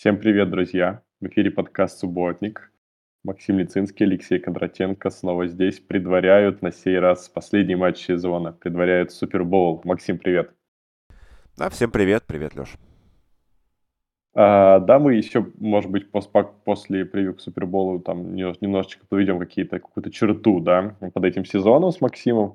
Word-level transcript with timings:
Всем 0.00 0.16
привет, 0.16 0.48
друзья! 0.48 1.02
В 1.20 1.26
эфире 1.26 1.50
подкаст 1.50 1.98
«Субботник». 1.98 2.72
Максим 3.22 3.58
Лицинский, 3.58 4.06
Алексей 4.06 4.38
Кондратенко 4.38 5.10
снова 5.10 5.46
здесь 5.46 5.78
предваряют 5.78 6.62
на 6.62 6.72
сей 6.72 6.98
раз 6.98 7.28
последний 7.28 7.74
матч 7.74 7.98
сезона, 8.06 8.50
предваряют 8.50 9.12
Супербоул. 9.12 9.82
Максим, 9.84 10.16
привет! 10.16 10.54
Да, 11.58 11.68
всем 11.68 11.90
привет, 11.90 12.22
привет, 12.26 12.56
Леш. 12.56 12.78
А, 14.32 14.78
да, 14.78 14.98
мы 14.98 15.16
еще, 15.16 15.46
может 15.58 15.90
быть, 15.90 16.10
пос 16.10 16.30
после 16.64 17.04
превью 17.04 17.34
к 17.34 17.42
Суперболу 17.42 18.00
там 18.00 18.34
немножечко 18.34 19.04
подведем 19.06 19.38
какие-то, 19.38 19.80
какую-то 19.80 20.10
черту, 20.10 20.60
да, 20.60 20.96
под 21.12 21.24
этим 21.26 21.44
сезоном 21.44 21.92
с 21.92 22.00
Максимом. 22.00 22.54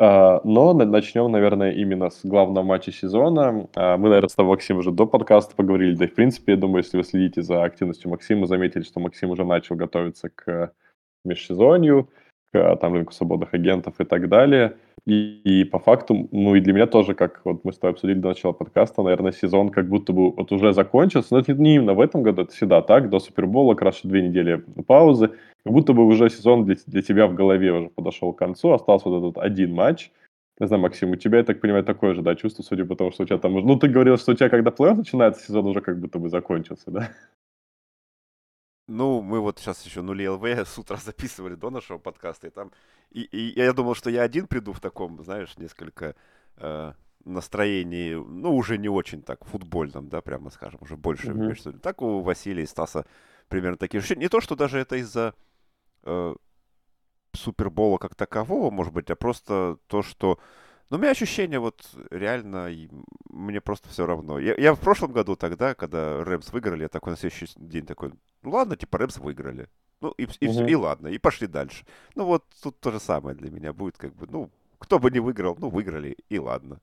А, 0.00 0.40
но 0.44 0.72
начнем, 0.74 1.30
наверное, 1.30 1.72
именно 1.72 2.10
с 2.10 2.24
главного 2.24 2.64
матча 2.64 2.92
сезона. 2.92 3.68
А, 3.74 3.96
мы, 3.96 4.08
наверное, 4.08 4.28
с 4.28 4.34
тобой, 4.34 4.52
Максим, 4.52 4.78
уже 4.78 4.92
до 4.92 5.06
подкаста 5.06 5.56
поговорили, 5.56 5.96
да 5.96 6.04
и, 6.04 6.08
в 6.08 6.14
принципе, 6.14 6.52
я 6.52 6.58
думаю, 6.58 6.84
если 6.84 6.96
вы 6.96 7.02
следите 7.02 7.42
за 7.42 7.64
активностью 7.64 8.10
Максима, 8.10 8.46
заметили, 8.46 8.82
что 8.82 9.00
Максим 9.00 9.30
уже 9.30 9.44
начал 9.44 9.74
готовиться 9.74 10.28
к 10.28 10.72
межсезонью, 11.24 12.08
к 12.52 12.76
там, 12.76 12.94
рынку 12.94 13.12
свободных 13.12 13.52
агентов 13.54 13.94
и 13.98 14.04
так 14.04 14.28
далее. 14.28 14.76
И, 15.04 15.40
и 15.42 15.64
по 15.64 15.80
факту, 15.80 16.28
ну 16.30 16.54
и 16.54 16.60
для 16.60 16.72
меня 16.72 16.86
тоже, 16.86 17.14
как 17.14 17.40
вот 17.44 17.64
мы 17.64 17.72
с 17.72 17.78
тобой 17.78 17.94
обсудили 17.94 18.18
до 18.18 18.28
начала 18.28 18.52
подкаста, 18.52 19.02
наверное, 19.02 19.32
сезон 19.32 19.70
как 19.70 19.88
будто 19.88 20.12
бы 20.12 20.30
вот 20.30 20.52
уже 20.52 20.72
закончился. 20.74 21.34
Но 21.34 21.40
это 21.40 21.54
не 21.54 21.74
именно 21.74 21.94
в 21.94 22.00
этом 22.00 22.22
году, 22.22 22.42
это 22.42 22.52
всегда 22.52 22.82
так. 22.82 23.10
До 23.10 23.18
Супербола 23.18 23.74
как 23.74 23.82
раз 23.82 24.00
две 24.04 24.22
недели 24.22 24.64
паузы. 24.86 25.30
Как 25.68 25.74
будто 25.74 25.92
бы 25.92 26.06
уже 26.06 26.30
сезон 26.30 26.64
для, 26.64 26.76
для 26.86 27.02
тебя 27.02 27.26
в 27.26 27.34
голове 27.34 27.70
уже 27.72 27.90
подошел 27.90 28.32
к 28.32 28.38
концу. 28.38 28.72
Остался 28.72 29.10
вот 29.10 29.18
этот 29.18 29.44
один 29.44 29.74
матч. 29.74 30.10
Не 30.58 30.66
знаю, 30.66 30.80
Максим, 30.80 31.10
у 31.10 31.16
тебя, 31.16 31.38
я 31.38 31.44
так 31.44 31.60
понимаю, 31.60 31.84
такое 31.84 32.14
же, 32.14 32.22
да, 32.22 32.36
чувство, 32.36 32.62
судя 32.62 32.86
по 32.86 32.96
тому, 32.96 33.10
что 33.10 33.24
у 33.24 33.26
тебя 33.26 33.36
там... 33.36 33.52
Ну, 33.52 33.78
ты 33.78 33.86
говорил, 33.88 34.16
что 34.16 34.32
у 34.32 34.34
тебя, 34.34 34.48
когда 34.48 34.70
плей 34.70 34.94
начинается, 34.94 35.44
сезон 35.44 35.66
уже 35.66 35.82
как 35.82 36.00
будто 36.00 36.18
бы 36.18 36.30
закончился, 36.30 36.90
да? 36.90 37.10
Ну, 38.86 39.20
мы 39.20 39.40
вот 39.40 39.58
сейчас 39.58 39.84
еще 39.84 40.00
нули 40.00 40.26
ЛВ 40.26 40.46
с 40.46 40.78
утра 40.78 40.96
записывали 40.96 41.54
до 41.54 41.68
нашего 41.68 41.98
подкаста, 41.98 42.46
и 42.46 42.50
там... 42.50 42.72
И, 43.10 43.20
и 43.24 43.60
я 43.60 43.74
думал, 43.74 43.94
что 43.94 44.08
я 44.08 44.22
один 44.22 44.46
приду 44.46 44.72
в 44.72 44.80
таком, 44.80 45.22
знаешь, 45.22 45.58
несколько 45.58 46.16
э, 46.56 46.92
настроении, 47.26 48.14
ну, 48.14 48.56
уже 48.56 48.78
не 48.78 48.88
очень 48.88 49.20
так 49.20 49.44
футбольном, 49.44 50.08
да, 50.08 50.22
прямо 50.22 50.48
скажем, 50.48 50.80
уже 50.80 50.96
больше 50.96 51.28
mm-hmm. 51.28 51.80
Так 51.80 52.00
у 52.00 52.20
Василия 52.20 52.62
и 52.62 52.66
Стаса 52.66 53.04
примерно 53.48 53.76
такие 53.76 53.98
ощущения. 53.98 54.22
Не 54.22 54.28
то, 54.30 54.40
что 54.40 54.56
даже 54.56 54.78
это 54.78 54.96
из-за 54.96 55.34
э, 56.04 56.34
Супербола 57.32 57.98
как 57.98 58.14
такового, 58.14 58.70
может 58.70 58.92
быть, 58.92 59.10
а 59.10 59.16
просто 59.16 59.78
то, 59.86 60.02
что 60.02 60.38
но 60.90 60.96
у 60.96 61.00
меня 61.00 61.10
ощущение 61.10 61.58
вот 61.58 61.82
реально, 62.10 62.70
мне 63.28 63.60
просто 63.60 63.88
все 63.90 64.06
равно. 64.06 64.38
Я, 64.38 64.54
я 64.56 64.74
в 64.74 64.80
прошлом 64.80 65.12
году 65.12 65.36
тогда, 65.36 65.74
когда 65.74 66.24
Рэмс 66.24 66.50
выиграли, 66.50 66.82
я 66.82 66.88
такой 66.88 67.10
на 67.10 67.18
следующий 67.18 67.46
день 67.56 67.84
такой, 67.84 68.12
ну 68.42 68.50
ладно, 68.50 68.76
типа 68.76 68.96
Рэмс 68.98 69.18
выиграли. 69.18 69.68
Ну 70.00 70.12
и, 70.12 70.26
и, 70.40 70.48
угу. 70.48 70.64
и 70.64 70.74
ладно, 70.74 71.08
и 71.08 71.18
пошли 71.18 71.46
дальше. 71.46 71.84
Ну 72.14 72.24
вот 72.24 72.44
тут 72.62 72.80
то 72.80 72.90
же 72.90 73.00
самое 73.00 73.36
для 73.36 73.50
меня 73.50 73.72
будет, 73.72 73.98
как 73.98 74.14
бы, 74.14 74.26
ну, 74.30 74.48
кто 74.78 74.98
бы 74.98 75.10
не 75.10 75.18
выиграл, 75.18 75.56
ну 75.58 75.68
выиграли, 75.68 76.16
и 76.28 76.38
ладно. 76.38 76.80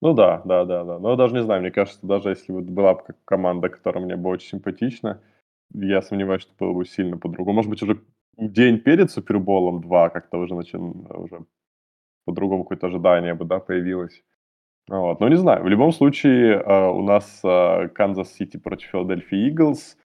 Ну 0.00 0.14
да, 0.14 0.42
да, 0.44 0.64
да, 0.64 0.84
да. 0.84 0.98
Но 0.98 1.10
я 1.10 1.16
даже 1.16 1.34
не 1.34 1.42
знаю, 1.42 1.60
мне 1.60 1.70
кажется, 1.70 2.00
даже 2.02 2.30
если 2.30 2.52
вот 2.52 2.64
была 2.64 2.94
бы 2.94 3.02
команда, 3.24 3.68
которая 3.68 4.04
мне 4.04 4.16
бы 4.16 4.30
очень 4.30 4.48
симпатична, 4.48 5.20
я 5.74 6.02
сомневаюсь, 6.02 6.42
что 6.42 6.52
было 6.58 6.72
бы 6.72 6.84
сильно 6.84 7.18
по-другому. 7.18 7.56
Может 7.56 7.70
быть, 7.70 7.82
уже 7.82 8.00
день 8.36 8.78
перед 8.78 9.10
Суперболом 9.10 9.80
2 9.80 10.10
как-то 10.10 10.38
уже, 10.38 10.54
начин, 10.54 11.06
уже 11.10 11.44
по-другому 12.24 12.64
какое-то 12.64 12.86
ожидание 12.86 13.34
бы, 13.34 13.44
да, 13.44 13.58
появилось. 13.58 14.22
Вот. 14.88 15.20
Но 15.20 15.28
не 15.28 15.36
знаю, 15.36 15.62
в 15.62 15.68
любом 15.68 15.92
случае 15.92 16.54
э, 16.54 16.88
у 16.90 17.02
нас 17.02 17.40
э, 17.44 17.88
Канзас-Сити 17.88 18.56
против 18.56 18.88
Филадельфии 18.88 19.48
Иглс. 19.48 19.96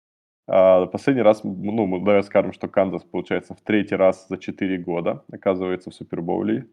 Э, 0.47 0.85
последний 0.85 1.23
раз, 1.23 1.43
ну, 1.43 1.85
мы 1.87 1.99
давай 1.99 2.23
скажем, 2.23 2.53
что 2.53 2.67
Канзас, 2.67 3.03
получается, 3.03 3.55
в 3.55 3.61
третий 3.61 3.95
раз 3.95 4.27
за 4.27 4.37
4 4.37 4.77
года 4.77 5.23
оказывается 5.31 5.89
в 5.89 5.95
Супербоуле. 5.95 6.67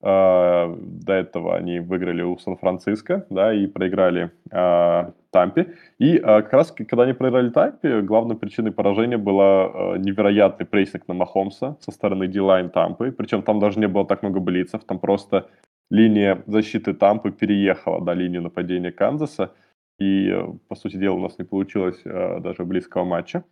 Э, 0.00 0.76
до 0.78 1.12
этого 1.12 1.56
они 1.56 1.80
выиграли 1.80 2.22
у 2.22 2.38
Сан-Франциско, 2.38 3.26
да, 3.30 3.52
и 3.52 3.66
проиграли 3.66 4.30
э, 4.50 5.12
Тампе. 5.30 5.74
И 5.98 6.16
э, 6.16 6.20
как 6.20 6.52
раз, 6.52 6.72
когда 6.72 7.02
они 7.02 7.14
проиграли 7.14 7.50
Тампе, 7.50 8.02
главной 8.02 8.36
причиной 8.36 8.70
поражения 8.70 9.18
была 9.18 9.66
э, 9.66 9.98
невероятный 9.98 10.66
прессинг 10.66 11.08
на 11.08 11.14
Махомса 11.14 11.76
со 11.80 11.90
стороны 11.90 12.28
D-line 12.28 12.70
Тампы. 12.70 13.10
Причем 13.10 13.42
там 13.42 13.58
даже 13.58 13.80
не 13.80 13.88
было 13.88 14.06
так 14.06 14.22
много 14.22 14.38
блицев, 14.40 14.84
там 14.84 15.00
просто 15.00 15.48
линия 15.90 16.42
защиты 16.46 16.94
Тампы 16.94 17.32
переехала 17.32 18.02
на 18.04 18.14
линию 18.14 18.42
нападения 18.42 18.92
Канзаса. 18.92 19.52
И, 19.98 20.28
э, 20.30 20.46
по 20.68 20.76
сути 20.76 20.96
дела, 20.96 21.16
у 21.16 21.20
нас 21.20 21.38
не 21.38 21.44
получилось 21.44 22.00
э, 22.04 22.38
даже 22.40 22.64
близкого 22.64 23.04
матча. 23.04 23.42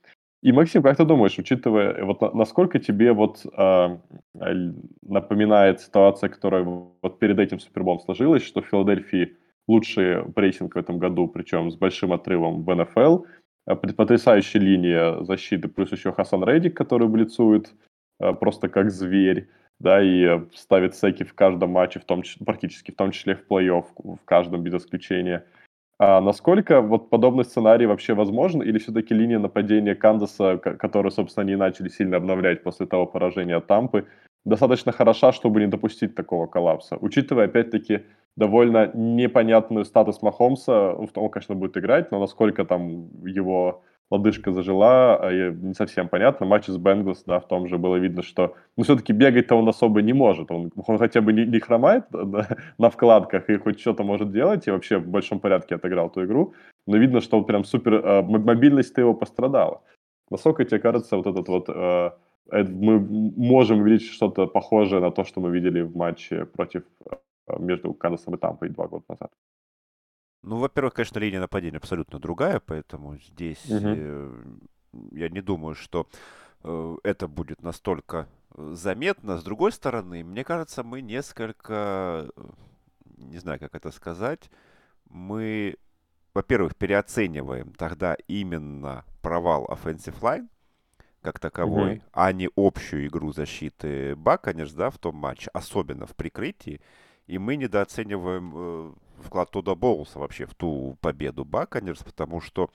И, 0.46 0.52
Максим, 0.52 0.80
как 0.82 0.96
ты 0.96 1.04
думаешь, 1.04 1.36
учитывая, 1.38 1.92
э, 1.92 2.04
вот 2.04 2.34
насколько 2.34 2.78
тебе 2.78 3.12
вот 3.12 3.44
э, 3.44 3.98
напоминает 5.02 5.80
ситуация, 5.80 6.28
которая 6.28 6.62
вот 6.62 7.18
перед 7.18 7.40
этим 7.40 7.58
Супербом 7.58 7.98
сложилась, 7.98 8.44
что 8.44 8.62
в 8.62 8.66
Филадельфии 8.66 9.36
лучший 9.66 10.22
прессинг 10.36 10.76
в 10.76 10.78
этом 10.78 10.98
году, 10.98 11.26
причем 11.26 11.72
с 11.72 11.76
большим 11.76 12.12
отрывом 12.12 12.62
в 12.62 12.72
НФЛ, 12.72 13.24
э, 13.66 13.74
потрясающая 13.74 14.60
линия 14.60 15.24
защиты, 15.24 15.66
плюс 15.66 15.90
еще 15.90 16.12
Хасан 16.12 16.44
Рейдик, 16.44 16.76
который 16.76 17.08
блицует 17.08 17.74
э, 18.20 18.32
просто 18.32 18.68
как 18.68 18.92
зверь, 18.92 19.48
да, 19.80 20.00
и 20.00 20.42
ставит 20.54 20.94
секи 20.94 21.24
в 21.24 21.34
каждом 21.34 21.70
матче, 21.70 21.98
в 21.98 22.04
том, 22.04 22.22
практически 22.44 22.92
в 22.92 22.96
том 22.96 23.10
числе 23.10 23.34
в 23.34 23.44
плей-офф, 23.50 23.86
в 23.96 24.24
каждом 24.24 24.62
без 24.62 24.74
исключения– 24.74 25.44
а 25.98 26.20
насколько 26.20 26.80
вот 26.82 27.10
подобный 27.10 27.44
сценарий 27.44 27.86
вообще 27.86 28.14
возможен, 28.14 28.62
или 28.62 28.78
все-таки 28.78 29.14
линия 29.14 29.38
нападения 29.38 29.94
Канзаса, 29.94 30.58
которую, 30.58 31.10
собственно, 31.12 31.44
они 31.44 31.56
начали 31.56 31.88
сильно 31.88 32.18
обновлять 32.18 32.62
после 32.62 32.86
того 32.86 33.06
поражения 33.06 33.60
Тампы, 33.60 34.06
достаточно 34.44 34.92
хороша, 34.92 35.32
чтобы 35.32 35.60
не 35.60 35.66
допустить 35.66 36.14
такого 36.14 36.46
коллапса? 36.46 36.96
Учитывая, 37.00 37.46
опять-таки, 37.46 38.02
довольно 38.36 38.90
непонятный 38.94 39.84
статус 39.84 40.20
Махомса, 40.22 40.92
том, 41.12 41.30
конечно, 41.30 41.54
будет 41.54 41.76
играть, 41.78 42.10
но 42.12 42.20
насколько 42.20 42.64
там 42.64 43.08
его 43.24 43.82
лодыжка 44.10 44.52
зажила, 44.52 45.16
а 45.16 45.32
не 45.32 45.74
совсем 45.74 46.08
понятно. 46.08 46.46
Матч 46.46 46.66
с 46.66 46.76
Бенглс, 46.76 47.24
да, 47.24 47.40
в 47.40 47.48
том 47.48 47.66
же 47.68 47.78
было 47.78 47.96
видно, 47.96 48.22
что, 48.22 48.54
ну, 48.76 48.84
все-таки 48.84 49.12
бегать-то 49.12 49.56
он 49.56 49.68
особо 49.68 50.02
не 50.02 50.12
может. 50.12 50.50
Он, 50.50 50.70
он 50.76 50.98
хотя 50.98 51.20
бы 51.20 51.32
не, 51.32 51.46
не 51.46 51.60
хромает 51.60 52.04
да, 52.10 52.48
на 52.78 52.90
вкладках 52.90 53.50
и 53.50 53.56
хоть 53.56 53.80
что-то 53.80 54.04
может 54.04 54.32
делать, 54.32 54.68
и 54.68 54.70
вообще 54.70 54.98
в 54.98 55.08
большом 55.08 55.40
порядке 55.40 55.74
отыграл 55.74 56.10
ту 56.10 56.24
игру. 56.24 56.54
Но 56.86 56.96
видно, 56.96 57.20
что 57.20 57.38
он 57.38 57.44
прям 57.44 57.64
супер, 57.64 57.94
э, 57.94 58.22
мобильность 58.22 58.96
его 58.98 59.14
пострадала. 59.14 59.82
Насколько 60.30 60.64
тебе 60.64 60.80
кажется, 60.80 61.16
вот 61.16 61.26
этот 61.26 61.48
вот, 61.48 61.68
э, 61.68 62.10
мы 62.52 63.00
можем 63.00 63.84
видеть 63.84 64.06
что-то 64.08 64.46
похожее 64.46 65.00
на 65.00 65.10
то, 65.10 65.24
что 65.24 65.40
мы 65.40 65.50
видели 65.50 65.82
в 65.82 65.96
матче 65.96 66.44
против, 66.44 66.84
между 67.58 67.92
Канзасом 67.92 68.34
и 68.34 68.38
Тампой 68.38 68.68
два 68.68 68.86
года 68.86 69.04
назад? 69.08 69.30
Ну, 70.42 70.58
во-первых, 70.58 70.94
конечно, 70.94 71.18
линия 71.18 71.40
нападения 71.40 71.78
абсолютно 71.78 72.18
другая, 72.18 72.60
поэтому 72.60 73.18
здесь 73.18 73.64
угу. 73.68 73.80
э, 73.84 74.44
я 75.12 75.28
не 75.28 75.40
думаю, 75.40 75.74
что 75.74 76.08
э, 76.62 76.96
это 77.02 77.28
будет 77.28 77.62
настолько 77.62 78.28
э, 78.54 78.72
заметно. 78.74 79.38
С 79.38 79.42
другой 79.42 79.72
стороны, 79.72 80.22
мне 80.24 80.44
кажется, 80.44 80.82
мы 80.82 81.00
несколько, 81.00 82.28
не 83.16 83.38
знаю, 83.38 83.58
как 83.58 83.74
это 83.74 83.90
сказать, 83.90 84.50
мы, 85.08 85.76
во-первых, 86.34 86.76
переоцениваем 86.76 87.72
тогда 87.72 88.16
именно 88.28 89.04
провал 89.22 89.66
offensive 89.66 90.20
line 90.20 90.48
как 91.22 91.40
таковой, 91.40 91.94
угу. 91.94 92.02
а 92.12 92.32
не 92.32 92.48
общую 92.56 93.08
игру 93.08 93.32
защиты 93.32 94.14
Баканерс, 94.14 94.72
да, 94.74 94.90
в 94.90 94.98
том 94.98 95.16
матче, 95.16 95.50
особенно 95.52 96.06
в 96.06 96.14
прикрытии. 96.14 96.80
И 97.26 97.38
мы 97.38 97.56
недооцениваем 97.56 98.94
вклад 99.24 99.50
Тодда 99.50 99.74
Боулса 99.74 100.18
вообще 100.18 100.46
в 100.46 100.54
ту 100.54 100.96
победу 101.00 101.44
Баканерс, 101.44 102.02
потому 102.02 102.40
что 102.40 102.70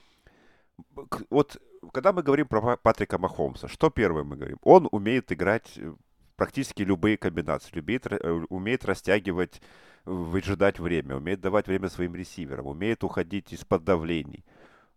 вот 1.30 1.60
когда 1.92 2.12
мы 2.12 2.22
говорим 2.22 2.46
про 2.46 2.76
Патрика 2.76 3.18
Махомса, 3.18 3.68
что 3.68 3.90
первое 3.90 4.24
мы 4.24 4.36
говорим? 4.36 4.58
Он 4.62 4.88
умеет 4.90 5.32
играть 5.32 5.72
э, 5.76 5.92
практически 6.36 6.82
любые 6.82 7.16
комбинации, 7.16 7.78
умеет, 7.78 8.06
э, 8.06 8.30
умеет 8.48 8.84
растягивать, 8.84 9.60
выжидать 10.04 10.78
время, 10.78 11.16
умеет 11.16 11.40
давать 11.40 11.66
время 11.66 11.88
своим 11.88 12.14
ресиверам, 12.14 12.66
умеет 12.66 13.04
уходить 13.04 13.52
из-под 13.52 13.84
давлений. 13.84 14.44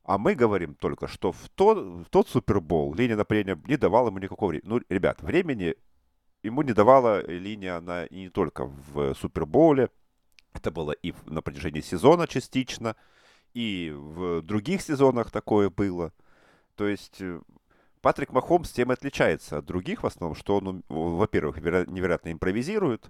А 0.04 0.18
мы 0.20 0.36
говорим 0.36 0.76
только, 0.76 1.08
что 1.08 1.32
в 1.32 1.50
тот, 1.56 1.78
в 1.78 2.06
тот 2.10 2.30
Супербол 2.30 2.94
линия 2.94 3.16
нападения 3.16 3.60
не 3.68 3.78
давала 3.78 4.10
ему 4.10 4.20
никакого 4.20 4.50
времени. 4.50 4.70
Ну, 4.70 4.82
ребят, 4.90 5.22
времени 5.24 5.76
ему 6.44 6.62
не 6.62 6.74
давала 6.74 7.26
линия 7.26 7.78
она 7.78 8.06
и 8.06 8.16
не 8.16 8.30
только 8.30 8.66
в 8.66 9.16
Супербоуле, 9.16 9.90
это 10.58 10.72
было 10.72 10.92
и 10.92 11.14
на 11.26 11.42
протяжении 11.42 11.82
сезона 11.82 12.28
частично, 12.28 12.96
и 13.54 13.94
в 13.96 14.42
других 14.42 14.82
сезонах 14.82 15.32
такое 15.32 15.70
было. 15.70 16.12
То 16.76 16.88
есть 16.88 17.22
э, 17.22 17.40
Патрик 18.02 18.34
Махомс 18.34 18.70
тем 18.72 18.92
и 18.92 18.94
отличается 18.94 19.58
от 19.58 19.66
других 19.66 20.04
в 20.04 20.06
основном, 20.06 20.36
что 20.36 20.58
он, 20.58 20.84
во-первых, 20.90 21.58
невероятно 21.58 22.32
импровизирует, 22.32 23.10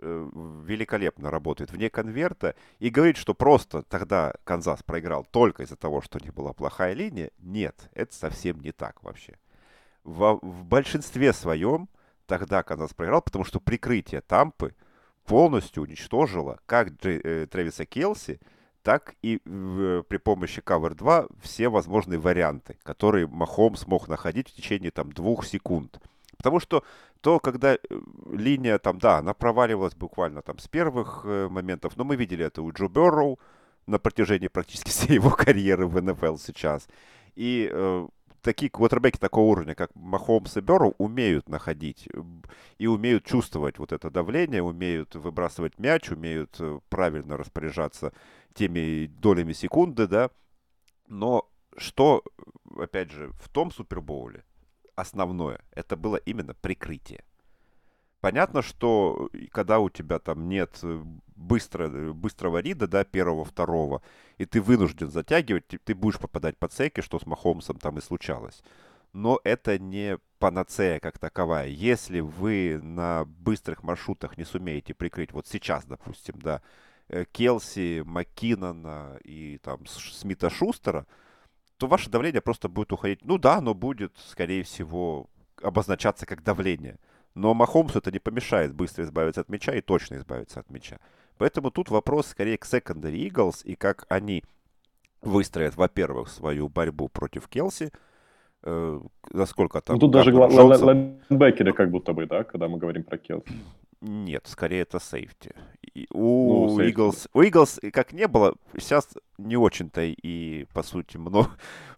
э, 0.00 0.30
великолепно 0.64 1.30
работает 1.30 1.70
вне 1.70 1.90
конверта, 1.90 2.56
и 2.78 2.88
говорить, 2.88 3.18
что 3.18 3.34
просто 3.34 3.82
тогда 3.82 4.34
Канзас 4.44 4.82
проиграл 4.82 5.24
только 5.30 5.62
из-за 5.62 5.76
того, 5.76 6.00
что 6.00 6.18
у 6.18 6.22
них 6.22 6.34
была 6.34 6.52
плохая 6.54 6.94
линия, 6.94 7.30
нет, 7.38 7.88
это 7.92 8.14
совсем 8.14 8.60
не 8.60 8.72
так 8.72 9.02
вообще. 9.02 9.38
В, 10.04 10.40
в 10.42 10.64
большинстве 10.64 11.32
своем 11.32 11.88
тогда 12.26 12.62
Канзас 12.62 12.94
проиграл, 12.94 13.22
потому 13.22 13.44
что 13.44 13.60
прикрытие 13.60 14.22
Тампы 14.22 14.74
полностью 15.24 15.82
уничтожило 15.82 16.58
как 16.66 16.92
э, 17.04 17.46
Трэвиса 17.50 17.86
Келси, 17.86 18.40
так 18.82 19.14
и 19.22 19.38
при 19.38 20.16
помощи 20.16 20.60
Cover 20.60 20.94
2 20.94 21.26
все 21.40 21.68
возможные 21.68 22.18
варианты, 22.18 22.76
которые 22.82 23.28
Махом 23.28 23.76
смог 23.76 24.08
находить 24.08 24.48
в 24.48 24.56
течение 24.56 24.90
там 24.90 25.12
двух 25.12 25.44
секунд. 25.44 26.00
Потому 26.36 26.58
что 26.58 26.82
то, 27.20 27.38
когда 27.38 27.74
э, 27.74 27.78
линия 28.32 28.78
там, 28.78 28.98
да, 28.98 29.18
она 29.18 29.32
проваливалась 29.32 29.94
буквально 29.94 30.42
там 30.42 30.58
с 30.58 30.66
первых 30.66 31.22
э, 31.24 31.48
моментов, 31.48 31.96
но 31.96 32.02
мы 32.02 32.16
видели 32.16 32.44
это 32.44 32.62
у 32.62 32.72
Джо 32.72 32.88
Берроу 32.88 33.38
на 33.86 34.00
протяжении 34.00 34.48
практически 34.48 34.90
всей 34.90 35.14
его 35.14 35.30
карьеры 35.36 35.86
в 35.86 36.02
НФЛ 36.02 36.36
сейчас. 36.38 36.88
И 37.36 37.70
такие 38.42 38.70
квотербеки 38.70 39.18
такого 39.18 39.50
уровня, 39.50 39.74
как 39.74 39.94
Махомс 39.94 40.56
и 40.56 40.60
Берроу, 40.60 40.94
умеют 40.98 41.48
находить 41.48 42.08
и 42.78 42.86
умеют 42.86 43.24
чувствовать 43.24 43.78
вот 43.78 43.92
это 43.92 44.10
давление, 44.10 44.62
умеют 44.62 45.14
выбрасывать 45.14 45.78
мяч, 45.78 46.10
умеют 46.10 46.56
э, 46.58 46.80
правильно 46.88 47.36
распоряжаться 47.36 48.12
теми 48.54 49.06
долями 49.06 49.52
секунды, 49.52 50.06
да. 50.06 50.30
Но 51.06 51.48
что, 51.76 52.22
опять 52.76 53.10
же, 53.10 53.30
в 53.40 53.48
том 53.48 53.70
Супербоуле 53.70 54.44
основное, 54.94 55.60
это 55.70 55.96
было 55.96 56.16
именно 56.16 56.54
прикрытие. 56.54 57.24
Понятно, 58.20 58.62
что 58.62 59.30
когда 59.50 59.78
у 59.80 59.88
тебя 59.90 60.18
там 60.18 60.48
нет 60.48 60.78
э, 60.82 61.02
быстро, 61.42 61.88
э, 61.88 62.12
быстрого 62.12 62.58
рида, 62.58 62.86
да, 62.86 63.04
первого, 63.04 63.44
второго, 63.44 64.02
и 64.38 64.46
ты 64.46 64.60
вынужден 64.60 65.10
затягивать, 65.10 65.66
ты, 65.66 65.94
будешь 65.94 66.18
попадать 66.18 66.56
по 66.56 66.68
цеке, 66.68 67.02
что 67.02 67.18
с 67.18 67.26
Махомсом 67.26 67.78
там 67.78 67.98
и 67.98 68.00
случалось. 68.00 68.62
Но 69.12 69.40
это 69.44 69.78
не 69.78 70.18
панацея 70.38 70.98
как 70.98 71.18
таковая. 71.18 71.68
Если 71.68 72.20
вы 72.20 72.80
на 72.82 73.24
быстрых 73.26 73.82
маршрутах 73.82 74.38
не 74.38 74.44
сумеете 74.44 74.94
прикрыть, 74.94 75.32
вот 75.32 75.46
сейчас, 75.46 75.84
допустим, 75.84 76.36
да, 76.40 76.62
э, 77.08 77.24
Келси, 77.30 78.02
Маккинона 78.06 79.18
и 79.24 79.58
там 79.58 79.86
Смита 79.86 80.48
Шустера, 80.48 81.06
то 81.76 81.86
ваше 81.86 82.10
давление 82.10 82.40
просто 82.40 82.68
будет 82.68 82.92
уходить. 82.92 83.24
Ну 83.24 83.38
да, 83.38 83.56
оно 83.56 83.74
будет, 83.74 84.16
скорее 84.18 84.62
всего, 84.62 85.28
обозначаться 85.60 86.26
как 86.26 86.42
давление. 86.42 86.98
Но 87.34 87.54
Махомсу 87.54 87.98
это 87.98 88.10
не 88.10 88.18
помешает 88.18 88.74
быстро 88.74 89.04
избавиться 89.04 89.40
от 89.40 89.48
мяча 89.48 89.72
и 89.74 89.80
точно 89.80 90.16
избавиться 90.16 90.60
от 90.60 90.70
мяча. 90.70 90.98
Поэтому 91.38 91.70
тут 91.70 91.90
вопрос 91.90 92.28
скорее 92.28 92.58
к 92.58 92.64
secondary 92.64 93.28
Eagles 93.28 93.64
и 93.64 93.74
как 93.74 94.06
они 94.08 94.44
выстроят, 95.22 95.76
во-первых, 95.76 96.28
свою 96.28 96.68
борьбу 96.68 97.08
против 97.08 97.48
Келси, 97.48 97.90
э, 98.62 99.00
насколько 99.30 99.80
там... 99.80 99.96
Ну, 99.96 100.00
тут 100.00 100.10
даже 100.10 100.34
лайнбекеры 100.34 101.72
как 101.72 101.90
будто 101.90 102.12
бы, 102.12 102.26
да, 102.26 102.44
когда 102.44 102.68
мы 102.68 102.78
говорим 102.78 103.04
про 103.04 103.18
Келси. 103.18 103.52
Нет, 104.02 104.48
скорее 104.48 104.82
это 104.82 104.98
сейфти. 104.98 105.54
У, 106.10 106.76
ну, 106.76 106.80
Eagles, 106.80 107.28
у 107.34 107.42
Eagles 107.42 107.90
как 107.92 108.12
не 108.12 108.26
было, 108.26 108.56
сейчас 108.76 109.08
не 109.38 109.56
очень-то 109.56 110.02
и, 110.02 110.66
по 110.74 110.82
сути, 110.82 111.18
много, 111.18 111.50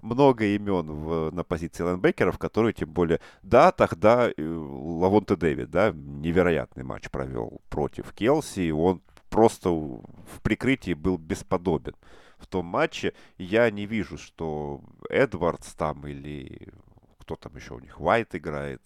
много 0.02 0.44
имен 0.44 0.90
в, 0.90 1.30
на 1.30 1.44
позиции 1.44 1.82
лайнбекеров, 1.82 2.36
которые, 2.36 2.74
тем 2.74 2.90
более, 2.90 3.20
да, 3.42 3.72
тогда 3.72 4.28
э, 4.28 4.32
Лавонте 4.36 5.36
Дэвид, 5.36 5.70
да, 5.70 5.92
невероятный 5.94 6.84
матч 6.84 7.08
провел 7.08 7.62
против 7.70 8.12
Келси, 8.12 8.70
он 8.70 9.00
просто 9.34 9.68
в 9.68 10.40
прикрытии 10.44 10.94
был 10.94 11.18
бесподобен 11.18 11.96
в 12.38 12.46
том 12.46 12.66
матче. 12.66 13.14
Я 13.36 13.68
не 13.68 13.84
вижу, 13.84 14.16
что 14.16 14.80
Эдвардс 15.10 15.74
там 15.74 16.06
или 16.06 16.72
кто 17.18 17.34
там 17.34 17.56
еще 17.56 17.74
у 17.74 17.80
них, 17.80 18.00
Уайт 18.00 18.36
играет, 18.36 18.82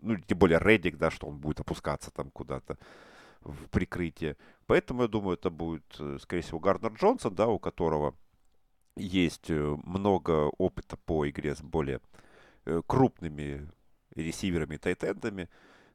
ну, 0.00 0.16
тем 0.16 0.38
более 0.38 0.58
Реддик, 0.58 0.96
да, 0.96 1.12
что 1.12 1.28
он 1.28 1.38
будет 1.38 1.60
опускаться 1.60 2.10
там 2.10 2.32
куда-то 2.32 2.76
в 3.42 3.68
прикрытие. 3.68 4.36
Поэтому, 4.66 5.02
я 5.02 5.08
думаю, 5.08 5.34
это 5.34 5.48
будет, 5.50 5.84
э, 6.00 6.18
скорее 6.20 6.42
всего, 6.42 6.58
Гарнер 6.58 6.94
Джонсон, 6.94 7.32
да, 7.36 7.46
у 7.46 7.60
которого 7.60 8.16
есть 8.96 9.48
э, 9.48 9.76
много 9.84 10.48
опыта 10.58 10.96
по 10.96 11.28
игре 11.28 11.54
с 11.54 11.62
более 11.62 12.00
э, 12.64 12.82
крупными 12.84 13.70
ресиверами 14.16 14.74
и 14.74 14.78
тайтендами. 14.78 15.48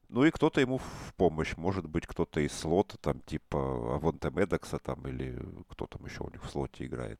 Ну 0.10 0.24
и 0.24 0.32
кто-то 0.32 0.62
ему 0.62 0.78
в 0.78 1.14
помощь. 1.18 1.56
Может 1.58 1.88
быть, 1.88 2.08
кто-то 2.08 2.40
из 2.40 2.54
слота, 2.54 2.98
там, 2.98 3.20
типа 3.22 3.96
Авонта 3.96 4.30
Медокса, 4.32 4.80
там, 4.80 5.06
или 5.08 5.38
кто 5.70 5.86
там 5.86 6.06
еще 6.06 6.24
у 6.24 6.30
них 6.30 6.44
в 6.44 6.50
слоте 6.50 6.86
играет. 6.86 7.20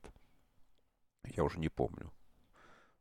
Я 1.24 1.44
уже 1.44 1.58
не 1.58 1.68
помню. 1.68 2.10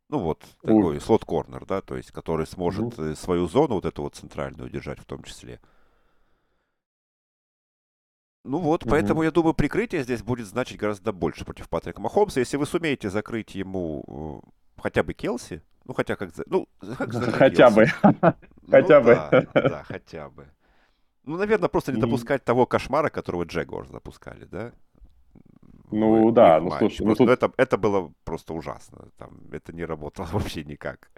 Ну 0.10 0.20
вот, 0.20 0.44
такой 0.62 1.02
слот-корнер, 1.02 1.66
да, 1.66 1.82
то 1.82 1.98
есть, 1.98 2.12
который 2.12 2.48
сможет 2.48 2.98
угу. 2.98 3.16
свою 3.16 3.48
зону, 3.48 3.76
вот 3.76 3.86
эту 3.86 4.04
вот 4.04 4.16
центральную, 4.16 4.70
держать 4.70 5.00
в 5.00 5.06
том 5.06 5.24
числе. 5.24 5.60
Ну 8.46 8.60
вот, 8.60 8.84
угу. 8.84 8.92
поэтому 8.92 9.24
я 9.24 9.32
думаю, 9.32 9.54
прикрытие 9.54 10.04
здесь 10.04 10.24
будет 10.24 10.48
значить 10.48 10.78
гораздо 10.78 11.12
больше 11.12 11.44
против 11.44 11.68
Патрика 11.68 12.00
Махомса. 12.00 12.40
Если 12.40 12.56
вы 12.56 12.66
сумеете 12.66 13.10
закрыть 13.10 13.56
ему 13.56 14.44
э, 14.46 14.82
хотя 14.82 15.04
бы 15.04 15.14
Келси, 15.14 15.62
ну 15.88 15.94
хотя 15.94 16.16
как... 16.16 16.30
Ну, 16.48 16.68
как 16.98 17.12
хотя 17.34 17.70
бы. 17.70 17.88
Хотя 18.70 19.02
бы. 19.02 19.18
Да, 19.54 19.84
хотя 19.84 20.30
бы. 20.30 20.48
Ну, 21.24 21.38
наверное, 21.38 21.70
просто 21.70 21.92
не 21.92 22.00
допускать 22.00 22.44
того 22.44 22.66
кошмара, 22.66 23.10
которого 23.10 23.44
Джегорс 23.44 23.90
запускали, 23.90 24.46
да? 24.46 24.72
Ну 25.92 26.32
да, 26.32 26.60
ну 26.60 26.72
слушай, 26.72 27.06
ну, 27.06 27.16
тут... 27.16 27.30
это, 27.30 27.52
это 27.56 27.78
было 27.78 28.12
просто 28.24 28.54
ужасно. 28.54 29.10
Там, 29.18 29.40
это 29.52 29.74
не 29.74 29.86
работало 29.86 30.28
вообще 30.32 30.64
никак. 30.64 31.10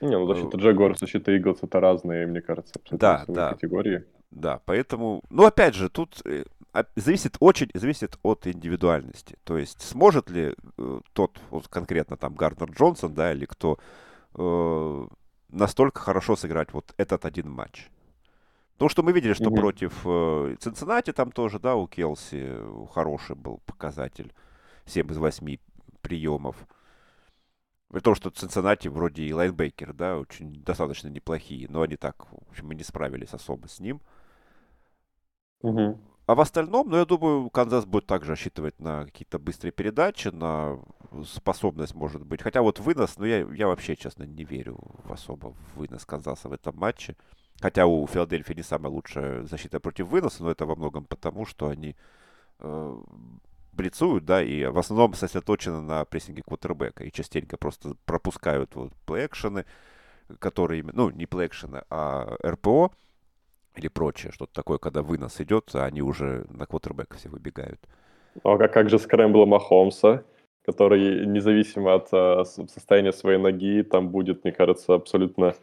Не, 0.00 0.16
ну 0.16 0.26
защита 0.26 0.56
ну, 0.56 0.62
Джагуар, 0.62 0.96
защита 0.96 1.36
Иглс 1.36 1.62
это 1.62 1.80
разные, 1.80 2.26
мне 2.26 2.40
кажется, 2.40 2.72
абсолютно 2.76 2.98
да, 2.98 3.24
да. 3.26 3.52
категории. 3.52 4.04
Да, 4.30 4.60
поэтому, 4.64 5.22
ну 5.30 5.44
опять 5.44 5.74
же, 5.74 5.88
тут 5.88 6.20
э, 6.24 6.44
зависит 6.96 7.36
очень, 7.40 7.70
зависит 7.74 8.18
от 8.22 8.46
индивидуальности. 8.46 9.36
То 9.44 9.56
есть 9.56 9.80
сможет 9.82 10.30
ли 10.30 10.54
э, 10.76 11.00
тот, 11.12 11.40
вот 11.50 11.68
конкретно 11.68 12.16
там 12.16 12.34
Гарднер 12.34 12.70
Джонсон, 12.70 13.14
да, 13.14 13.32
или 13.32 13.46
кто 13.46 13.78
э, 14.34 15.06
настолько 15.48 16.00
хорошо 16.00 16.36
сыграть 16.36 16.72
вот 16.72 16.94
этот 16.96 17.24
один 17.24 17.50
матч. 17.50 17.88
Потому 18.74 18.90
что 18.90 19.02
мы 19.02 19.12
видели, 19.12 19.32
что 19.32 19.44
mm-hmm. 19.44 19.56
против 19.56 19.92
э, 20.04 20.56
Цинциннати 20.60 21.12
там 21.12 21.32
тоже, 21.32 21.58
да, 21.58 21.74
у 21.74 21.88
Келси 21.88 22.54
хороший 22.92 23.34
был 23.34 23.60
показатель. 23.66 24.32
7 24.86 25.10
из 25.10 25.18
8 25.18 25.58
приемов. 26.00 26.56
При 27.88 28.00
том, 28.00 28.14
что 28.14 28.30
Цинциннати 28.30 28.88
вроде 28.88 29.24
и 29.24 29.32
лайнбекер, 29.32 29.94
да, 29.94 30.18
очень 30.18 30.62
достаточно 30.62 31.08
неплохие, 31.08 31.66
но 31.68 31.82
они 31.82 31.96
так, 31.96 32.30
в 32.30 32.50
общем, 32.50 32.68
мы 32.68 32.74
не 32.74 32.84
справились 32.84 33.32
особо 33.32 33.66
с 33.66 33.80
ним. 33.80 34.00
Угу. 35.62 35.98
А 36.26 36.34
в 36.34 36.40
остальном, 36.40 36.90
ну, 36.90 36.98
я 36.98 37.06
думаю, 37.06 37.48
Канзас 37.48 37.86
будет 37.86 38.06
также 38.06 38.32
рассчитывать 38.32 38.78
на 38.80 39.06
какие-то 39.06 39.38
быстрые 39.38 39.72
передачи, 39.72 40.28
на 40.28 40.78
способность, 41.24 41.94
может 41.94 42.22
быть. 42.22 42.42
Хотя 42.42 42.60
вот 42.60 42.80
вынос, 42.80 43.16
ну, 43.16 43.24
я, 43.24 43.38
я 43.54 43.66
вообще, 43.66 43.96
честно, 43.96 44.24
не 44.24 44.44
верю 44.44 44.78
в 45.04 45.12
особо 45.12 45.54
в 45.54 45.78
вынос 45.78 46.04
Канзаса 46.04 46.50
в 46.50 46.52
этом 46.52 46.76
матче. 46.76 47.16
Хотя 47.60 47.86
у 47.86 48.06
Филадельфии 48.06 48.52
не 48.52 48.62
самая 48.62 48.92
лучшая 48.92 49.44
защита 49.44 49.80
против 49.80 50.08
выноса, 50.08 50.44
но 50.44 50.50
это 50.50 50.66
во 50.66 50.76
многом 50.76 51.06
потому, 51.06 51.46
что 51.46 51.68
они 51.68 51.96
э, 52.58 52.96
блицуют, 53.72 54.26
да, 54.26 54.42
и 54.42 54.66
в 54.66 54.76
основном 54.76 55.14
сосредоточены 55.14 55.80
на 55.80 56.04
прессинге 56.04 56.42
квотербека. 56.42 57.04
И 57.04 57.10
частенько 57.10 57.56
просто 57.56 57.94
пропускают 58.04 58.74
вот 58.74 58.92
плей-экшены, 59.06 59.64
которые, 60.38 60.84
ну, 60.92 61.08
не 61.08 61.24
плей-экшены, 61.24 61.84
а 61.88 62.36
РПО 62.44 62.92
или 63.78 63.88
прочее, 63.88 64.32
что-то 64.32 64.52
такое, 64.52 64.78
когда 64.78 65.02
вынос 65.02 65.40
идет, 65.40 65.70
а 65.74 65.84
они 65.84 66.02
уже 66.02 66.44
на 66.50 66.66
квотербека 66.66 67.16
все 67.16 67.28
выбегают. 67.28 67.80
Ну, 68.44 68.50
а 68.50 68.68
как 68.68 68.90
же 68.90 68.98
скрэмбл 68.98 69.46
Махомса, 69.46 70.24
который 70.64 71.26
независимо 71.26 71.94
от 71.94 72.12
uh, 72.12 72.44
состояния 72.44 73.12
своей 73.12 73.38
ноги, 73.38 73.82
там 73.82 74.10
будет, 74.10 74.44
мне 74.44 74.52
кажется, 74.52 74.94
абсолютно 74.94 75.54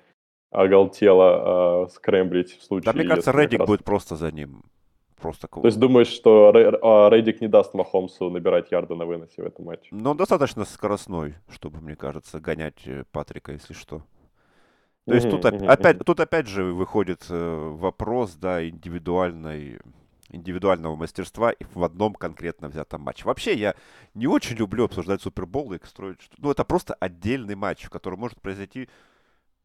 оголтело 0.51 1.85
uh, 1.85 1.89
скрэмблить 1.89 2.57
в 2.57 2.63
случае... 2.63 2.91
Да, 2.91 2.97
мне 2.97 3.07
кажется, 3.07 3.31
Реддик 3.31 3.59
раз... 3.59 3.67
будет 3.67 3.83
просто 3.83 4.15
за 4.15 4.31
ним. 4.31 4.63
Просто... 5.15 5.47
То 5.47 5.65
есть 5.65 5.79
думаешь, 5.79 6.07
что 6.07 6.51
Рейдик 7.09 7.41
не 7.41 7.47
даст 7.47 7.73
Махомсу 7.73 8.29
набирать 8.29 8.71
ярды 8.71 8.95
на 8.95 9.05
выносе 9.05 9.41
в 9.41 9.45
этом 9.45 9.65
матче? 9.65 9.87
Ну, 9.91 10.13
достаточно 10.13 10.65
скоростной, 10.65 11.35
чтобы, 11.49 11.79
мне 11.81 11.95
кажется, 11.95 12.39
гонять 12.39 12.85
э, 12.85 13.05
Патрика, 13.11 13.53
если 13.53 13.73
что. 13.73 14.03
То 15.05 15.13
есть 15.13 15.29
тут, 15.29 15.45
опять, 15.45 15.99
тут 15.99 16.19
опять 16.19 16.47
же 16.47 16.63
выходит 16.63 17.25
э, 17.29 17.69
вопрос, 17.73 18.35
да, 18.35 18.67
индивидуальной, 18.67 19.79
индивидуального 20.29 20.95
мастерства 20.95 21.53
в 21.73 21.83
одном 21.83 22.15
конкретно 22.15 22.69
взятом 22.69 23.01
матче. 23.01 23.25
Вообще, 23.25 23.53
я 23.53 23.75
не 24.15 24.25
очень 24.25 24.55
люблю 24.55 24.85
обсуждать 24.85 25.21
Супербол 25.21 25.73
и 25.73 25.79
строить... 25.85 26.17
Ну, 26.39 26.49
это 26.49 26.63
просто 26.63 26.95
отдельный 26.95 27.55
матч, 27.55 27.83
в 27.83 27.91
котором 27.91 28.19
может 28.19 28.41
произойти 28.41 28.89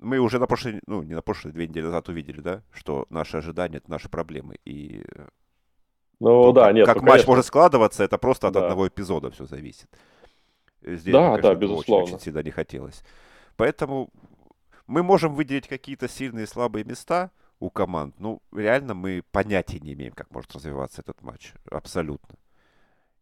мы 0.01 0.19
уже 0.19 0.39
на 0.39 0.47
прошлой, 0.47 0.81
ну, 0.87 1.03
не 1.03 1.15
на 1.15 1.23
прошлой, 1.23 1.53
две 1.53 1.69
недели 1.69 1.85
назад 1.85 2.09
увидели, 2.09 2.41
да, 2.41 2.63
что 2.73 3.07
наши 3.11 3.37
ожидания— 3.37 3.77
это 3.79 3.91
наши 3.91 4.09
проблемы. 4.09 4.57
И 4.65 5.05
ну, 6.19 6.45
то, 6.45 6.53
да, 6.53 6.67
как, 6.67 6.75
нет, 6.75 6.87
как 6.87 6.97
ну, 6.97 7.03
матч 7.03 7.11
конечно. 7.11 7.31
может 7.31 7.47
складываться, 7.47 8.05
это 8.05 8.19
просто 8.19 8.49
от 8.49 8.55
да. 8.55 8.63
одного 8.63 8.89
эпизода 8.89 9.31
все 9.31 9.45
зависит. 9.45 9.89
Здесь, 10.83 11.13
да, 11.13 11.29
конечно, 11.29 11.43
да, 11.51 11.55
безусловно. 11.55 12.05
Очень, 12.05 12.15
очень 12.15 12.25
сильно 12.25 12.43
не 12.43 12.51
хотелось. 12.51 13.03
Поэтому 13.57 14.11
мы 14.91 15.05
можем 15.05 15.35
выделить 15.35 15.69
какие-то 15.69 16.09
сильные 16.09 16.45
и 16.45 16.49
слабые 16.49 16.85
места 16.85 17.31
у 17.61 17.71
команд. 17.71 18.17
Ну, 18.19 18.43
реально 18.53 18.95
мы 18.95 19.23
понятия 19.31 19.79
не 19.79 19.93
имеем, 19.93 20.13
как 20.13 20.33
может 20.33 20.53
развиваться 20.53 21.03
этот 21.03 21.23
матч. 21.23 21.53
Абсолютно. 21.71 22.35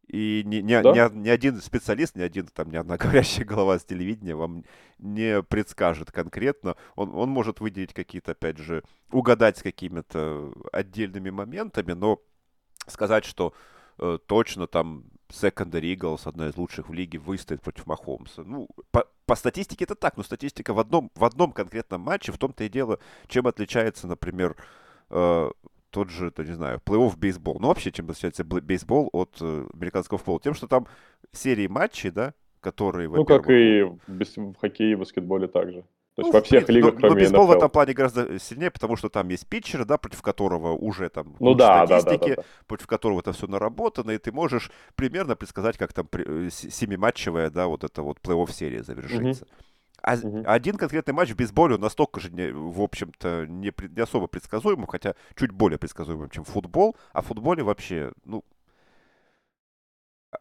И 0.07 0.43
ни, 0.47 0.57
ни, 0.57 0.81
да? 0.81 1.11
ни, 1.11 1.19
ни 1.19 1.29
один 1.29 1.61
специалист, 1.61 2.17
ни 2.17 2.23
один 2.23 2.47
там, 2.47 2.71
ни 2.71 2.77
одна 2.77 2.97
говорящая 2.99 3.45
голова 3.45 3.79
с 3.79 3.85
телевидения 3.85 4.35
вам 4.35 4.65
не 4.99 5.43
предскажет 5.43 6.11
конкретно. 6.11 6.77
Он, 6.97 7.15
он 7.15 7.29
может 7.29 7.61
выделить 7.61 7.93
какие-то, 7.93 8.33
опять 8.33 8.57
же, 8.57 8.83
угадать 9.13 9.59
с 9.59 9.63
какими-то 9.63 10.55
отдельными 10.73 11.29
моментами, 11.29 11.93
но 11.93 12.19
сказать, 12.87 13.27
что 13.27 13.53
э, 13.99 14.19
точно 14.27 14.67
там 14.69 15.05
Secondary 15.29 15.95
Eagles, 15.95 16.23
одна 16.25 16.49
из 16.49 16.57
лучших 16.57 16.89
в 16.89 16.95
лиге, 16.95 17.19
выстоит 17.19 17.61
против 17.61 17.87
Махомса. 17.87 18.43
Ну, 18.43 18.71
по, 18.91 19.07
по 19.29 19.37
статистике 19.37 19.85
это 19.85 19.95
так, 19.95 20.17
но 20.17 20.23
статистика 20.23 20.73
в 20.73 20.79
одном, 20.79 21.11
в 21.15 21.23
одном 21.23 21.53
конкретном 21.53 22.01
матче, 22.01 22.33
в 22.33 22.39
том-то 22.39 22.65
и 22.65 22.71
дело, 22.71 22.99
чем 23.27 23.47
отличается, 23.47 24.07
например, 24.07 24.57
э, 25.11 25.51
тот 25.91 26.09
же, 26.09 26.31
то 26.31 26.43
не 26.43 26.55
знаю, 26.55 26.81
плей-офф 26.83 27.15
бейсбол. 27.15 27.59
Ну, 27.61 27.69
вообще, 27.69 27.93
чем 27.93 28.07
отличается 28.09 28.43
бейсбол 28.43 29.11
от 29.13 29.37
э, 29.43 29.67
американского 29.75 30.17
футбола? 30.17 30.41
Тем, 30.41 30.55
что 30.55 30.67
там 30.67 30.87
серии 31.31 31.67
матчей, 31.67 32.11
да, 32.11 32.33
которые, 32.61 33.11
Ну, 33.11 33.27
как 33.27 33.51
и 33.51 33.83
в, 33.83 33.99
в 34.07 34.55
хоккее 34.55 34.93
и 34.93 34.95
баскетболе 34.95 35.47
также. 35.47 35.85
То 36.19 36.23
есть 36.23 36.33
ну, 36.33 36.39
во 36.41 36.45
всех 36.45 36.67
принципе, 36.67 36.73
лигах, 36.73 36.95
но, 36.95 36.99
кроме 36.99 37.15
но 37.15 37.21
бейсбол 37.21 37.45
NFL. 37.45 37.47
в 37.47 37.57
этом 37.59 37.71
плане 37.71 37.93
гораздо 37.93 38.39
сильнее, 38.41 38.73
потому 38.73 38.97
что 38.97 39.09
там 39.09 39.29
есть 39.29 39.47
питчер, 39.47 39.85
да, 39.85 39.99
против 39.99 40.21
которого 40.21 40.73
уже 40.73 41.11
там 41.11 41.37
ну, 41.39 41.55
да, 41.55 41.87
статистики, 41.87 42.19
да, 42.19 42.27
да, 42.27 42.35
да, 42.35 42.43
да. 42.43 42.65
против 42.67 42.87
которого 42.89 43.21
это 43.21 43.33
все 43.33 43.47
наработано, 43.47 44.11
и 44.11 44.19
ты 44.19 44.33
можешь 44.33 44.73
примерно 44.97 45.37
предсказать, 45.37 45.79
как 45.79 45.93
там 45.93 46.09
э, 46.13 46.49
семиматчевая, 46.51 47.51
да, 47.51 47.69
вот 47.69 47.85
эта 47.85 48.03
вот 48.03 48.19
плей-офф 48.19 48.51
серия 48.51 48.83
завершится. 48.83 49.45
Угу. 49.45 49.53
А 50.03 50.15
угу. 50.17 50.43
один 50.45 50.77
конкретный 50.77 51.15
матч 51.15 51.31
в 51.31 51.37
бейсболе 51.37 51.77
он 51.77 51.83
настолько 51.83 52.19
же, 52.19 52.33
не, 52.33 52.51
в 52.51 52.83
общем-то, 52.83 53.47
не, 53.47 53.73
не 53.89 54.03
особо 54.03 54.27
предсказуемым, 54.27 54.89
хотя 54.89 55.15
чуть 55.37 55.53
более 55.53 55.79
предсказуемым, 55.79 56.31
чем 56.31 56.43
футбол. 56.43 56.97
А 57.13 57.23
в 57.23 57.27
футболе 57.27 57.63
вообще, 57.63 58.11
ну, 58.25 58.43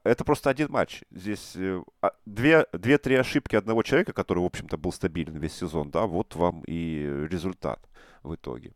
это 0.03 0.23
просто 0.23 0.49
один 0.49 0.67
матч. 0.69 1.03
Здесь 1.11 1.55
э, 1.55 1.81
а, 2.01 2.11
две-три 2.25 3.15
ошибки 3.15 3.55
одного 3.55 3.83
человека, 3.83 4.13
который, 4.13 4.39
в 4.39 4.45
общем-то, 4.45 4.77
был 4.77 4.91
стабилен 4.91 5.37
весь 5.37 5.53
сезон, 5.53 5.89
да, 5.91 6.05
вот 6.05 6.35
вам 6.35 6.63
и 6.67 7.27
результат 7.29 7.79
в 8.23 8.35
итоге. 8.35 8.73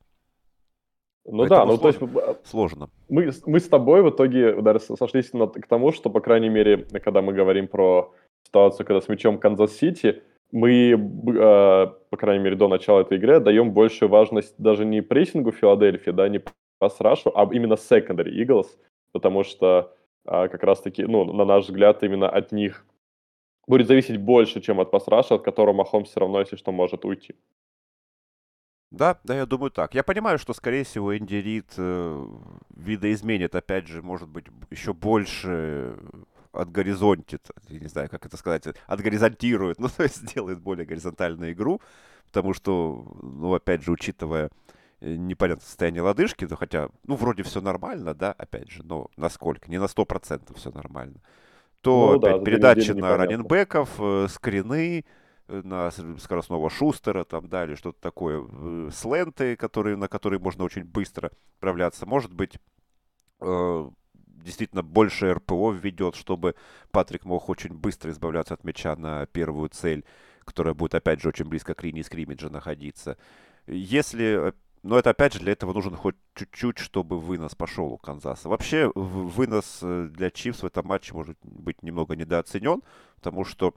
Ну 1.26 1.40
Поэтому 1.40 1.60
да, 1.60 1.66
ну 1.66 1.78
сложно. 1.78 2.08
то 2.08 2.30
есть 2.30 2.50
сложно. 2.50 2.90
Мы, 3.10 3.32
мы 3.46 3.60
с 3.60 3.68
тобой 3.68 4.02
в 4.02 4.10
итоге 4.10 4.60
даже 4.62 4.80
сошлись 4.80 5.34
над, 5.34 5.54
к 5.54 5.68
тому, 5.68 5.92
что, 5.92 6.10
по 6.10 6.20
крайней 6.20 6.50
мере, 6.50 6.78
когда 7.04 7.22
мы 7.22 7.34
говорим 7.34 7.68
про 7.68 8.14
ситуацию, 8.44 8.88
когда 8.88 9.02
с 9.02 9.08
мячом 9.08 9.38
Канзас-Сити, 9.38 10.24
мы, 10.52 10.92
э, 10.92 11.88
по 12.10 12.18
крайней 12.18 12.44
мере, 12.44 12.56
до 12.56 12.68
начала 12.68 13.02
этой 13.02 13.18
игры 13.18 13.40
даем 13.40 13.72
большую 13.72 14.10
важность 14.10 14.56
даже 14.58 14.84
не 14.84 15.02
прессингу 15.02 15.52
Филадельфии, 15.52 16.12
да, 16.12 16.28
не 16.28 16.42
пас-рашу, 16.80 17.32
а 17.36 17.48
именно 17.54 17.74
secondary 17.74 18.32
Eagles, 18.34 18.68
потому 19.12 19.44
что 19.44 19.94
э, 20.26 20.48
как 20.50 20.64
раз-таки, 20.64 21.04
ну, 21.06 21.26
на 21.26 21.46
наш 21.46 21.66
взгляд, 21.66 22.04
именно 22.04 22.30
от 22.30 22.52
них 22.52 22.86
будет 23.68 23.88
зависеть 23.88 24.18
больше, 24.18 24.62
чем 24.62 24.80
от 24.80 24.92
пас-раша, 24.92 25.36
от 25.36 25.44
которого 25.44 25.74
Махомс 25.74 26.04
все 26.04 26.20
равно, 26.20 26.40
если 26.40 26.56
что, 26.56 26.72
может 26.72 27.06
уйти. 27.06 27.36
Да, 28.92 29.18
да, 29.24 29.36
я 29.36 29.46
думаю 29.46 29.72
так. 29.72 29.96
Я 29.96 30.04
понимаю, 30.04 30.38
что, 30.38 30.54
скорее 30.54 30.84
всего, 30.84 31.18
Энди 31.18 31.36
Рид 31.36 31.74
э, 31.78 32.28
видоизменит, 32.76 33.56
опять 33.56 33.88
же, 33.88 34.02
может 34.02 34.28
быть, 34.28 34.46
еще 34.70 34.94
больше 34.94 35.98
отгоризонтит, 36.52 37.48
я 37.70 37.80
не 37.80 37.88
знаю, 37.88 38.10
как 38.10 38.26
это 38.26 38.36
сказать, 38.36 38.66
отгоризонтирует, 38.88 39.80
ну, 39.80 39.88
то 39.88 40.04
есть 40.04 40.18
сделает 40.18 40.60
более 40.60 40.86
горизонтальную 40.86 41.54
игру, 41.54 41.82
потому 42.26 42.54
что, 42.54 43.06
ну, 43.22 43.54
опять 43.54 43.84
же, 43.84 43.92
учитывая 43.92 44.50
э, 45.02 45.16
непонятное 45.16 45.66
состояние 45.66 46.02
лодыжки, 46.02 46.48
то 46.48 46.56
хотя, 46.56 46.90
ну, 47.06 47.16
вроде 47.16 47.44
все 47.44 47.62
нормально, 47.62 48.14
да, 48.14 48.32
опять 48.32 48.70
же, 48.70 48.84
но 48.84 49.10
насколько, 49.18 49.70
не 49.70 49.80
на 49.80 49.86
100% 49.86 50.56
все 50.56 50.72
нормально, 50.72 51.20
то 51.82 52.14
ну, 52.14 52.20
опять 52.20 52.40
да, 52.40 52.46
передачи 52.46 52.92
на 52.92 53.18
раненбеков, 53.18 53.90
э, 54.00 54.28
скрины, 54.30 55.06
э, 55.48 55.62
на 55.64 55.92
скоростного 56.20 56.70
шустера, 56.70 57.24
там 57.24 57.50
далее, 57.50 57.76
что-то 57.76 58.00
такое, 58.00 58.92
сленты, 58.92 59.56
которые, 59.56 59.98
на 59.98 60.08
которые 60.08 60.40
можно 60.40 60.64
очень 60.64 60.84
быстро 60.84 61.32
отправляться. 61.56 62.06
Может 62.06 62.34
быть, 62.34 62.58
действительно 64.44 64.84
больше 64.84 65.34
РПО 65.34 65.72
введет, 65.72 66.16
чтобы 66.16 66.56
Патрик 66.92 67.26
мог 67.26 67.50
очень 67.50 67.74
быстро 67.74 68.12
избавляться 68.12 68.54
от 68.54 68.64
мяча 68.64 68.96
на 68.96 69.26
первую 69.26 69.70
цель, 69.70 70.06
которая 70.46 70.74
будет, 70.74 70.96
опять 70.96 71.22
же, 71.22 71.30
очень 71.30 71.46
близко 71.46 71.74
к 71.74 71.84
линии 71.84 72.02
скриммиджа 72.02 72.50
находиться. 72.50 73.18
Если 73.68 74.54
но 74.84 74.98
это, 74.98 75.12
опять 75.12 75.34
же, 75.34 75.40
для 75.40 75.52
этого 75.52 75.74
нужен 75.74 75.96
хоть 75.96 76.16
чуть-чуть, 76.34 76.80
чтобы 76.80 77.20
вынос 77.20 77.54
пошел 77.54 77.86
у 77.92 77.98
Канзаса. 77.98 78.50
Вообще, 78.50 78.92
вынос 78.96 79.80
э, 79.84 80.08
для 80.10 80.32
Чивс 80.32 80.64
в 80.64 80.66
этом 80.66 80.88
матче 80.88 81.14
может 81.14 81.38
быть 81.44 81.84
немного 81.84 82.16
недооценен, 82.16 82.82
потому 83.16 83.46
что, 83.46 83.76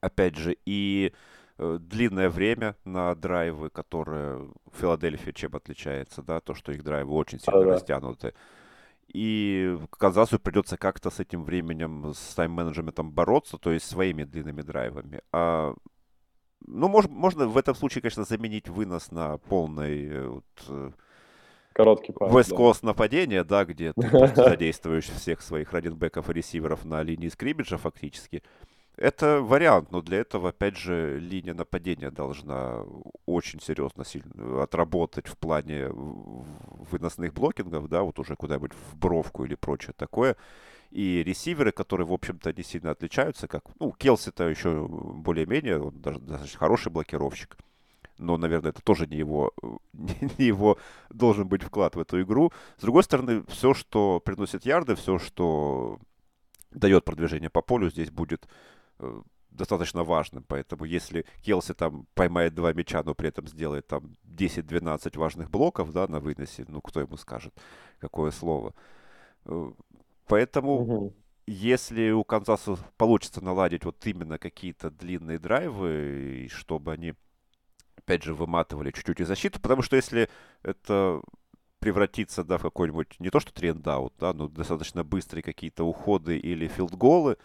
опять 0.00 0.36
же, 0.36 0.56
и 0.66 1.14
э, 1.56 1.78
длинное 1.80 2.28
время 2.28 2.76
на 2.84 3.14
драйвы, 3.14 3.70
которые 3.70 4.50
Филадельфия 4.74 5.32
чем 5.32 5.56
отличается, 5.56 6.22
да, 6.22 6.40
то, 6.40 6.54
что 6.54 6.72
их 6.72 6.84
драйвы 6.84 7.14
очень 7.14 7.40
сильно 7.40 7.60
а, 7.60 7.64
растянуты. 7.64 8.34
И 9.08 9.78
Канзасу 9.90 10.38
придется 10.38 10.76
как-то 10.76 11.10
с 11.10 11.18
этим 11.18 11.44
временем, 11.44 12.12
с 12.14 12.34
тайм-менеджментом 12.34 13.10
бороться, 13.10 13.56
то 13.56 13.70
есть 13.70 13.86
своими 13.86 14.24
длинными 14.24 14.60
драйвами. 14.60 15.22
А, 15.32 15.74
ну, 16.66 16.88
мож, 16.88 17.06
можно 17.08 17.46
в 17.46 17.56
этом 17.56 17.74
случае, 17.74 18.02
конечно, 18.02 18.24
заменить 18.24 18.68
вынос 18.68 19.10
на 19.10 19.38
полный 19.38 20.08
э, 20.08 20.26
вот, 20.28 20.44
э, 20.68 20.90
Короткий 21.72 22.12
пас, 22.12 22.32
West 22.32 22.56
Coast 22.56 22.78
да. 22.82 22.88
нападение, 22.88 23.44
да, 23.44 23.64
где 23.64 23.92
ты 23.92 24.08
задействуешь 24.36 25.06
всех 25.06 25.42
своих 25.42 25.72
раненбеков 25.72 26.30
и 26.30 26.32
ресиверов 26.32 26.84
на 26.84 27.02
линии 27.02 27.28
скрибиджа 27.28 27.78
фактически. 27.78 28.42
Это 28.96 29.40
вариант, 29.40 29.90
но 29.90 30.00
для 30.00 30.18
этого, 30.18 30.50
опять 30.50 30.76
же, 30.76 31.18
линия 31.18 31.52
нападения 31.52 32.12
должна 32.12 32.84
очень 33.26 33.60
серьезно 33.60 34.04
сильно 34.04 34.62
отработать 34.62 35.26
в 35.26 35.36
плане 35.36 35.88
выносных 35.90 37.34
блокингов, 37.34 37.88
да, 37.88 38.02
вот 38.02 38.20
уже 38.20 38.36
куда-нибудь 38.36 38.72
в 38.72 38.96
бровку 38.96 39.44
или 39.44 39.56
прочее 39.56 39.94
такое. 39.96 40.36
И 40.94 41.22
ресиверы, 41.24 41.72
которые, 41.72 42.06
в 42.06 42.12
общем-то, 42.12 42.52
не 42.52 42.62
сильно 42.62 42.92
отличаются, 42.92 43.48
как, 43.48 43.64
ну, 43.80 43.92
Келси-то 43.92 44.44
еще 44.44 44.86
более-менее, 44.88 45.80
он 45.80 46.00
даже 46.00 46.20
достаточно 46.20 46.58
хороший 46.58 46.92
блокировщик. 46.92 47.56
Но, 48.18 48.36
наверное, 48.36 48.70
это 48.70 48.80
тоже 48.80 49.06
не 49.08 49.16
его, 49.16 49.52
не 49.92 50.46
его 50.46 50.78
должен 51.10 51.48
быть 51.48 51.62
вклад 51.62 51.96
в 51.96 52.00
эту 52.00 52.22
игру. 52.22 52.52
С 52.78 52.82
другой 52.82 53.02
стороны, 53.02 53.42
все, 53.48 53.74
что 53.74 54.20
приносит 54.20 54.64
ярды, 54.64 54.94
все, 54.94 55.18
что 55.18 55.98
дает 56.70 57.04
продвижение 57.04 57.50
по 57.50 57.60
полю, 57.60 57.90
здесь 57.90 58.10
будет 58.10 58.46
Э, 58.98 59.22
достаточно 59.50 60.02
важным. 60.02 60.44
Поэтому 60.48 60.84
если 60.84 61.24
Келси 61.42 61.74
там 61.74 62.08
поймает 62.14 62.54
два 62.54 62.72
мяча, 62.72 63.04
но 63.04 63.14
при 63.14 63.28
этом 63.28 63.46
сделает 63.46 63.86
там 63.86 64.16
10-12 64.24 65.16
важных 65.16 65.48
блоков 65.48 65.92
да, 65.92 66.08
на 66.08 66.18
выносе, 66.18 66.64
ну 66.66 66.80
кто 66.80 67.00
ему 67.00 67.16
скажет, 67.16 67.54
какое 68.00 68.32
слово. 68.32 68.74
Поэтому 70.26 70.80
угу. 70.80 71.14
если 71.46 72.10
у 72.10 72.24
Канзаса 72.24 72.76
получится 72.96 73.42
наладить 73.42 73.84
вот 73.84 74.04
именно 74.06 74.38
какие-то 74.38 74.90
длинные 74.90 75.38
драйвы, 75.38 76.44
и 76.44 76.48
чтобы 76.48 76.92
они 76.92 77.14
опять 77.96 78.22
же 78.22 78.34
выматывали 78.34 78.90
чуть-чуть 78.90 79.20
и 79.20 79.24
защиту, 79.24 79.60
потому 79.60 79.82
что 79.82 79.96
если 79.96 80.28
это 80.62 81.20
превратится 81.78 82.44
да, 82.44 82.58
в 82.58 82.62
какой-нибудь, 82.62 83.16
не 83.20 83.30
то 83.30 83.40
что 83.40 83.52
тренд-аут, 83.52 84.14
да, 84.18 84.32
но 84.32 84.48
достаточно 84.48 85.04
быстрые 85.04 85.42
какие-то 85.42 85.84
уходы 85.84 86.38
или 86.38 86.66
филдголы, 86.66 87.34
голы 87.34 87.36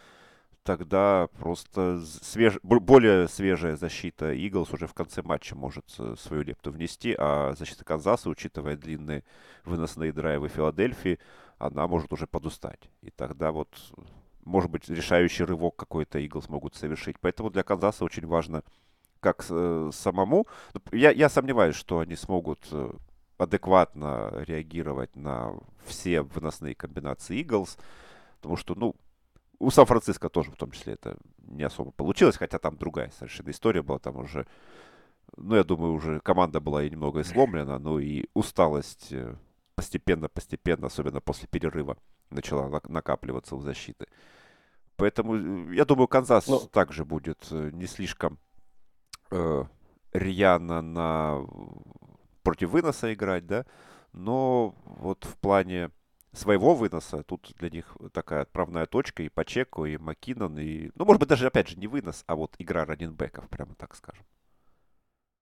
тогда 0.70 1.30
просто 1.40 2.00
свеж... 2.22 2.60
более 2.62 3.28
свежая 3.28 3.76
защита 3.76 4.34
Иглс 4.34 4.72
уже 4.72 4.86
в 4.86 4.94
конце 4.94 5.24
матча 5.24 5.56
может 5.56 5.86
э, 5.98 6.16
свою 6.20 6.44
лепту 6.44 6.72
внести, 6.72 7.16
а 7.18 7.54
защита 7.58 7.84
Канзаса, 7.84 8.30
учитывая 8.30 8.76
длинные 8.78 9.24
выносные 9.66 10.12
драйвы 10.12 10.50
Филадельфии, 10.50 11.18
она 11.60 11.88
может 11.88 12.12
уже 12.12 12.26
подустать. 12.26 12.90
И 13.02 13.12
тогда 13.12 13.52
вот, 13.52 13.70
может 14.46 14.72
быть, 14.72 14.90
решающий 14.90 15.44
рывок 15.44 15.76
какой-то 15.76 16.18
Иглс 16.20 16.50
могут 16.50 16.76
совершить. 16.76 17.20
Поэтому 17.20 17.50
для 17.50 17.64
Канзаса 17.64 18.06
очень 18.06 18.26
важно 18.26 18.64
как 19.20 19.46
э, 19.50 19.92
самому. 19.94 20.48
Я, 20.92 21.12
я 21.12 21.30
сомневаюсь, 21.30 21.76
что 21.76 22.00
они 22.00 22.16
смогут 22.16 22.68
э, 22.72 22.92
адекватно 23.38 24.32
реагировать 24.48 25.16
на 25.16 25.54
все 25.86 26.22
выносные 26.22 26.74
комбинации 26.76 27.42
Иглс, 27.42 27.78
потому 28.38 28.56
что, 28.56 28.76
ну, 28.76 28.96
у 29.60 29.70
Сан-Франциско 29.70 30.30
тоже 30.30 30.52
в 30.52 30.56
том 30.56 30.72
числе 30.72 30.94
это 30.94 31.18
не 31.40 31.64
особо 31.64 31.92
получилось, 31.92 32.38
хотя 32.38 32.60
там 32.60 32.78
другая 32.78 33.12
совершенно 33.12 33.50
история 33.50 33.82
была, 33.82 34.00
там 34.00 34.16
уже 34.16 34.48
ну, 35.36 35.56
я 35.56 35.64
думаю, 35.64 35.94
уже 35.94 36.22
команда 36.22 36.60
была 36.60 36.84
и 36.84 36.90
немного 36.90 37.24
сломлена, 37.24 37.78
но 37.78 38.00
и 38.00 38.26
усталость 38.34 39.14
постепенно-постепенно, 39.80 40.88
особенно 40.88 41.22
после 41.22 41.48
перерыва, 41.48 41.98
начала 42.32 42.82
накапливаться 42.90 43.56
у 43.56 43.62
защиты. 43.62 44.08
Поэтому 44.98 45.72
я 45.72 45.86
думаю, 45.86 46.10
Канзас 46.10 46.48
ну, 46.48 46.60
также 46.60 47.06
будет 47.06 47.50
не 47.50 47.88
слишком 47.88 48.40
э, 49.32 49.64
рьяно 50.12 50.82
на 50.82 51.46
против 52.44 52.72
выноса 52.72 53.14
играть, 53.14 53.48
да, 53.48 53.66
но 54.12 54.76
вот 54.84 55.24
в 55.24 55.38
плане 55.38 55.92
своего 56.34 56.76
выноса 56.76 57.24
тут 57.24 57.54
для 57.58 57.70
них 57.70 57.96
такая 58.12 58.42
отправная 58.42 58.86
точка 58.86 59.24
и 59.24 59.30
по 59.30 59.46
чеку, 59.46 59.86
и 59.86 59.96
Маккинон, 59.96 60.60
и, 60.60 60.92
ну, 60.96 61.06
может 61.06 61.22
быть, 61.22 61.30
даже, 61.30 61.48
опять 61.48 61.70
же, 61.70 61.80
не 61.80 61.88
вынос, 61.88 62.26
а 62.28 62.36
вот 62.36 62.56
игра 62.60 62.84
раненбеков, 62.84 63.48
прямо 63.48 63.76
так 63.76 63.96
скажем. 63.96 64.26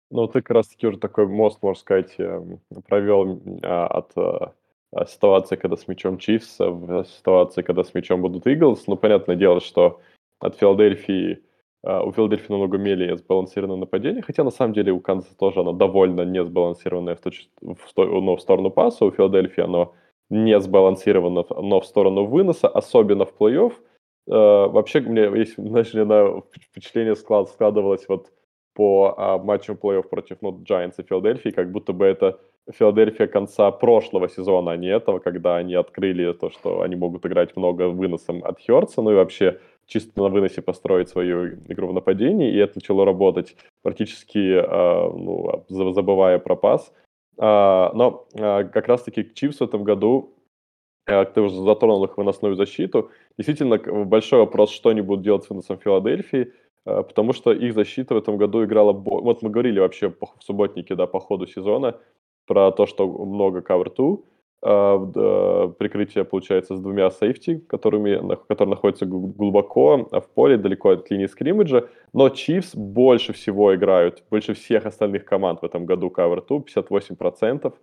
Ну, 0.09 0.27
ты 0.27 0.41
как 0.41 0.51
раз-таки 0.51 0.87
уже 0.87 0.97
такой 0.97 1.27
мост, 1.27 1.61
можно 1.61 1.79
сказать, 1.79 2.15
эм, 2.17 2.59
провел 2.87 3.41
а, 3.63 3.87
от 3.87 4.11
а, 4.17 5.05
ситуации, 5.05 5.57
когда 5.57 5.75
с 5.75 5.87
мячом 5.87 6.17
Чифс, 6.17 6.59
в 6.59 7.03
ситуации, 7.05 7.61
когда 7.61 7.83
с 7.83 7.93
мячом 7.93 8.21
будут 8.21 8.47
Иглс. 8.47 8.87
Ну, 8.87 8.95
понятное 8.95 9.35
дело, 9.35 9.59
что 9.59 9.99
от 10.39 10.55
Филадельфии 10.55 11.43
а, 11.83 12.03
у 12.03 12.11
Филадельфии 12.11 12.51
намного 12.51 12.77
менее 12.77 13.17
сбалансированное 13.17 13.77
нападение, 13.77 14.21
хотя 14.21 14.43
на 14.43 14.51
самом 14.51 14.73
деле 14.73 14.91
у 14.91 14.99
Канзаса 14.99 15.37
тоже 15.37 15.59
оно 15.59 15.73
довольно 15.73 16.21
не 16.21 16.43
сбалансированное 16.43 17.15
в, 17.15 17.21
точ... 17.21 17.47
в, 17.61 17.77
но 17.97 18.35
в 18.35 18.41
сторону 18.41 18.71
паса, 18.71 19.05
у 19.05 19.11
Филадельфии 19.11 19.61
оно 19.61 19.93
не 20.29 20.59
сбалансировано, 20.59 21.45
но 21.49 21.79
в 21.79 21.85
сторону 21.85 22.25
выноса, 22.25 22.67
особенно 22.67 23.25
в 23.25 23.33
плей-офф. 23.39 23.73
Uh, 24.29 24.67
вообще, 24.67 24.99
мне 24.99 25.21
есть, 25.39 25.55
знаешь, 25.55 25.93
мне 25.93 26.43
впечатление 26.51 27.15
склад, 27.15 27.47
складывалось 27.47 28.09
вот 28.09 28.29
по 28.77 29.15
uh, 29.17 29.43
матчам 29.43 29.75
плей-офф 29.75 30.03
против 30.03 30.38
ну, 30.41 30.51
Giants 30.51 30.93
и 31.00 31.03
Филадельфии, 31.03 31.50
как 31.50 31.72
будто 31.72 31.93
бы 31.93 32.05
это 32.05 32.39
Филадельфия 32.72 33.25
конца 33.25 33.72
прошлого 33.72 34.29
сезона, 34.29 34.74
а 34.74 34.77
не 34.77 34.88
этого, 34.88 35.17
когда 35.17 35.55
они 35.55 35.74
открыли 35.74 36.31
то, 36.34 36.51
что 36.51 36.81
они 36.81 36.96
могут 36.96 37.25
играть 37.25 37.57
много 37.57 37.89
выносом 37.89 38.43
от 38.43 38.60
Херца, 38.60 39.01
ну 39.01 39.12
и 39.12 39.15
вообще 39.15 39.60
чисто 39.88 40.22
на 40.22 40.29
выносе 40.29 40.62
построить 40.62 41.10
свою 41.10 41.55
игру 41.69 41.88
в 41.88 41.93
нападении, 41.93 42.51
и 42.51 42.57
это 42.57 42.74
начало 42.75 43.03
работать 43.03 43.55
практически, 43.81 44.38
э, 44.38 45.12
ну, 45.12 45.65
забывая 45.69 46.38
про 46.38 46.55
пас. 46.55 46.93
Э, 47.39 47.89
но 47.96 48.27
э, 48.36 48.65
как 48.65 48.88
раз-таки 48.88 49.27
Чивс 49.34 49.57
в 49.57 49.63
этом 49.63 49.84
году, 49.84 50.36
э, 51.07 51.25
ты 51.25 51.41
уже 51.41 51.55
затронул 51.55 52.05
их 52.05 52.15
выносную 52.15 52.55
защиту, 52.55 53.10
действительно 53.38 53.79
большой 54.05 54.41
вопрос, 54.41 54.69
что 54.69 54.89
они 54.89 55.01
будут 55.01 55.24
делать 55.24 55.46
с 55.46 55.50
выносом 55.50 55.79
Филадельфии, 55.79 56.53
потому 56.88 57.34
что 57.34 57.51
их 57.51 57.74
защита 57.74 58.13
в 58.13 58.17
этом 58.17 58.38
году 58.38 58.63
играла... 58.63 58.94
Вот 58.94 59.41
мы 59.41 59.50
говорили 59.50 59.79
вообще 59.79 60.10
в 60.10 60.44
субботнике, 60.44 60.96
да, 60.96 61.06
по 61.06 61.20
ходу 61.20 61.48
сезона 61.48 62.00
про 62.46 62.72
то, 62.72 62.86
что 62.86 63.08
много 63.08 63.60
cover-2, 63.60 64.24
э, 64.63 65.74
прикрытие 65.77 66.24
получается 66.24 66.75
с 66.75 66.79
двумя 66.79 67.10
сейфти, 67.10 67.58
которыми, 67.58 68.36
которые 68.48 68.72
находятся 68.72 69.06
глубоко 69.06 70.08
в 70.12 70.27
поле, 70.34 70.58
далеко 70.58 70.91
от 70.91 71.12
линии 71.12 71.27
скриммиджа, 71.27 71.89
но 72.13 72.27
Chiefs 72.27 72.72
больше 72.74 73.34
всего 73.34 73.75
играют, 73.75 74.24
больше 74.32 74.53
всех 74.53 74.86
остальных 74.86 75.25
команд 75.25 75.62
в 75.62 75.65
этом 75.65 75.86
году 75.86 76.12
cover 76.15 76.41
2, 76.48 76.60
58% 76.60 77.74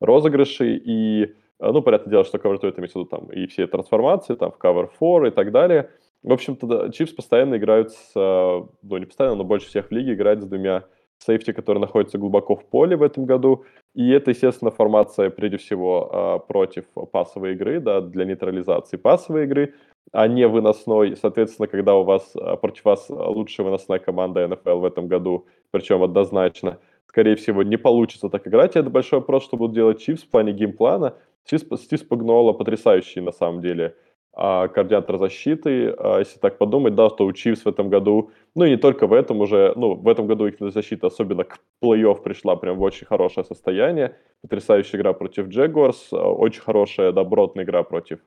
розыгрышей, 0.00 0.76
и, 0.76 1.34
ну, 1.58 1.80
понятное 1.80 2.10
дело, 2.10 2.24
что 2.24 2.38
cover 2.38 2.60
2 2.60 2.68
это 2.68 2.80
имеется 2.80 2.98
в 2.98 3.02
виду 3.02 3.10
там 3.10 3.32
и 3.32 3.46
все 3.46 3.66
трансформации, 3.66 4.34
там 4.34 4.52
в 4.52 4.58
cover 4.62 4.90
4 5.00 5.28
и 5.28 5.30
так 5.30 5.52
далее. 5.52 5.90
В 6.26 6.32
общем-то, 6.32 6.86
Chiefs 6.86 7.14
постоянно 7.14 7.56
играют 7.56 7.92
с, 7.92 8.10
ну, 8.14 8.96
не 8.98 9.06
постоянно, 9.06 9.36
но 9.36 9.44
больше 9.44 9.68
всех 9.68 9.88
в 9.88 9.90
лиге 9.92 10.14
играют 10.14 10.42
с 10.42 10.44
двумя 10.44 10.84
сейфти, 11.18 11.52
который 11.52 11.78
находится 11.78 12.18
глубоко 12.18 12.56
в 12.56 12.64
поле 12.66 12.96
в 12.96 13.02
этом 13.04 13.26
году. 13.26 13.64
И 13.94 14.10
это, 14.10 14.32
естественно, 14.32 14.72
формация, 14.72 15.30
прежде 15.30 15.56
всего, 15.58 16.10
а, 16.12 16.38
против 16.40 16.84
пасовой 17.12 17.52
игры, 17.52 17.78
да, 17.78 18.00
для 18.00 18.24
нейтрализации 18.24 18.96
пасовой 18.96 19.44
игры, 19.44 19.74
а 20.12 20.26
не 20.26 20.48
выносной. 20.48 21.16
Соответственно, 21.16 21.68
когда 21.68 21.94
у 21.94 22.02
вас 22.02 22.34
а, 22.34 22.56
против 22.56 22.84
вас 22.84 23.06
лучшая 23.08 23.64
выносная 23.64 24.00
команда 24.00 24.48
НФЛ 24.48 24.80
в 24.80 24.84
этом 24.84 25.06
году, 25.06 25.46
причем 25.70 26.02
однозначно, 26.02 26.78
скорее 27.06 27.36
всего, 27.36 27.62
не 27.62 27.76
получится 27.76 28.28
так 28.28 28.48
играть. 28.48 28.74
И 28.74 28.80
это 28.80 28.90
большой 28.90 29.20
вопрос, 29.20 29.44
что 29.44 29.56
будут 29.56 29.76
делать 29.76 30.00
Чивс 30.00 30.24
в 30.24 30.28
плане 30.28 30.52
геймплана. 30.52 31.14
Стив 31.44 32.00
Спагнола 32.00 32.52
потрясающий, 32.52 33.20
на 33.20 33.30
самом 33.30 33.62
деле, 33.62 33.94
координатор 34.36 35.16
защиты. 35.18 35.94
А, 35.98 36.18
если 36.18 36.38
так 36.38 36.58
подумать, 36.58 36.94
да, 36.94 37.08
то 37.08 37.24
у 37.24 37.32
Чивс 37.32 37.64
в 37.64 37.68
этом 37.68 37.88
году, 37.88 38.30
ну 38.54 38.66
и 38.66 38.70
не 38.70 38.76
только 38.76 39.06
в 39.06 39.14
этом 39.14 39.40
уже, 39.40 39.72
ну, 39.76 39.94
в 39.94 40.06
этом 40.08 40.26
году 40.26 40.46
их 40.46 40.56
защита, 40.60 41.06
особенно 41.06 41.44
к 41.44 41.58
плей-офф, 41.82 42.22
пришла 42.22 42.56
прям 42.56 42.76
в 42.76 42.82
очень 42.82 43.06
хорошее 43.06 43.44
состояние. 43.46 44.16
Потрясающая 44.42 44.98
игра 44.98 45.14
против 45.14 45.48
Джегуарс, 45.48 46.12
а, 46.12 46.30
очень 46.30 46.60
хорошая, 46.60 47.12
добротная 47.12 47.64
игра 47.64 47.82
против 47.82 48.20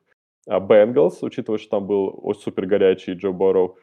Бенгалс, 0.47 1.21
учитывая, 1.21 1.59
что 1.59 1.69
там 1.69 1.85
был 1.85 2.33
супер 2.41 2.65
горячий 2.65 3.13
Джо 3.13 3.31
Борроу. 3.31 3.77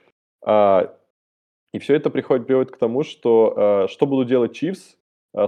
И 0.44 1.78
все 1.78 1.94
это 1.94 2.10
приходит 2.10 2.46
приводит 2.48 2.72
к 2.72 2.76
тому, 2.76 3.04
что 3.04 3.86
что 3.88 4.06
будут 4.06 4.26
делать 4.26 4.54
Чивс? 4.54 4.96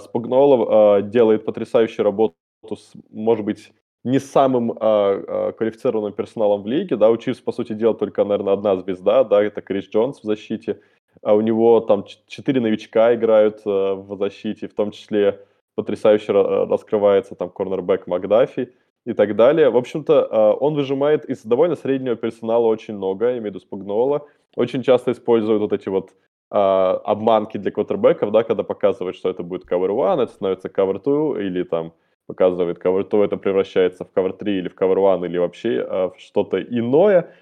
Спагнолов 0.00 1.10
делает 1.10 1.44
потрясающую 1.44 2.04
работу, 2.04 2.36
с, 2.70 2.92
может 3.10 3.44
быть, 3.44 3.72
не 4.04 4.18
самым 4.18 4.72
а, 4.72 4.76
а, 4.80 5.52
квалифицированным 5.52 6.12
персоналом 6.12 6.62
в 6.62 6.66
лиге, 6.66 6.96
да, 6.96 7.10
у 7.10 7.16
Чивс, 7.16 7.40
по 7.40 7.52
сути 7.52 7.72
дела, 7.72 7.94
только, 7.94 8.24
наверное, 8.24 8.54
одна 8.54 8.76
звезда, 8.76 9.24
да, 9.24 9.42
это 9.42 9.60
Крис 9.60 9.88
Джонс 9.88 10.20
в 10.20 10.24
защите, 10.24 10.80
а 11.22 11.34
у 11.34 11.40
него 11.40 11.80
там 11.80 12.04
четыре 12.26 12.60
новичка 12.60 13.14
играют 13.14 13.60
а, 13.66 13.94
в 13.94 14.16
защите, 14.16 14.68
в 14.68 14.74
том 14.74 14.90
числе 14.90 15.44
потрясающе 15.74 16.32
раскрывается 16.32 17.36
там 17.36 17.50
корнербэк 17.50 18.08
Макдафи 18.08 18.74
и 19.06 19.12
так 19.12 19.36
далее. 19.36 19.70
В 19.70 19.76
общем-то, 19.76 20.28
а, 20.30 20.52
он 20.54 20.74
выжимает 20.74 21.24
из 21.24 21.42
довольно 21.44 21.76
среднего 21.76 22.16
персонала 22.16 22.66
очень 22.66 22.96
много, 22.96 23.26
я 23.26 23.32
имею 23.32 23.42
в 23.42 23.46
виду 23.46 23.60
Спугнола, 23.60 24.26
очень 24.56 24.82
часто 24.82 25.12
используют 25.12 25.60
вот 25.60 25.72
эти 25.72 25.88
вот 25.88 26.14
а, 26.50 27.00
обманки 27.04 27.58
для 27.58 27.70
квотербеков, 27.70 28.32
да, 28.32 28.42
когда 28.42 28.62
показывают, 28.62 29.16
что 29.16 29.30
это 29.30 29.42
будет 29.42 29.70
cover 29.70 29.90
one, 29.90 30.22
это 30.22 30.32
становится 30.32 30.68
cover 30.68 31.02
two, 31.02 31.40
или 31.40 31.62
там 31.62 31.92
показывает 32.28 32.78
cover, 32.78 33.02
то 33.04 33.24
это 33.24 33.36
превращается 33.38 34.04
в 34.04 34.12
cover 34.14 34.36
3 34.36 34.58
или 34.58 34.68
в 34.68 34.76
cover 34.76 35.14
1 35.14 35.24
или 35.24 35.38
вообще 35.38 35.78
э, 35.78 36.10
в 36.10 36.14
что-то 36.18 36.62
иное. 36.62 37.34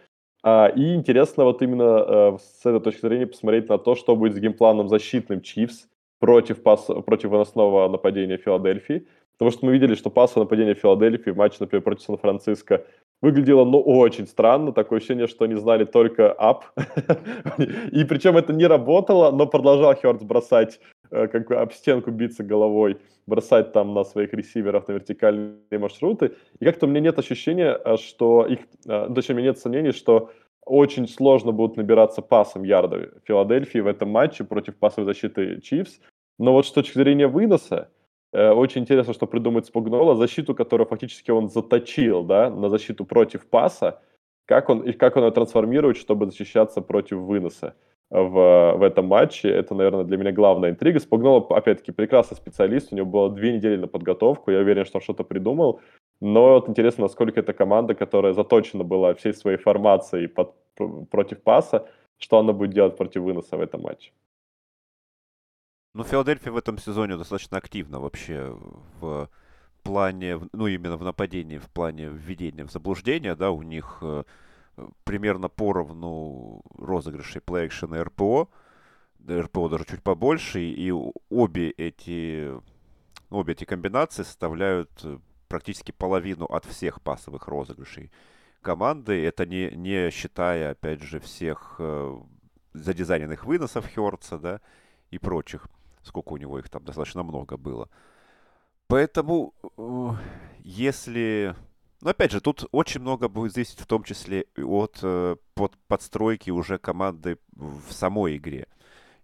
А, 0.42 0.68
и 0.68 0.94
интересно 0.94 1.44
вот 1.44 1.60
именно 1.60 2.04
э, 2.08 2.38
с 2.38 2.64
этой 2.64 2.80
точки 2.80 3.00
зрения 3.00 3.26
посмотреть 3.26 3.68
на 3.68 3.78
то, 3.78 3.96
что 3.96 4.14
будет 4.14 4.34
с 4.34 4.38
геймпланом 4.38 4.88
защитным 4.88 5.40
Chiefs 5.40 5.88
против, 6.20 6.62
пас, 6.62 6.86
против 7.04 7.30
выносного 7.30 7.88
нападения 7.88 8.36
Филадельфии. 8.36 9.06
Потому 9.32 9.50
что 9.50 9.66
мы 9.66 9.72
видели, 9.72 9.96
что 9.96 10.08
пасовое 10.08 10.44
нападение 10.44 10.74
Филадельфии 10.74 11.30
в 11.30 11.36
матче, 11.36 11.56
например, 11.60 11.82
против 11.82 12.04
Сан-Франциско 12.04 12.86
выглядело, 13.22 13.64
ну, 13.64 13.80
очень 13.80 14.26
странно. 14.26 14.72
Такое 14.72 14.98
ощущение, 14.98 15.26
что 15.26 15.44
они 15.44 15.54
знали 15.54 15.84
только 15.84 16.32
ап. 16.32 16.64
И 17.92 18.04
причем 18.04 18.36
это 18.36 18.52
не 18.52 18.66
работало, 18.66 19.30
но 19.30 19.46
продолжал 19.46 19.94
Хёрдс 19.94 20.22
бросать, 20.22 20.80
э, 21.10 21.26
как 21.28 21.50
об 21.50 21.72
стенку 21.72 22.10
биться 22.10 22.44
головой, 22.44 22.98
бросать 23.26 23.72
там 23.72 23.94
на 23.94 24.04
своих 24.04 24.32
ресиверов 24.32 24.88
на 24.88 24.92
вертикальные 24.92 25.78
маршруты. 25.78 26.32
И 26.60 26.64
как-то 26.64 26.86
у 26.86 26.88
меня 26.88 27.00
нет 27.00 27.18
ощущения, 27.18 27.78
э, 27.84 27.96
что 27.96 28.46
их, 28.46 28.60
э, 28.86 29.08
точнее, 29.14 29.34
у 29.34 29.38
меня 29.38 29.48
нет 29.48 29.58
сомнений, 29.58 29.92
что 29.92 30.30
очень 30.64 31.08
сложно 31.08 31.52
будут 31.52 31.76
набираться 31.76 32.22
пасом 32.22 32.64
ярды 32.64 33.12
Филадельфии 33.24 33.78
в 33.78 33.86
этом 33.86 34.10
матче 34.10 34.44
против 34.44 34.76
пасовой 34.76 35.06
защиты 35.06 35.60
Чивс. 35.60 36.00
Но 36.38 36.52
вот 36.52 36.66
с 36.66 36.72
точки 36.72 36.98
зрения 36.98 37.28
выноса, 37.28 37.88
очень 38.36 38.82
интересно, 38.82 39.14
что 39.14 39.26
придумает 39.26 39.66
Спугнола, 39.66 40.14
защиту, 40.14 40.54
которую 40.54 40.86
фактически 40.86 41.30
он 41.30 41.48
заточил, 41.48 42.22
да, 42.22 42.50
на 42.50 42.68
защиту 42.68 43.04
против 43.04 43.46
паса, 43.46 44.00
как 44.46 44.68
он, 44.68 44.80
и 44.82 44.92
как 44.92 45.16
он 45.16 45.24
ее 45.24 45.30
трансформирует, 45.30 45.96
чтобы 45.96 46.26
защищаться 46.26 46.80
против 46.80 47.18
выноса 47.18 47.74
в, 48.10 48.74
в 48.76 48.82
этом 48.82 49.06
матче. 49.06 49.48
Это, 49.48 49.74
наверное, 49.74 50.04
для 50.04 50.16
меня 50.16 50.32
главная 50.32 50.70
интрига. 50.70 51.00
Спугнола, 51.00 51.44
опять-таки, 51.50 51.92
прекрасный 51.92 52.36
специалист, 52.36 52.92
у 52.92 52.96
него 52.96 53.06
было 53.06 53.30
две 53.30 53.52
недели 53.52 53.76
на 53.76 53.88
подготовку, 53.88 54.50
я 54.50 54.60
уверен, 54.60 54.84
что 54.84 54.98
он 54.98 55.02
что-то 55.02 55.24
придумал, 55.24 55.80
но 56.20 56.54
вот 56.54 56.68
интересно, 56.68 57.02
насколько 57.02 57.40
это 57.40 57.52
команда, 57.52 57.94
которая 57.94 58.32
заточена 58.32 58.84
была 58.84 59.14
всей 59.14 59.34
своей 59.34 59.58
формацией 59.58 60.28
под, 60.28 60.54
против 61.10 61.42
паса, 61.42 61.88
что 62.18 62.38
она 62.38 62.52
будет 62.52 62.70
делать 62.70 62.96
против 62.96 63.22
выноса 63.22 63.56
в 63.56 63.60
этом 63.60 63.82
матче. 63.82 64.12
Ну, 65.96 66.04
Филадельфия 66.04 66.52
в 66.52 66.58
этом 66.58 66.76
сезоне 66.76 67.16
достаточно 67.16 67.56
активна 67.56 67.98
вообще 67.98 68.54
в 69.00 69.30
плане, 69.82 70.38
ну, 70.52 70.66
именно 70.66 70.98
в 70.98 71.02
нападении, 71.02 71.56
в 71.56 71.70
плане 71.70 72.10
введения 72.10 72.66
в 72.66 72.70
заблуждение, 72.70 73.34
да, 73.34 73.50
у 73.50 73.62
них 73.62 74.00
э, 74.02 74.24
примерно 75.04 75.48
поровну 75.48 76.60
розыгрышей 76.76 77.40
action 77.40 77.98
и 77.98 78.02
РПО, 78.02 78.50
РПО 79.26 79.68
даже 79.70 79.86
чуть 79.86 80.02
побольше, 80.02 80.60
и 80.60 80.92
обе 81.30 81.70
эти, 81.70 82.52
обе 83.30 83.54
эти 83.54 83.64
комбинации 83.64 84.22
составляют 84.22 84.90
э, 85.02 85.18
практически 85.48 85.92
половину 85.92 86.44
от 86.44 86.66
всех 86.66 87.00
пасовых 87.00 87.48
розыгрышей 87.48 88.10
команды. 88.60 89.24
Это 89.24 89.46
не, 89.46 89.70
не 89.70 90.10
считая, 90.10 90.72
опять 90.72 91.00
же, 91.00 91.20
всех 91.20 91.76
э, 91.78 92.18
задизайненных 92.74 93.46
выносов 93.46 93.90
Хёрца, 93.94 94.38
да, 94.38 94.60
и 95.10 95.18
прочих 95.18 95.68
сколько 96.06 96.32
у 96.32 96.36
него 96.36 96.58
их 96.58 96.68
там 96.68 96.84
достаточно 96.84 97.22
много 97.22 97.56
было. 97.56 97.88
Поэтому, 98.88 99.54
э, 99.76 100.10
если... 100.60 101.54
Но 102.00 102.10
опять 102.10 102.30
же, 102.30 102.40
тут 102.40 102.66
очень 102.72 103.00
много 103.00 103.28
будет 103.28 103.52
зависеть 103.52 103.80
в 103.80 103.86
том 103.86 104.04
числе 104.04 104.46
от 104.56 104.98
э, 105.02 105.36
под 105.54 105.76
подстройки 105.88 106.50
уже 106.50 106.78
команды 106.78 107.38
в 107.52 107.90
самой 107.90 108.36
игре. 108.36 108.68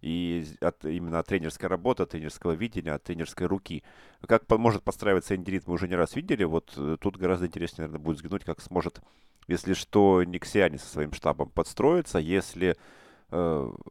И 0.00 0.44
от, 0.60 0.84
именно 0.84 1.20
от 1.20 1.26
тренерской 1.28 1.68
работы, 1.68 2.02
от 2.02 2.10
тренерского 2.10 2.52
видения, 2.52 2.92
от 2.92 3.04
тренерской 3.04 3.46
руки. 3.46 3.84
Как 4.26 4.50
может 4.50 4.82
подстраиваться 4.82 5.36
Эндерит, 5.36 5.68
мы 5.68 5.74
уже 5.74 5.86
не 5.86 5.94
раз 5.94 6.16
видели. 6.16 6.42
Вот 6.42 6.72
э, 6.76 6.96
тут 7.00 7.16
гораздо 7.16 7.46
интереснее, 7.46 7.86
наверное, 7.86 8.04
будет 8.04 8.16
взглянуть, 8.16 8.44
как 8.44 8.60
сможет, 8.60 9.00
если 9.46 9.74
что, 9.74 10.24
Никсиане 10.24 10.78
со 10.78 10.88
своим 10.88 11.12
штабом 11.12 11.50
подстроиться, 11.50 12.18
если 12.18 12.76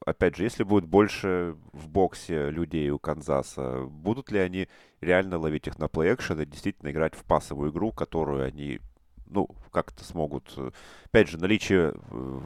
опять 0.05 0.35
же, 0.35 0.43
если 0.43 0.63
будет 0.63 0.85
больше 0.85 1.55
в 1.73 1.89
боксе 1.89 2.51
людей 2.51 2.89
у 2.91 2.99
Канзаса, 2.99 3.85
будут 3.85 4.31
ли 4.31 4.39
они 4.39 4.67
реально 5.01 5.39
ловить 5.39 5.67
их 5.67 5.79
на 5.79 5.85
плей-экшен 5.85 6.41
и 6.41 6.45
действительно 6.45 6.91
играть 6.91 7.15
в 7.15 7.23
пасовую 7.23 7.71
игру, 7.71 7.91
которую 7.91 8.45
они, 8.45 8.79
ну, 9.25 9.49
как-то 9.71 10.03
смогут... 10.03 10.53
Э, 10.57 10.71
опять 11.05 11.27
же, 11.27 11.39
наличие 11.39 11.93
э, 12.11 12.39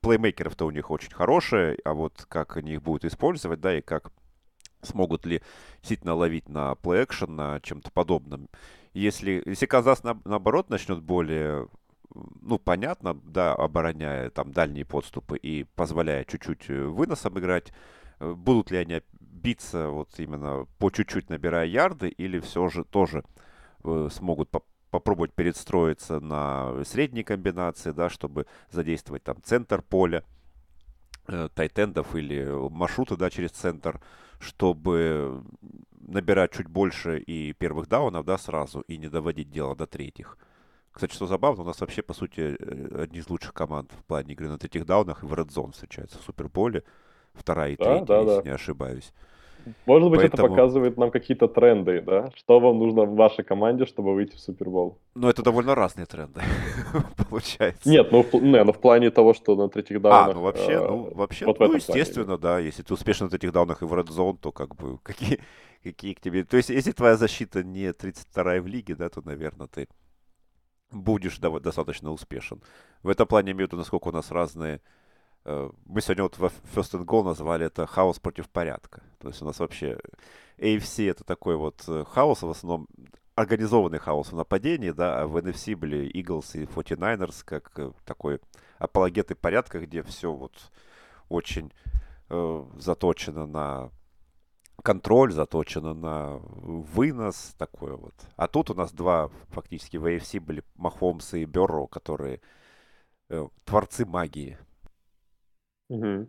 плеймейкеров-то 0.00 0.64
у 0.66 0.70
них 0.70 0.90
очень 0.90 1.12
хорошее, 1.12 1.76
а 1.84 1.92
вот 1.92 2.24
как 2.28 2.56
они 2.56 2.74
их 2.74 2.82
будут 2.82 3.04
использовать, 3.04 3.60
да, 3.60 3.76
и 3.76 3.80
как 3.80 4.12
смогут 4.82 5.26
ли 5.26 5.42
действительно 5.78 6.14
ловить 6.14 6.48
на 6.48 6.72
плей-экшен, 6.74 7.30
на 7.30 7.60
чем-то 7.60 7.90
подобном. 7.90 8.48
Если, 8.94 9.42
если 9.46 9.66
Канзас, 9.66 10.02
на, 10.02 10.20
наоборот, 10.24 10.70
начнет 10.70 11.02
более 11.02 11.68
ну, 12.14 12.58
понятно, 12.58 13.14
да, 13.24 13.54
обороняя 13.54 14.30
там 14.30 14.52
дальние 14.52 14.84
подступы 14.84 15.36
и 15.36 15.64
позволяя 15.64 16.24
чуть-чуть 16.24 16.70
э, 16.70 16.84
выносом 16.84 17.38
играть, 17.38 17.72
э, 18.20 18.32
будут 18.32 18.70
ли 18.70 18.78
они 18.78 19.02
биться 19.20 19.88
вот 19.88 20.18
именно 20.18 20.66
по 20.78 20.90
чуть-чуть 20.90 21.30
набирая 21.30 21.66
ярды, 21.66 22.08
или 22.08 22.38
все 22.40 22.68
же 22.68 22.84
тоже 22.84 23.24
э, 23.84 24.08
смогут 24.10 24.50
по 24.50 24.62
попробовать 24.90 25.32
перестроиться 25.32 26.20
на 26.20 26.84
средние 26.84 27.24
комбинации, 27.24 27.92
да, 27.92 28.10
чтобы 28.10 28.46
задействовать 28.70 29.24
там 29.24 29.42
центр 29.42 29.80
поля, 29.80 30.22
э, 31.28 31.48
тайтендов 31.54 32.14
или 32.14 32.44
маршруты, 32.68 33.16
да, 33.16 33.30
через 33.30 33.52
центр, 33.52 34.02
чтобы 34.38 35.42
набирать 35.98 36.52
чуть 36.52 36.68
больше 36.68 37.18
и 37.20 37.54
первых 37.54 37.88
даунов, 37.88 38.26
да, 38.26 38.36
сразу, 38.36 38.80
и 38.82 38.98
не 38.98 39.08
доводить 39.08 39.50
дело 39.50 39.74
до 39.74 39.86
третьих. 39.86 40.36
Кстати, 40.92 41.14
что 41.14 41.26
забавно, 41.26 41.62
у 41.62 41.66
нас 41.66 41.80
вообще, 41.80 42.02
по 42.02 42.12
сути, 42.12 42.56
э, 42.58 43.02
одни 43.02 43.18
из 43.18 43.28
лучших 43.30 43.54
команд 43.54 43.90
в 43.92 44.04
плане 44.04 44.32
игры 44.34 44.48
на 44.48 44.58
третьих 44.58 44.84
даунах 44.84 45.22
и 45.22 45.26
в 45.26 45.32
Red 45.32 45.48
Zone 45.48 45.72
встречаются 45.72 46.18
в 46.18 46.22
Суперболе. 46.22 46.84
Вторая 47.32 47.72
и 47.72 47.76
да, 47.76 47.84
третья, 47.84 48.04
да, 48.04 48.20
если 48.20 48.36
да. 48.36 48.42
не 48.42 48.54
ошибаюсь. 48.54 49.12
Может 49.86 50.10
быть, 50.10 50.20
Поэтому... 50.20 50.46
это 50.46 50.50
показывает 50.50 50.96
нам 50.96 51.10
какие-то 51.10 51.48
тренды, 51.48 52.02
да? 52.02 52.30
Что 52.34 52.60
вам 52.60 52.78
нужно 52.78 53.04
в 53.04 53.14
вашей 53.14 53.44
команде, 53.44 53.86
чтобы 53.86 54.14
выйти 54.14 54.34
в 54.34 54.40
Супербол? 54.40 54.98
Ну, 55.14 55.28
это 55.28 55.42
довольно 55.42 55.74
разные 55.74 56.06
тренды, 56.06 56.40
получается. 57.30 57.88
Нет, 57.88 58.10
ну, 58.12 58.22
в, 58.22 58.34
не, 58.34 58.62
ну 58.64 58.72
в 58.72 58.80
плане 58.80 59.10
того, 59.10 59.34
что 59.34 59.54
на 59.56 59.68
третьих 59.68 60.00
даунах... 60.00 60.28
А, 60.28 60.34
ну 60.34 60.40
вообще, 60.42 60.72
э, 60.72 60.86
ну, 60.86 61.14
вообще, 61.14 61.46
вот 61.46 61.58
ну, 61.60 61.74
естественно, 61.74 62.38
плане. 62.38 62.42
да. 62.42 62.58
Если 62.58 62.82
ты 62.82 62.92
успешно 62.92 63.26
на 63.26 63.30
третьих 63.30 63.52
даунах 63.52 63.82
и 63.82 63.84
в 63.84 63.94
Red 63.94 64.08
Zone, 64.08 64.36
то 64.38 64.52
как 64.52 64.74
бы 64.74 64.98
какие, 65.02 65.40
какие 65.82 66.14
к 66.14 66.20
тебе... 66.20 66.44
То 66.44 66.56
есть, 66.56 66.70
если 66.70 66.92
твоя 66.92 67.16
защита 67.16 67.62
не 67.62 67.90
32-я 67.90 68.60
в 68.60 68.66
лиге, 68.66 68.94
да, 68.94 69.08
то, 69.08 69.22
наверное, 69.24 69.68
ты 69.68 69.88
будешь 70.92 71.38
достаточно 71.38 72.10
успешен. 72.12 72.62
В 73.02 73.08
этом 73.08 73.26
плане 73.26 73.52
имею 73.52 73.68
в 73.68 73.72
виду, 73.72 73.78
насколько 73.78 74.08
у 74.08 74.12
нас 74.12 74.30
разные... 74.30 74.80
Э, 75.44 75.70
мы 75.86 76.00
сегодня 76.00 76.24
вот 76.24 76.38
в 76.38 76.44
First 76.74 76.92
and 76.92 77.04
Goal 77.04 77.24
назвали 77.24 77.66
это 77.66 77.86
хаос 77.86 78.18
против 78.18 78.48
порядка. 78.48 79.02
То 79.18 79.28
есть 79.28 79.42
у 79.42 79.44
нас 79.44 79.58
вообще 79.58 79.98
AFC 80.58 81.10
это 81.10 81.24
такой 81.24 81.56
вот 81.56 81.82
э, 81.88 82.04
хаос, 82.08 82.42
в 82.42 82.50
основном 82.50 82.88
организованный 83.34 83.98
хаос 83.98 84.32
в 84.32 84.36
нападении, 84.36 84.90
да, 84.90 85.22
а 85.22 85.26
в 85.26 85.36
NFC 85.36 85.74
были 85.74 86.10
Eagles 86.12 86.60
и 86.60 86.64
49ers 86.64 87.42
как 87.44 87.72
э, 87.78 87.92
такой 88.04 88.40
апологеты 88.78 89.34
порядка, 89.34 89.80
где 89.80 90.02
все 90.02 90.32
вот 90.32 90.52
очень 91.28 91.72
э, 92.28 92.64
заточено 92.76 93.46
на 93.46 93.90
контроль 94.82 95.32
заточено 95.32 95.94
на 95.94 96.36
вынос, 96.36 97.54
такое 97.58 97.96
вот. 97.96 98.14
А 98.36 98.48
тут 98.48 98.70
у 98.70 98.74
нас 98.74 98.92
два 98.92 99.28
фактически 99.48 99.96
в 99.96 100.06
AFC 100.06 100.40
были 100.40 100.62
Махомс 100.74 101.34
и 101.34 101.44
Берро, 101.44 101.86
которые 101.86 102.40
э, 103.28 103.46
творцы 103.64 104.04
магии. 104.04 104.58
Угу. 105.88 106.28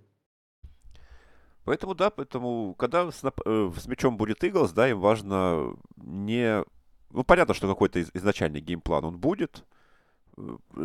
Поэтому, 1.66 1.96
да, 1.96 2.10
поэтому, 2.10 2.76
когда 2.76 3.10
с, 3.10 3.24
э, 3.24 3.72
с 3.78 3.88
мячом 3.88 4.18
будет 4.18 4.44
Иглс, 4.44 4.72
да, 4.72 4.90
им 4.90 5.00
важно 5.00 5.76
не... 5.96 6.64
Ну, 7.10 7.24
понятно, 7.24 7.54
что 7.54 7.68
какой-то 7.68 8.02
изначальный 8.02 8.60
геймплан 8.60 9.06
он 9.06 9.18
будет, 9.18 9.64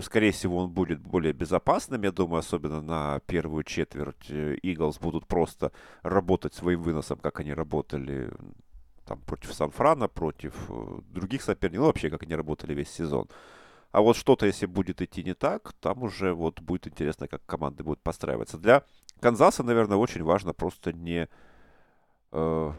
скорее 0.02 0.32
всего, 0.32 0.58
он 0.58 0.70
будет 0.70 1.00
более 1.00 1.32
безопасным. 1.32 2.02
Я 2.02 2.12
думаю, 2.12 2.40
особенно 2.40 2.80
на 2.80 3.20
первую 3.26 3.64
четверть 3.64 4.30
Иглс 4.30 4.98
будут 4.98 5.26
просто 5.26 5.72
работать 6.02 6.54
своим 6.54 6.82
выносом, 6.82 7.18
как 7.18 7.40
они 7.40 7.54
работали 7.54 8.30
там, 9.08 9.20
против 9.20 9.54
Сан-Франа, 9.54 10.08
против 10.08 10.54
э, 10.68 11.00
других 11.08 11.42
соперников, 11.42 11.80
ну, 11.80 11.86
вообще, 11.86 12.10
как 12.10 12.22
они 12.22 12.34
работали 12.34 12.74
весь 12.74 12.90
сезон. 12.90 13.26
А 13.90 14.02
вот 14.02 14.16
что-то, 14.16 14.44
если 14.44 14.66
будет 14.66 15.00
идти 15.00 15.24
не 15.24 15.34
так, 15.34 15.72
там 15.80 16.02
уже 16.02 16.34
вот 16.34 16.60
будет 16.60 16.86
интересно, 16.86 17.26
как 17.26 17.44
команды 17.46 17.82
будут 17.82 18.02
постраиваться. 18.02 18.58
Для 18.58 18.84
Канзаса, 19.20 19.62
наверное, 19.62 19.96
очень 19.96 20.22
важно 20.22 20.52
просто 20.52 20.92
не, 20.92 21.28
э, 22.32 22.72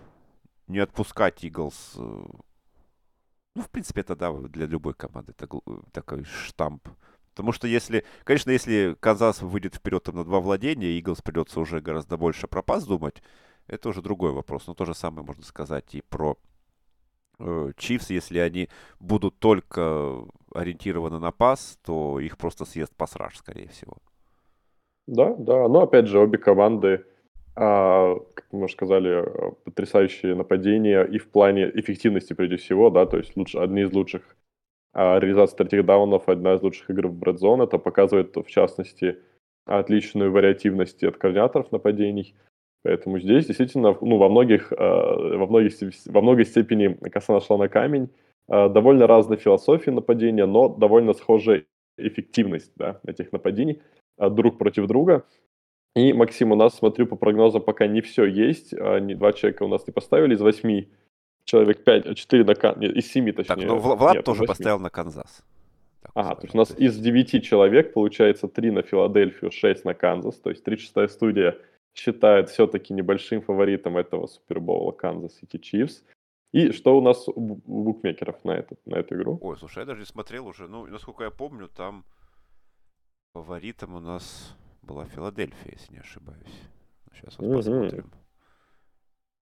не 0.68 0.80
отпускать 0.80 1.44
Иглс 1.44 1.94
э, 1.98 2.26
ну, 3.60 3.66
в 3.66 3.70
принципе, 3.70 4.02
это, 4.02 4.16
да, 4.16 4.32
для 4.32 4.66
любой 4.66 4.94
команды 4.94 5.34
это 5.38 5.50
такой 5.92 6.24
штамп. 6.24 6.88
Потому 7.32 7.52
что 7.52 7.68
если, 7.68 8.06
конечно, 8.24 8.52
если 8.52 8.96
Канзас 9.02 9.42
выйдет 9.42 9.76
вперед 9.76 10.02
там, 10.04 10.16
на 10.16 10.24
два 10.24 10.40
владения, 10.40 10.98
Иглс 10.98 11.22
придется 11.22 11.60
уже 11.60 11.82
гораздо 11.82 12.16
больше 12.16 12.48
про 12.48 12.62
пас 12.62 12.86
думать, 12.86 13.22
это 13.68 13.90
уже 13.90 14.02
другой 14.02 14.32
вопрос. 14.32 14.68
Но 14.68 14.74
то 14.76 14.86
же 14.86 14.94
самое 14.94 15.26
можно 15.26 15.44
сказать 15.44 15.94
и 15.94 16.02
про 16.02 16.38
э, 17.40 17.72
Чивс. 17.76 18.10
Если 18.10 18.40
они 18.40 18.70
будут 19.02 19.40
только 19.40 20.24
ориентированы 20.54 21.20
на 21.20 21.32
пас, 21.32 21.78
то 21.84 22.22
их 22.22 22.38
просто 22.38 22.64
съест 22.64 22.96
пасраж, 22.96 23.38
скорее 23.38 23.68
всего. 23.68 23.98
Да, 25.06 25.36
да. 25.38 25.68
Но 25.68 25.82
опять 25.82 26.08
же, 26.08 26.20
обе 26.20 26.38
команды 26.38 27.06
как 27.60 28.46
мы 28.54 28.64
уже 28.64 28.74
сказали, 28.74 29.26
э, 29.26 29.52
потрясающие 29.66 30.34
нападения 30.34 31.04
и 31.04 31.18
в 31.18 31.30
плане 31.30 31.70
эффективности 31.76 32.32
прежде 32.32 32.56
всего, 32.56 32.90
да, 32.90 33.06
то 33.06 33.18
есть 33.18 33.36
лучше, 33.36 33.58
одни 33.58 33.82
из 33.82 33.92
лучших 33.92 34.38
а, 34.94 35.20
реализаций 35.20 35.58
третьих 35.58 35.82
одна 35.82 36.54
из 36.54 36.62
лучших 36.62 36.90
игр 36.90 37.08
в 37.08 37.22
Red. 37.22 37.64
Это 37.64 37.78
показывает, 37.78 38.34
в 38.36 38.46
частности, 38.46 39.18
отличную 39.66 40.32
вариативность 40.32 41.04
от 41.04 41.18
координаторов 41.18 41.72
нападений. 41.74 42.34
Поэтому 42.84 43.20
здесь 43.20 43.48
действительно, 43.48 43.96
ну, 44.00 44.18
во 44.18 44.30
многих, 44.30 44.72
во 44.72 45.46
многих, 45.46 45.74
во 46.06 46.22
многой 46.22 46.46
степени 46.46 46.94
коса 47.10 47.34
нашла 47.34 47.58
на 47.58 47.68
камень. 47.68 48.10
Довольно 48.48 49.06
разная 49.06 49.38
философия 49.38 49.92
нападения, 49.92 50.46
но 50.46 50.70
довольно 50.70 51.14
схожая 51.14 51.66
эффективность 51.98 52.72
да, 52.78 53.02
этих 53.06 53.34
нападений 53.34 53.82
друг 54.18 54.58
против 54.58 54.88
друга. 54.88 55.26
И, 55.96 56.14
Максим, 56.14 56.52
у 56.52 56.56
нас, 56.56 56.76
смотрю, 56.76 57.08
по 57.08 57.16
прогнозам 57.16 57.62
пока 57.62 57.88
не 57.88 58.02
все 58.02 58.26
есть. 58.26 58.74
А, 58.74 59.00
не, 59.00 59.16
два 59.16 59.34
человека 59.34 59.64
у 59.64 59.68
нас 59.68 59.86
не 59.88 59.92
поставили 59.92 60.36
из 60.36 60.42
восьми. 60.42 60.90
Человек 61.46 61.84
пять, 61.84 62.06
а 62.06 62.14
четыре 62.16 62.44
на. 62.44 62.76
Нет, 62.78 62.96
из 62.96 63.12
семи, 63.12 63.32
точнее. 63.32 63.56
Так, 63.56 63.66
ну 63.66 63.78
Влад 63.78 64.16
нет, 64.16 64.26
тоже 64.26 64.44
поставил 64.44 64.80
на 64.80 64.90
Канзас. 64.90 65.44
Так, 66.02 66.12
ага, 66.14 66.36
то 66.36 66.44
есть 66.44 66.56
у 66.56 66.58
нас 66.58 66.72
из 66.78 66.98
девяти 66.98 67.42
человек, 67.42 67.94
получается, 67.94 68.48
три 68.48 68.72
на 68.72 68.84
Филадельфию, 68.84 69.52
шесть 69.52 69.84
на 69.84 69.94
Канзас. 69.94 70.36
То 70.40 70.52
есть 70.52 70.64
три 70.64 70.78
шестая 70.78 71.08
студия 71.08 71.58
считает 71.94 72.50
все-таки 72.50 72.94
небольшим 72.94 73.42
фаворитом 73.42 73.98
этого 73.98 74.28
Супербоула 74.28 74.92
Канзас 74.92 75.36
Сити 75.38 75.58
Чифс. 75.58 76.04
И 76.52 76.72
что 76.72 76.98
у 76.98 77.02
нас 77.02 77.28
у 77.28 77.62
букмекеров 77.66 78.44
на, 78.44 78.52
этот, 78.52 78.80
на 78.86 78.96
эту 78.96 79.16
игру? 79.16 79.38
Ой, 79.42 79.58
слушай, 79.58 79.80
я 79.80 79.86
даже 79.86 80.00
не 80.00 80.06
смотрел 80.06 80.48
уже. 80.48 80.68
Ну, 80.68 80.86
насколько 80.88 81.24
я 81.24 81.32
помню, 81.32 81.68
там 81.68 82.06
фаворитом 83.34 83.96
у 83.96 84.00
нас 84.00 84.56
была 84.90 85.06
Филадельфия, 85.06 85.74
если 85.74 85.94
не 85.94 86.00
ошибаюсь. 86.00 86.62
Сейчас 87.14 87.38
вот 87.38 87.58
посмотрим. 87.58 88.12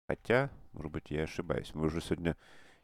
Хотя, 0.05 0.49
может 0.73 0.91
быть, 0.91 1.09
я 1.09 1.23
ошибаюсь. 1.23 1.71
Мы 1.73 1.85
уже 1.85 2.01
сегодня... 2.01 2.35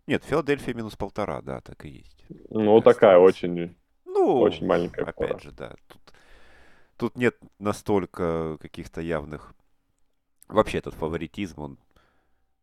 Нет, 0.08 0.24
Филадельфия 0.24 0.74
минус 0.74 0.96
полтора, 0.96 1.42
да, 1.42 1.60
так 1.60 1.84
и 1.84 1.90
есть. 1.90 2.26
Ну, 2.50 2.80
так 2.82 2.96
такая 2.96 3.18
осталось. 3.18 3.36
очень... 3.36 3.76
Ну, 4.06 4.40
очень 4.40 4.66
маленькая 4.66 5.04
Опять 5.04 5.16
пара. 5.16 5.40
же, 5.40 5.52
да. 5.52 5.76
Тут, 5.88 6.14
тут 6.96 7.18
нет 7.18 7.38
настолько 7.60 8.58
каких-то 8.62 9.02
явных... 9.02 9.54
Вообще 10.48 10.78
этот 10.78 10.94
фаворитизм, 10.94 11.60
он... 11.60 11.80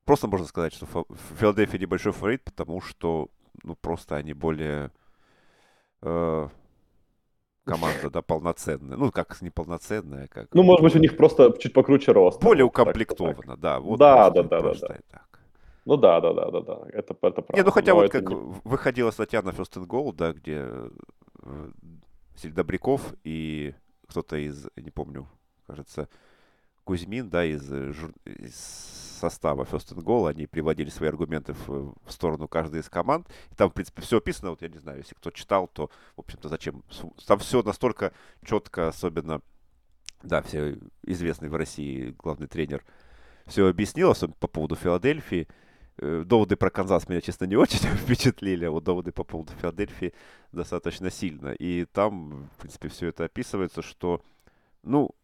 Просто 0.04 0.28
можно 0.28 0.46
сказать, 0.46 0.72
что 0.72 0.86
фа... 0.86 1.04
Филадельфия 1.38 1.78
небольшой 1.78 2.12
фаворит, 2.12 2.42
потому 2.42 2.80
что, 2.80 3.28
ну, 3.62 3.76
просто 3.76 4.16
они 4.16 4.32
более... 4.32 4.92
Э 6.00 6.48
команда, 7.70 8.10
да, 8.10 8.22
полноценная. 8.22 8.96
Ну, 8.96 9.10
как 9.10 9.40
неполноценная, 9.40 10.28
как... 10.28 10.48
Ну, 10.54 10.62
может 10.62 10.82
быть, 10.82 10.96
у 10.96 10.98
них 10.98 11.16
просто 11.16 11.54
чуть 11.58 11.72
покруче 11.72 12.12
рост. 12.12 12.42
Более 12.42 12.64
укомплектовано, 12.64 13.56
да. 13.56 13.80
Вот 13.80 13.98
да, 13.98 14.30
да, 14.30 14.42
да, 14.42 14.60
да, 14.60 14.74
да. 14.74 14.96
Так. 15.10 15.40
Ну 15.84 15.96
да, 15.96 16.20
да, 16.20 16.32
да, 16.32 16.50
да, 16.50 16.60
да. 16.60 16.78
Это, 16.92 17.14
это 17.14 17.42
правда. 17.42 17.56
Не, 17.56 17.62
ну 17.62 17.70
хотя 17.70 17.92
Но 17.92 18.00
вот 18.00 18.10
как 18.10 18.28
не... 18.28 18.34
выходила 18.64 19.10
статья 19.10 19.42
на 19.42 19.50
First 19.50 19.80
and 19.80 19.86
Goal, 19.86 20.12
да, 20.14 20.32
где 20.32 20.66
э, 21.42 21.70
Добряков 22.44 23.14
и 23.24 23.74
кто-то 24.08 24.36
из, 24.36 24.68
не 24.76 24.90
помню, 24.90 25.28
кажется, 25.66 26.08
Кузьмин, 26.90 27.30
да, 27.30 27.44
из, 27.44 27.70
э, 27.70 27.92
из 28.24 28.56
состава 29.20 29.62
First 29.62 29.94
and 29.94 30.02
Goal, 30.02 30.28
они 30.28 30.48
приводили 30.48 30.90
свои 30.90 31.08
аргументы 31.08 31.52
в, 31.52 31.94
в 32.04 32.10
сторону 32.10 32.48
каждой 32.48 32.80
из 32.80 32.88
команд. 32.88 33.28
И 33.52 33.54
там, 33.54 33.70
в 33.70 33.74
принципе, 33.74 34.02
все 34.02 34.16
описано. 34.16 34.50
Вот 34.50 34.60
я 34.62 34.68
не 34.68 34.78
знаю, 34.78 34.98
если 34.98 35.14
кто 35.14 35.30
читал, 35.30 35.68
то, 35.68 35.88
в 36.16 36.20
общем-то, 36.22 36.48
зачем? 36.48 36.82
Там 37.28 37.38
все 37.38 37.62
настолько 37.62 38.12
четко, 38.44 38.88
особенно, 38.88 39.40
да, 40.24 40.42
все 40.42 40.78
известный 41.04 41.48
в 41.48 41.54
России 41.54 42.12
главный 42.18 42.48
тренер 42.48 42.84
все 43.46 43.68
объяснил, 43.68 44.10
особенно 44.10 44.34
по 44.40 44.48
поводу 44.48 44.74
Филадельфии. 44.74 45.46
Э, 45.98 46.24
доводы 46.26 46.56
про 46.56 46.70
Канзас 46.70 47.08
меня, 47.08 47.20
честно, 47.20 47.44
не 47.44 47.54
очень 47.54 47.78
впечатлили, 47.98 48.64
а 48.64 48.72
вот 48.72 48.82
доводы 48.82 49.12
по 49.12 49.22
поводу 49.22 49.52
Филадельфии 49.60 50.12
достаточно 50.50 51.08
сильно. 51.08 51.52
И 51.52 51.84
там, 51.84 52.50
в 52.56 52.62
принципе, 52.62 52.88
все 52.88 53.06
это 53.06 53.26
описывается, 53.26 53.80
что, 53.80 54.22
ну, 54.82 55.10
э, 55.10 55.19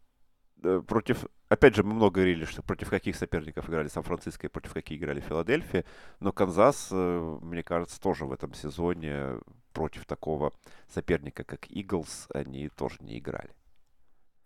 против... 0.61 1.25
Опять 1.49 1.75
же, 1.75 1.83
мы 1.83 1.93
много 1.93 2.15
говорили, 2.15 2.45
что 2.45 2.61
против 2.61 2.89
каких 2.89 3.15
соперников 3.15 3.69
играли 3.69 3.87
Сан-Франциско 3.87 4.47
и 4.47 4.49
против 4.49 4.73
каких 4.73 4.99
играли 4.99 5.21
Филадельфия, 5.21 5.85
но 6.19 6.31
Канзас, 6.31 6.89
э, 6.91 7.37
мне 7.41 7.63
кажется, 7.63 8.01
тоже 8.01 8.25
в 8.25 8.31
этом 8.31 8.53
сезоне 8.53 9.39
против 9.71 10.05
такого 10.05 10.53
соперника, 10.89 11.43
как 11.43 11.67
Иглс, 11.69 12.27
они 12.33 12.69
тоже 12.69 12.97
не 12.99 13.19
играли. 13.19 13.51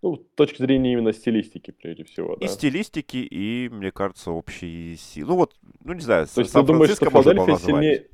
Ну, 0.02 0.16
с 0.16 0.36
точки 0.36 0.62
зрения 0.62 0.94
именно 0.94 1.14
стилистики, 1.14 1.72
прежде 1.72 2.04
всего, 2.04 2.36
да. 2.36 2.46
И 2.46 2.50
стилистики, 2.50 3.18
и, 3.18 3.70
мне 3.70 3.92
кажется, 3.92 4.32
общие 4.32 4.98
силы. 4.98 5.30
Ну 5.30 5.36
вот, 5.38 5.56
ну 5.84 5.94
не 5.94 6.02
знаю, 6.02 6.28
То 6.28 6.42
есть 6.42 6.54
ты 6.54 6.64
думаешь, 6.64 6.92
что 6.92 7.10
Филадельфия 7.10 7.58
сильнее... 7.58 8.08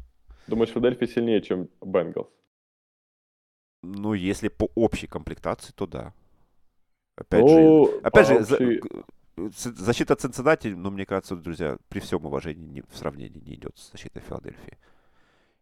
Думаешь, 0.47 0.69
Филадельфия 0.69 1.07
сильнее, 1.07 1.41
чем 1.41 1.69
Бенгалс? 1.81 2.29
Ну, 3.83 4.13
если 4.13 4.49
по 4.49 4.69
общей 4.75 5.07
комплектации, 5.07 5.71
то 5.73 5.87
да. 5.87 6.13
Опять 7.17 7.41
ну, 7.41 7.87
же, 7.87 7.99
опять 8.03 8.27
же, 8.27 8.35
общей... 8.35 8.81
за, 9.35 9.71
защита 9.83 10.15
Цинциннати, 10.15 10.67
ну, 10.67 10.91
мне 10.91 11.05
кажется, 11.05 11.35
друзья, 11.35 11.77
при 11.89 11.99
всем 11.99 12.25
уважении 12.25 12.65
не, 12.67 12.81
в 12.81 12.95
сравнении 12.95 13.39
не 13.39 13.55
идет 13.55 13.77
с 13.77 13.91
защитой 13.91 14.21
Филадельфии. 14.21 14.77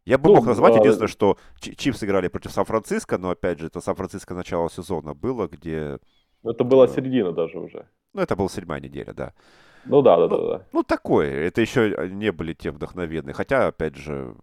Я 0.06 0.18
бы 0.18 0.30
ну, 0.30 0.36
мог 0.36 0.46
назвать, 0.46 0.76
а... 0.76 0.80
единственное, 0.80 1.08
что 1.08 1.38
Чипс 1.60 2.04
играли 2.04 2.28
против 2.28 2.52
Сан-Франциско, 2.52 3.18
но 3.18 3.32
опять 3.32 3.60
же, 3.60 3.68
это 3.68 3.82
Сан-Франциско 3.82 4.36
начало 4.36 4.70
сезона 4.70 5.14
было, 5.16 5.48
где 5.48 5.98
ну, 6.46 6.52
это 6.52 6.64
была 6.64 6.88
середина 6.88 7.32
даже 7.32 7.58
уже. 7.58 7.88
Ну, 8.14 8.22
это 8.22 8.36
была 8.36 8.50
седьмая 8.50 8.80
неделя, 8.80 9.14
да. 9.14 9.34
Ну 9.86 10.04
да, 10.04 10.16
да, 10.16 10.28
ну, 10.28 10.38
да, 10.38 10.58
да. 10.58 10.66
Ну, 10.74 10.84
такое. 10.84 11.32
Это 11.32 11.60
еще 11.62 12.08
не 12.12 12.32
были 12.32 12.54
те 12.54 12.70
вдохновенные. 12.70 13.34
Хотя, 13.34 13.68
опять 13.68 13.96
же, 13.96 14.36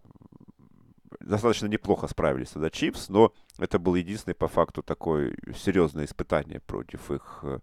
достаточно 1.20 1.66
неплохо 1.66 2.08
справились 2.08 2.50
тогда 2.50 2.70
Чипс, 2.70 3.08
но 3.08 3.32
это 3.62 3.78
было 3.78 3.96
единственное 3.96 4.34
по 4.34 4.48
факту 4.48 4.82
такое 4.82 5.34
серьезное 5.54 6.04
испытание 6.04 6.60
против 6.60 7.10
их, 7.10 7.40
э, 7.42 7.58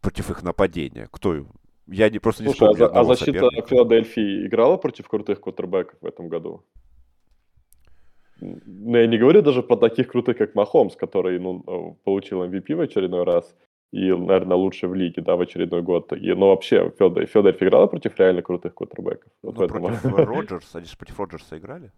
против 0.00 0.30
их 0.30 0.42
нападения. 0.42 1.08
Кто 1.10 1.44
я 1.86 2.10
не, 2.10 2.18
просто 2.18 2.42
не 2.42 2.50
Слушай, 2.52 2.74
вспомню 2.74 2.96
а, 2.96 3.00
а 3.00 3.04
защита 3.04 3.40
соперника. 3.40 3.68
Филадельфии 3.68 4.46
играла 4.46 4.76
против 4.76 5.08
крутых 5.08 5.40
квотербеков 5.40 5.98
в 6.00 6.06
этом 6.06 6.28
году? 6.28 6.62
Ну, 8.40 8.96
я 8.96 9.06
не 9.06 9.18
говорю 9.18 9.42
даже 9.42 9.62
про 9.62 9.76
таких 9.76 10.08
крутых, 10.08 10.36
как 10.36 10.54
Махомс, 10.54 10.94
который 10.94 11.40
ну, 11.40 11.64
э, 11.66 11.94
получил 12.04 12.44
MVP 12.44 12.74
в 12.76 12.80
очередной 12.80 13.24
раз 13.24 13.56
и, 13.90 14.12
наверное, 14.12 14.56
лучший 14.56 14.88
в 14.88 14.94
лиге, 14.94 15.22
да, 15.22 15.34
в 15.34 15.40
очередной 15.40 15.82
год. 15.82 16.12
И, 16.12 16.34
но 16.34 16.48
вообще, 16.48 16.92
Филадельфия 16.98 17.68
играла 17.68 17.86
против 17.86 18.18
реально 18.18 18.42
крутых 18.42 18.74
квотербеков. 18.74 19.32
Вот 19.42 19.56
ну, 19.56 19.66
против 19.66 20.04
Роджерса, 20.04 20.78
они 20.78 20.86
же 20.86 20.96
против 20.96 21.18
Роджерса 21.18 21.58
играли? 21.58 21.90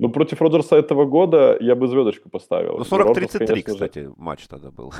Ну, 0.00 0.08
против 0.08 0.40
Роджерса 0.40 0.76
этого 0.76 1.04
года 1.04 1.58
я 1.60 1.74
бы 1.74 1.86
звездочку 1.86 2.30
поставил. 2.30 2.78
Ну, 2.78 2.84
40-33, 2.84 3.62
кстати, 3.62 4.10
матч 4.16 4.46
тогда 4.48 4.70
был. 4.70 4.92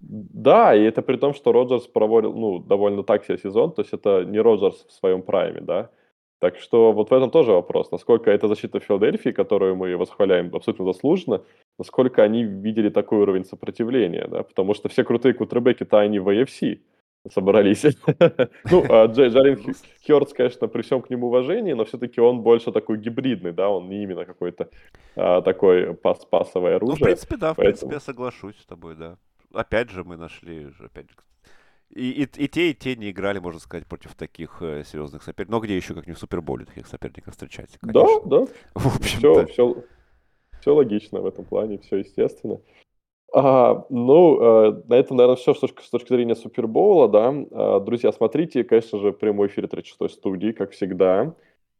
Да, 0.00 0.74
и 0.74 0.82
это 0.82 1.02
при 1.02 1.16
том, 1.16 1.34
что 1.34 1.52
Роджерс 1.52 1.86
проводил, 1.86 2.32
ну, 2.32 2.58
довольно 2.58 3.04
так 3.04 3.24
себе 3.24 3.38
сезон, 3.38 3.72
то 3.72 3.82
есть 3.82 3.92
это 3.92 4.24
не 4.24 4.40
Роджерс 4.40 4.86
в 4.88 4.92
своем 4.92 5.22
прайме, 5.22 5.60
да. 5.60 5.90
Так 6.40 6.58
что 6.58 6.92
вот 6.92 7.10
в 7.10 7.14
этом 7.14 7.30
тоже 7.30 7.52
вопрос, 7.52 7.92
насколько 7.92 8.30
эта 8.30 8.48
защита 8.48 8.80
Филадельфии, 8.80 9.30
которую 9.30 9.76
мы 9.76 9.96
восхваляем 9.96 10.50
абсолютно 10.52 10.86
заслуженно, 10.86 11.42
насколько 11.78 12.22
они 12.22 12.42
видели 12.42 12.88
такой 12.88 13.18
уровень 13.18 13.44
сопротивления, 13.44 14.26
да, 14.26 14.42
потому 14.42 14.74
что 14.74 14.88
все 14.88 15.04
крутые 15.04 15.34
кутербеки-то 15.34 15.98
они 16.00 16.18
в 16.18 16.28
AFC 16.28 16.80
собрались. 17.28 17.84
Ну, 18.70 18.84
а 18.88 19.06
Джарин 19.06 19.74
Хёрдс, 20.06 20.32
конечно, 20.32 20.68
при 20.68 20.82
всем 20.82 21.02
к 21.02 21.10
нему 21.10 21.26
уважении, 21.26 21.72
но 21.72 21.84
все-таки 21.84 22.20
он 22.20 22.42
больше 22.42 22.72
такой 22.72 22.98
гибридный, 22.98 23.52
да, 23.52 23.68
он 23.68 23.88
не 23.88 24.02
именно 24.02 24.24
какой-то 24.24 24.68
а, 25.16 25.42
такой 25.42 25.94
пас 25.94 26.24
пасовое 26.24 26.76
оружие. 26.76 26.98
Ну, 26.98 27.04
в 27.04 27.06
принципе, 27.06 27.36
да, 27.36 27.52
в 27.52 27.56
принципе, 27.56 27.94
я 27.94 28.00
соглашусь 28.00 28.56
с 28.58 28.66
тобой, 28.66 28.96
да. 28.96 29.16
Опять 29.52 29.90
же, 29.90 30.04
мы 30.04 30.16
нашли, 30.16 30.68
опять 30.80 31.06
и, 31.90 32.10
и, 32.10 32.22
и 32.22 32.48
те, 32.48 32.70
и 32.70 32.74
те 32.74 32.94
не 32.94 33.10
играли, 33.10 33.40
можно 33.40 33.58
сказать, 33.58 33.86
против 33.86 34.14
таких 34.14 34.58
э, 34.62 34.84
серьезных 34.84 35.24
соперников. 35.24 35.52
Но 35.52 35.60
где 35.60 35.76
еще, 35.76 35.94
как 35.94 36.06
не 36.06 36.12
в 36.12 36.18
Суперболе, 36.18 36.64
таких 36.64 36.86
соперников 36.86 37.34
встречать? 37.34 37.76
Конечно. 37.80 38.20
Да, 38.24 38.38
да. 38.44 38.46
В 38.74 38.96
общем 38.96 39.18
все, 39.18 39.46
все, 39.46 39.84
все 40.60 40.74
логично 40.74 41.20
в 41.20 41.26
этом 41.26 41.44
плане, 41.44 41.78
все 41.78 41.96
естественно. 41.96 42.60
А, 43.32 43.84
ну, 43.90 44.40
э, 44.40 44.82
на 44.88 44.94
этом, 44.94 45.16
наверное, 45.16 45.36
все 45.36 45.54
с 45.54 45.60
точки, 45.60 45.82
с 45.82 45.90
точки 45.90 46.08
зрения 46.08 46.34
Супербоула, 46.34 47.08
да. 47.08 47.34
А, 47.52 47.80
друзья, 47.80 48.12
смотрите, 48.12 48.64
конечно 48.64 48.98
же, 48.98 49.12
прямой 49.12 49.48
эфир 49.48 49.68
36 49.68 50.14
студии, 50.14 50.52
как 50.52 50.72
всегда. 50.72 51.34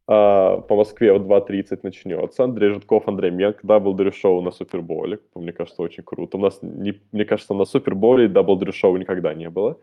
А, 0.07 0.61
по 0.61 0.75
Москве 0.75 1.13
в 1.13 1.21
2.30 1.21 1.79
начнется. 1.83 2.43
Андрей 2.43 2.71
Житков, 2.71 3.07
Андрей 3.07 3.31
Менк, 3.31 3.59
Даблдрю 3.63 4.11
шоу 4.11 4.41
на 4.41 4.51
Суперболе. 4.51 5.19
Мне 5.35 5.51
кажется, 5.51 5.81
очень 5.81 6.03
круто. 6.03 6.37
У 6.37 6.41
нас, 6.41 6.59
не, 6.61 6.99
мне 7.11 7.25
кажется, 7.25 7.53
на 7.53 7.65
Суперболе 7.65 8.27
Даблдрю 8.27 8.71
шоу 8.71 8.97
никогда 8.97 9.33
не 9.33 9.49
было. 9.49 9.77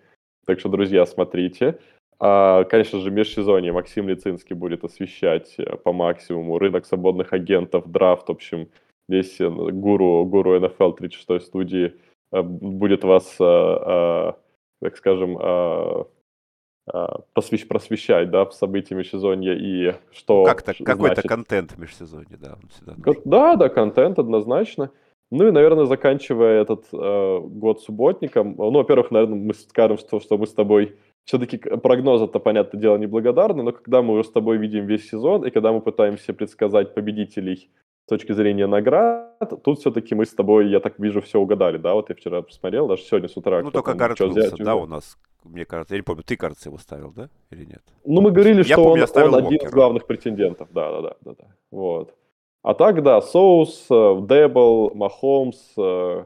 Так 0.46 0.61
что, 0.61 0.70
друзья, 0.70 1.04
смотрите. 1.04 1.78
А, 2.18 2.64
конечно 2.64 2.98
же, 2.98 3.11
межсезонье 3.11 3.72
Максим 3.72 4.09
Лицинский 4.09 4.57
будет 4.57 4.85
освещать 4.85 5.54
э, 5.59 5.76
по 5.76 5.92
максимуму 5.92 6.59
рынок 6.59 6.85
свободных 6.85 7.33
агентов, 7.33 7.88
драфт, 7.90 8.28
в 8.28 8.33
общем, 8.33 8.68
весь 9.09 9.40
э, 9.40 9.49
гуру, 9.49 10.25
гуру 10.25 10.59
НФЛ 10.61 10.92
36 10.92 11.47
студии 11.47 11.94
э, 12.33 12.42
будет 12.42 13.05
вас, 13.05 13.37
так 13.37 14.97
скажем, 14.97 15.37
просвещать, 16.85 18.31
да, 18.31 18.44
в 18.44 18.55
события 18.55 18.94
межсезонья 18.94 19.55
и 19.55 19.94
что... 20.12 20.42
Ну, 20.42 20.44
как-то, 20.44 20.73
какой-то 20.85 21.23
контент 21.23 21.73
в 21.73 21.79
межсезонье, 21.79 22.38
да. 22.38 22.59
Да, 23.25 23.57
да, 23.57 23.68
контент 23.68 24.18
однозначно. 24.18 24.90
Ну 25.31 25.49
и, 25.49 25.51
наверное, 25.51 25.85
заканчивая 25.85 26.62
этот 26.62 26.87
э, 26.92 27.38
год 27.40 27.83
субботником, 27.83 28.55
ну, 28.57 28.71
во-первых, 28.71 29.11
наверное, 29.11 29.38
мы 29.38 29.53
скажем, 29.53 29.99
что, 29.99 30.21
что 30.21 30.38
мы 30.38 30.47
с 30.47 30.55
тобой 30.55 30.97
все-таки 31.25 31.59
прогноз 31.59 32.23
это, 32.23 32.38
понятное 32.38 32.81
дело, 32.81 32.97
неблагодарны, 32.97 33.62
но 33.62 33.73
когда 33.73 34.01
мы 34.01 34.14
уже 34.14 34.25
с 34.25 34.33
тобой 34.33 34.57
видим 34.57 34.87
весь 34.87 35.07
сезон, 35.07 35.44
и 35.44 35.51
когда 35.51 35.73
мы 35.73 35.83
пытаемся 35.83 36.33
предсказать 36.33 36.94
победителей 36.94 37.68
с 38.09 38.11
точки 38.11 38.33
зрения 38.33 38.66
наград, 38.66 39.62
тут 39.62 39.81
все-таки 39.81 40.14
мы 40.14 40.25
с 40.25 40.33
тобой, 40.33 40.71
я 40.71 40.81
так 40.81 40.99
вижу, 40.99 41.21
все 41.21 41.38
угадали, 41.38 41.77
да, 41.77 41.92
вот 41.92 42.09
я 42.09 42.14
вчера 42.14 42.40
посмотрел, 42.40 42.88
даже 42.88 43.03
сегодня 43.03 43.29
с 43.29 43.37
утра. 43.37 43.61
Ну, 43.62 43.71
только 43.71 43.92
Гаррет 43.92 44.18
Уилсон, 44.23 44.64
да, 44.64 44.77
у 44.77 44.87
нас, 44.87 45.18
мне 45.44 45.66
кажется, 45.66 45.94
я 45.94 45.99
не 45.99 46.03
помню, 46.03 46.23
ты, 46.23 46.38
кажется, 46.38 46.71
его 46.71 46.79
ставил, 46.79 47.12
да, 47.12 47.29
или 47.51 47.66
нет? 47.66 47.83
Ну, 48.07 48.23
мы 48.23 48.31
говорили, 48.31 48.61
я 48.61 48.64
что 48.64 48.77
помню, 48.77 49.05
он, 49.14 49.35
он 49.35 49.47
один 49.47 49.59
из 49.59 49.71
главных 49.71 50.07
претендентов, 50.07 50.68
да-да-да, 50.73 51.16
да, 51.23 51.44
вот. 51.71 52.14
А 52.62 52.73
так, 52.73 53.03
да, 53.03 53.21
Соус, 53.21 53.87
э, 53.90 54.21
Дебл, 54.27 54.94
Махомс, 54.94 55.75
э, 55.77 56.25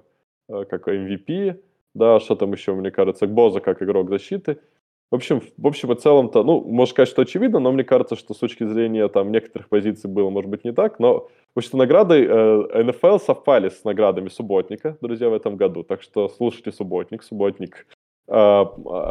э, 0.51 0.64
как 0.71 0.87
MVP, 0.87 1.61
да, 1.95 2.21
что 2.21 2.37
там 2.37 2.53
еще, 2.53 2.75
мне 2.75 2.92
кажется, 2.92 3.27
Боза 3.27 3.59
как 3.59 3.83
игрок 3.83 4.09
защиты. 4.09 4.61
В 5.12 5.14
общем, 5.14 5.42
в 5.59 5.66
общем 5.66 5.92
и 5.92 5.94
целом-то, 5.94 6.42
ну, 6.42 6.62
можно 6.62 6.90
сказать, 6.90 7.11
что 7.11 7.20
очевидно, 7.20 7.59
но 7.59 7.70
мне 7.70 7.85
кажется, 7.85 8.16
что 8.16 8.33
с 8.33 8.38
точки 8.38 8.64
зрения 8.64 9.07
там 9.09 9.31
некоторых 9.31 9.68
позиций 9.68 10.09
было, 10.09 10.31
может 10.31 10.51
быть, 10.51 10.64
не 10.64 10.72
так, 10.72 10.98
но, 10.98 11.29
в 11.55 11.59
общем, 11.59 11.77
награды 11.77 12.25
э, 12.25 12.83
НФЛ 12.83 13.18
совпали 13.18 13.68
с 13.68 13.85
наградами 13.85 14.31
субботника, 14.31 14.96
друзья, 15.03 15.29
в 15.29 15.35
этом 15.35 15.59
году, 15.59 15.83
так 15.83 16.01
что 16.01 16.31
слушайте 16.31 16.72
субботник, 16.72 17.25
субботник 17.25 17.87
э, 18.27 18.64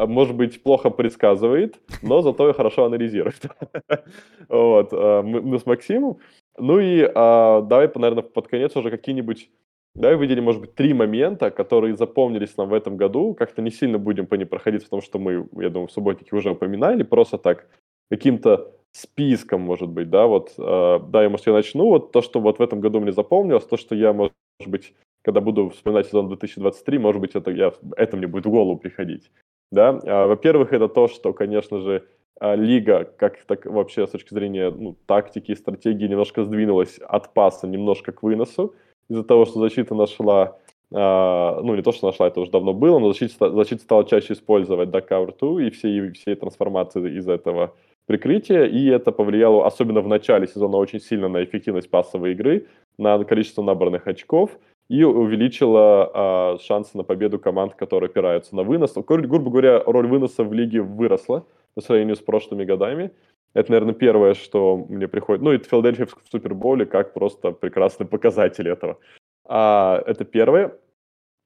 может 0.08 0.34
быть, 0.34 0.60
плохо 0.64 0.90
предсказывает, 0.90 1.78
но 2.02 2.20
зато 2.20 2.50
и 2.50 2.52
хорошо 2.52 2.84
анализирует. 2.84 3.40
Вот, 4.48 4.92
мы 4.92 5.58
с 5.60 5.66
Максимом. 5.66 6.18
Ну 6.58 6.80
и 6.80 7.08
а, 7.14 7.62
давай, 7.62 7.88
наверное, 7.94 8.24
под 8.24 8.48
конец 8.48 8.76
уже 8.76 8.90
какие-нибудь... 8.90 9.50
Давай 9.94 10.16
выделили, 10.16 10.40
может 10.40 10.60
быть, 10.60 10.74
три 10.74 10.94
момента, 10.94 11.50
которые 11.50 11.96
запомнились 11.96 12.56
нам 12.56 12.68
в 12.70 12.74
этом 12.74 12.96
году. 12.96 13.34
Как-то 13.34 13.60
не 13.60 13.70
сильно 13.70 13.98
будем 13.98 14.26
по 14.26 14.36
ним 14.36 14.48
проходить, 14.48 14.84
потому 14.84 15.02
что 15.02 15.18
мы, 15.18 15.46
я 15.60 15.68
думаю, 15.68 15.88
в 15.88 15.92
субботнике 15.92 16.34
уже 16.34 16.50
упоминали. 16.50 17.02
Просто 17.02 17.36
так, 17.36 17.66
каким-то 18.10 18.72
списком, 18.92 19.60
может 19.60 19.88
быть, 19.88 20.10
да, 20.10 20.26
вот, 20.26 20.54
э, 20.58 21.00
да, 21.08 21.22
я, 21.22 21.28
может, 21.28 21.46
я 21.46 21.52
начну. 21.52 21.88
Вот 21.88 22.12
то, 22.12 22.22
что 22.22 22.40
вот 22.40 22.58
в 22.58 22.62
этом 22.62 22.80
году 22.80 23.00
мне 23.00 23.12
запомнилось, 23.12 23.64
то, 23.64 23.76
что 23.76 23.94
я, 23.94 24.12
может 24.12 24.34
быть, 24.66 24.94
когда 25.22 25.40
буду 25.40 25.70
вспоминать 25.70 26.06
сезон 26.06 26.28
2023, 26.28 26.98
может 26.98 27.20
быть, 27.20 27.34
это, 27.34 27.50
я, 27.50 27.72
это 27.96 28.16
мне 28.16 28.26
будет 28.26 28.46
в 28.46 28.50
голову 28.50 28.78
приходить. 28.78 29.30
Да? 29.70 29.98
А, 30.04 30.26
во-первых, 30.26 30.72
это 30.72 30.88
то, 30.88 31.08
что, 31.08 31.32
конечно 31.32 31.80
же, 31.80 32.06
а, 32.40 32.54
лига, 32.54 33.04
как 33.04 33.44
так 33.44 33.66
вообще 33.66 34.06
с 34.06 34.10
точки 34.10 34.34
зрения 34.34 34.70
ну, 34.70 34.96
тактики 35.06 35.52
и 35.52 35.56
стратегии, 35.56 36.06
немножко 36.06 36.44
сдвинулась 36.44 36.98
от 36.98 37.32
паса 37.34 37.66
немножко 37.66 38.12
к 38.12 38.22
выносу, 38.22 38.74
из-за 39.12 39.24
того, 39.24 39.44
что 39.44 39.60
защита 39.60 39.94
нашла, 39.94 40.56
а, 40.92 41.60
ну 41.62 41.74
не 41.74 41.82
то, 41.82 41.92
что 41.92 42.06
нашла, 42.06 42.28
это 42.28 42.40
уже 42.40 42.50
давно 42.50 42.72
было, 42.72 42.98
но 42.98 43.12
защита, 43.12 43.50
защита 43.50 43.82
стала 43.82 44.04
чаще 44.04 44.32
использовать 44.32 44.90
да, 44.90 45.00
Cover 45.00 45.34
2 45.38 45.62
и 45.62 45.70
все, 45.70 46.10
все 46.12 46.34
трансформации 46.34 47.18
из 47.18 47.28
этого 47.28 47.74
прикрытия, 48.06 48.64
и 48.64 48.86
это 48.86 49.12
повлияло, 49.12 49.66
особенно 49.66 50.00
в 50.00 50.08
начале 50.08 50.46
сезона, 50.46 50.76
очень 50.78 51.00
сильно 51.00 51.28
на 51.28 51.44
эффективность 51.44 51.90
пассовой 51.90 52.32
игры, 52.32 52.66
на 52.98 53.22
количество 53.24 53.62
набранных 53.62 54.06
очков, 54.06 54.58
и 54.88 55.04
увеличило 55.04 56.10
а, 56.12 56.58
шансы 56.58 56.96
на 56.96 57.04
победу 57.04 57.38
команд, 57.38 57.74
которые 57.74 58.08
опираются 58.08 58.56
на 58.56 58.62
вынос. 58.62 58.94
Грубо 58.94 59.50
говоря, 59.50 59.82
роль 59.84 60.06
выноса 60.06 60.42
в 60.42 60.52
лиге 60.52 60.82
выросла 60.82 61.46
по 61.74 61.80
сравнению 61.80 62.16
с 62.16 62.20
прошлыми 62.20 62.64
годами. 62.64 63.12
Это, 63.54 63.70
наверное, 63.70 63.94
первое, 63.94 64.34
что 64.34 64.76
мне 64.88 65.08
приходит. 65.08 65.42
Ну, 65.42 65.52
и 65.52 65.58
Филадельфия 65.58 66.06
в 66.06 66.14
Суперболе 66.30 66.86
как 66.86 67.12
просто 67.12 67.52
прекрасный 67.52 68.06
показатель 68.06 68.68
этого. 68.68 68.98
А, 69.44 70.02
это 70.06 70.24
первое. 70.24 70.78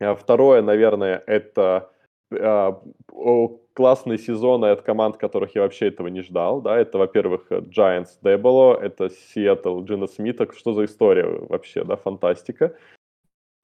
А 0.00 0.14
второе, 0.14 0.62
наверное, 0.62 1.22
это 1.26 1.90
а, 2.30 2.80
классные 3.72 4.18
сезоны 4.18 4.66
от 4.66 4.82
команд, 4.82 5.16
которых 5.16 5.54
я 5.54 5.62
вообще 5.62 5.88
этого 5.88 6.08
не 6.08 6.22
ждал. 6.22 6.60
Да, 6.60 6.78
это, 6.78 6.98
во-первых, 6.98 7.50
Giants 7.50 8.18
Деболо, 8.22 8.76
это 8.76 9.10
Сиэтл 9.10 9.82
Джина 9.82 10.06
Смита. 10.06 10.46
Что 10.52 10.74
за 10.74 10.84
история 10.84 11.26
вообще, 11.26 11.84
да, 11.84 11.96
фантастика. 11.96 12.76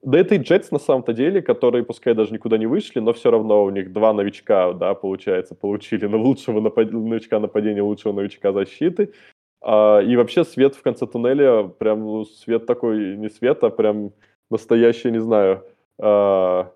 Да 0.02 0.18
это 0.18 0.34
и 0.34 0.38
Джетс 0.38 0.72
на 0.72 0.80
самом-то 0.80 1.12
деле, 1.12 1.42
которые, 1.42 1.84
пускай 1.84 2.14
даже 2.14 2.32
никуда 2.32 2.58
не 2.58 2.66
вышли, 2.66 2.98
но 2.98 3.12
все 3.12 3.30
равно 3.30 3.62
у 3.62 3.70
них 3.70 3.92
два 3.92 4.12
новичка, 4.12 4.72
да, 4.72 4.94
получается, 4.94 5.54
получили 5.54 6.06
на 6.06 6.16
лучшего 6.16 6.60
напад... 6.60 6.92
новичка 6.92 7.38
нападения, 7.38 7.82
лучшего 7.82 8.12
новичка 8.12 8.52
защиты. 8.52 9.12
А, 9.60 10.00
и 10.00 10.16
вообще 10.16 10.44
свет 10.44 10.74
в 10.74 10.82
конце 10.82 11.06
туннеля, 11.06 11.68
прям 11.68 12.00
ну, 12.00 12.24
свет 12.24 12.66
такой, 12.66 13.16
не 13.16 13.30
свет, 13.30 13.62
а 13.62 13.70
прям 13.70 14.12
настоящий, 14.50 15.12
не 15.12 15.20
знаю, 15.20 15.64
а, 16.00 16.72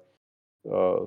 а, 0.64 1.06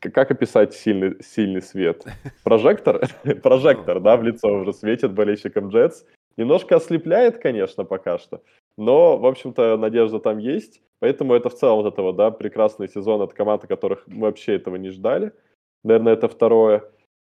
как 0.00 0.30
описать 0.30 0.74
сильный, 0.74 1.16
сильный 1.22 1.62
свет? 1.62 2.04
Прожектор? 2.44 3.08
Прожектор, 3.42 4.00
да, 4.00 4.18
в 4.18 4.22
лицо 4.22 4.48
уже 4.52 4.74
светит 4.74 5.12
болельщикам 5.12 5.70
Джетс. 5.70 6.04
Немножко 6.36 6.76
ослепляет, 6.76 7.38
конечно, 7.38 7.84
пока 7.84 8.18
что, 8.18 8.42
но, 8.78 9.18
в 9.18 9.26
общем-то, 9.26 9.76
надежда 9.76 10.20
там 10.20 10.38
есть. 10.38 10.80
Поэтому 11.00 11.34
это 11.34 11.48
в 11.48 11.54
целом 11.54 11.82
вот 11.82 11.92
этого, 11.92 12.12
да, 12.12 12.30
прекрасный 12.30 12.88
сезон 12.88 13.20
от 13.20 13.34
команд, 13.34 13.66
которых 13.66 14.04
мы 14.06 14.26
вообще 14.28 14.54
этого 14.54 14.76
не 14.76 14.90
ждали. 14.90 15.32
Наверное, 15.82 16.12
это 16.12 16.28
второе. 16.28 16.84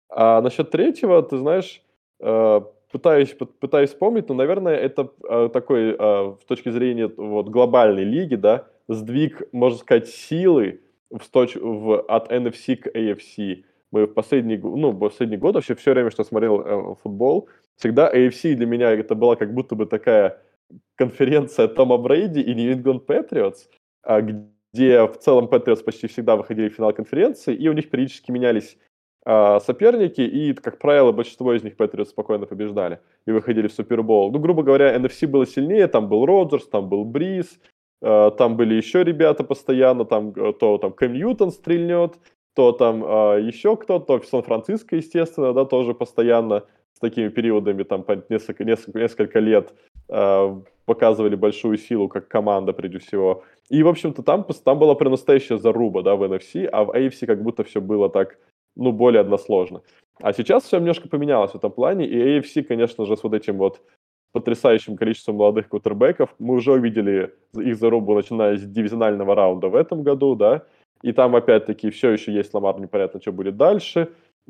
А 0.09 0.41
насчет 0.41 0.71
третьего, 0.71 1.21
ты 1.21 1.37
знаешь, 1.37 1.83
э, 2.19 2.61
пытаюсь, 2.91 3.35
пытаюсь 3.59 3.91
вспомнить, 3.91 4.29
но, 4.29 4.35
наверное, 4.35 4.75
это 4.75 5.11
э, 5.29 5.49
такой, 5.53 5.91
э, 5.91 5.95
в 5.95 6.39
точке 6.47 6.71
зрения 6.71 7.07
вот, 7.15 7.49
глобальной 7.49 8.03
лиги, 8.03 8.35
да, 8.35 8.65
сдвиг, 8.87 9.43
можно 9.51 9.77
сказать, 9.77 10.07
силы 10.07 10.81
в, 11.11 11.29
точ, 11.29 11.55
в, 11.55 12.01
от 12.01 12.31
NFC 12.31 12.77
к 12.77 12.87
AFC. 12.87 13.63
Мы 13.91 14.05
в 14.07 14.13
последний, 14.13 14.57
ну, 14.57 14.89
в 14.89 14.99
последний 14.99 15.37
год 15.37 15.53
вообще 15.53 15.75
все 15.75 15.91
время, 15.93 16.09
что 16.09 16.23
смотрел 16.23 16.97
футбол, 17.03 17.47
всегда 17.75 18.11
AFC 18.11 18.55
для 18.55 18.65
меня 18.65 18.91
это 18.91 19.13
была 19.13 19.35
как 19.35 19.53
будто 19.53 19.75
бы 19.75 19.85
такая 19.85 20.41
конференция 20.95 21.67
Тома 21.67 21.97
Брейди 21.97 22.41
и 22.41 22.53
New 22.53 22.71
England 22.75 23.05
Patriots, 23.05 23.67
а, 24.03 24.21
где 24.21 25.05
в 25.05 25.17
целом 25.17 25.45
Patriots 25.45 25.83
почти 25.83 26.07
всегда 26.07 26.35
выходили 26.35 26.69
в 26.69 26.73
финал 26.73 26.93
конференции, 26.93 27.55
и 27.55 27.67
у 27.67 27.73
них 27.73 27.89
периодически 27.89 28.31
менялись 28.31 28.77
а, 29.25 29.59
соперники, 29.59 30.21
и, 30.21 30.53
как 30.53 30.79
правило, 30.79 31.11
большинство 31.11 31.53
из 31.53 31.63
них 31.63 31.75
Patriots 31.75 32.09
спокойно 32.09 32.45
побеждали 32.45 32.99
и 33.25 33.31
выходили 33.31 33.67
в 33.67 33.73
Супербол. 33.73 34.31
Ну, 34.31 34.39
грубо 34.39 34.63
говоря, 34.63 34.95
NFC 34.95 35.27
было 35.27 35.45
сильнее, 35.45 35.87
там 35.87 36.09
был 36.09 36.25
Роджерс, 36.25 36.67
там 36.67 36.89
был 36.89 37.05
Бриз, 37.05 37.59
а, 38.01 38.31
там 38.31 38.55
были 38.57 38.75
еще 38.75 39.03
ребята 39.03 39.43
постоянно, 39.43 40.05
там 40.05 40.33
э, 40.35 40.53
то 40.53 40.77
там 40.77 40.91
Кэм 40.91 41.13
Ньютон 41.13 41.51
стрельнет, 41.51 42.19
то 42.55 42.71
там 42.71 43.01
еще 43.47 43.75
кто-то, 43.75 44.21
Сан-Франциско, 44.21 44.95
естественно, 44.95 45.53
да, 45.53 45.65
тоже 45.65 45.95
постоянно 45.95 46.65
с 46.93 46.99
такими 46.99 47.29
периодами, 47.29 47.81
там, 47.81 48.03
по 48.03 48.23
несколько, 48.29 48.63
несколько, 48.63 48.99
несколько 48.99 49.39
лет 49.39 49.73
показывали 50.85 51.35
большую 51.35 51.77
силу 51.77 52.07
как 52.09 52.27
команда, 52.27 52.73
прежде 52.73 52.99
всего. 52.99 53.43
И, 53.69 53.83
в 53.83 53.87
общем-то, 53.87 54.23
там, 54.23 54.45
там 54.63 54.79
была 54.79 54.95
прям 54.95 55.11
настоящая 55.11 55.57
заруба, 55.57 56.01
да, 56.01 56.15
в 56.15 56.23
NFC, 56.23 56.65
а 56.65 56.83
в 56.83 56.91
AFC 56.91 57.25
как 57.25 57.41
будто 57.41 57.63
все 57.63 57.79
было 57.79 58.09
так, 58.09 58.37
ну, 58.75 58.91
более 58.91 59.21
односложно. 59.21 59.81
А 60.21 60.33
сейчас 60.33 60.63
все 60.63 60.77
немножко 60.79 61.07
поменялось 61.07 61.51
в 61.51 61.55
этом 61.55 61.71
плане, 61.71 62.05
и 62.05 62.39
AFC, 62.39 62.63
конечно 62.63 63.05
же, 63.05 63.15
с 63.15 63.23
вот 63.23 63.33
этим 63.33 63.57
вот 63.57 63.81
потрясающим 64.33 64.97
количеством 64.97 65.35
молодых 65.35 65.69
кутербеков. 65.69 66.35
Мы 66.39 66.55
уже 66.55 66.73
увидели 66.73 67.33
их 67.55 67.77
зарубу, 67.77 68.15
начиная 68.15 68.57
с 68.57 68.63
дивизионального 68.63 69.35
раунда 69.35 69.69
в 69.69 69.75
этом 69.75 70.03
году, 70.03 70.35
да, 70.35 70.63
и 71.03 71.11
там, 71.11 71.35
опять-таки, 71.35 71.89
все 71.89 72.11
еще 72.11 72.31
есть 72.31 72.53
Ламар, 72.53 72.79
непонятно, 72.79 73.21
что 73.21 73.31
будет 73.31 73.57
дальше. 73.57 74.09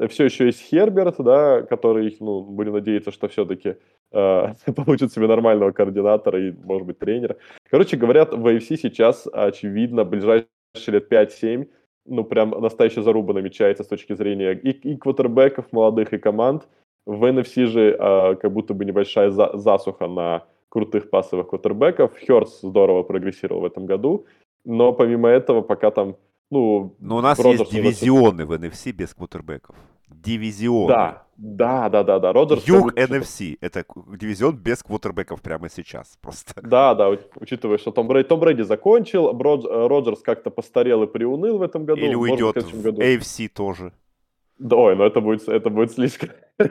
Все 0.10 0.26
еще 0.26 0.48
есть 0.48 0.62
Херберт, 0.62 1.16
да, 1.20 1.62
который, 1.62 2.16
ну, 2.20 2.42
будем 2.42 2.74
надеяться, 2.74 3.12
что 3.12 3.28
все-таки 3.28 3.78
э, 4.12 4.48
получит 4.76 5.12
себе 5.12 5.28
нормального 5.28 5.72
координатора 5.72 6.48
и, 6.48 6.52
может 6.52 6.88
быть, 6.88 7.00
тренера. 7.00 7.38
Короче, 7.70 7.98
говорят, 7.98 8.34
в 8.34 8.46
AFC 8.48 8.78
сейчас, 8.78 9.28
очевидно, 9.32 10.04
ближайшие 10.04 10.48
лет 10.88 11.12
5-7, 11.12 11.70
ну, 12.06 12.24
прям 12.24 12.50
настоящая 12.50 13.04
заруба 13.04 13.34
намечается 13.34 13.84
с 13.84 13.88
точки 13.88 14.14
зрения 14.14 14.54
и, 14.54 14.72
и 14.72 14.98
квотербеков 14.98 15.72
молодых, 15.72 16.14
и 16.14 16.18
команд. 16.18 16.68
В 17.06 17.24
NFC 17.26 17.66
же 17.66 17.96
э, 17.98 18.36
как 18.36 18.52
будто 18.52 18.74
бы 18.74 18.86
небольшая 18.86 19.30
за, 19.30 19.52
засуха 19.54 20.08
на 20.08 20.46
крутых 20.70 21.12
пасовых 21.12 21.50
квотербеков. 21.50 22.18
Херс 22.18 22.62
здорово 22.62 23.04
прогрессировал 23.04 23.62
в 23.62 23.66
этом 23.66 23.86
году, 23.86 24.26
но 24.66 24.92
помимо 24.92 25.30
этого 25.30 25.62
пока 25.62 25.92
там 25.92 26.18
ну, 26.50 26.96
Но 27.00 27.18
у 27.18 27.22
нас 27.22 27.40
есть 27.40 27.72
дивизионы 27.72 28.46
в 28.46 28.52
NFC 28.54 28.92
без 28.92 29.14
квотербеков. 29.14 29.76
Дивизионы. 30.08 30.88
Да, 30.88 31.24
да, 31.38 31.90
да, 31.90 32.04
да, 32.04 32.20
да. 32.20 32.32
Роджерс 32.34 32.66
Юг 32.68 32.94
NFC. 32.94 33.58
Это 33.60 33.84
дивизион 34.18 34.56
без 34.56 34.84
квотербеков 34.84 35.42
прямо 35.42 35.70
сейчас 35.70 36.18
просто. 36.22 36.54
Да, 36.62 36.94
да, 36.94 37.10
учитывая, 37.36 37.78
что 37.78 37.92
Том 37.92 38.08
Брейди, 38.08 38.30
Том 38.30 38.40
Брейди 38.40 38.64
закончил, 38.64 39.30
э, 39.30 39.88
Роджерс 39.88 40.22
как-то 40.22 40.52
постарел 40.52 41.04
и 41.04 41.08
приуныл 41.08 41.58
в 41.58 41.62
этом 41.64 41.86
году. 41.86 42.02
Или 42.02 42.16
уйдет 42.16 42.56
в, 42.64 42.74
в 42.74 42.82
году. 42.82 43.02
AFC 43.02 43.50
тоже. 43.50 43.92
Да, 44.60 44.76
ой, 44.76 44.96
ну 44.96 45.04
это 45.04 45.22
будет, 45.22 45.48
это 45.50 45.70
будет 45.70 45.92
слишком. 45.92 46.30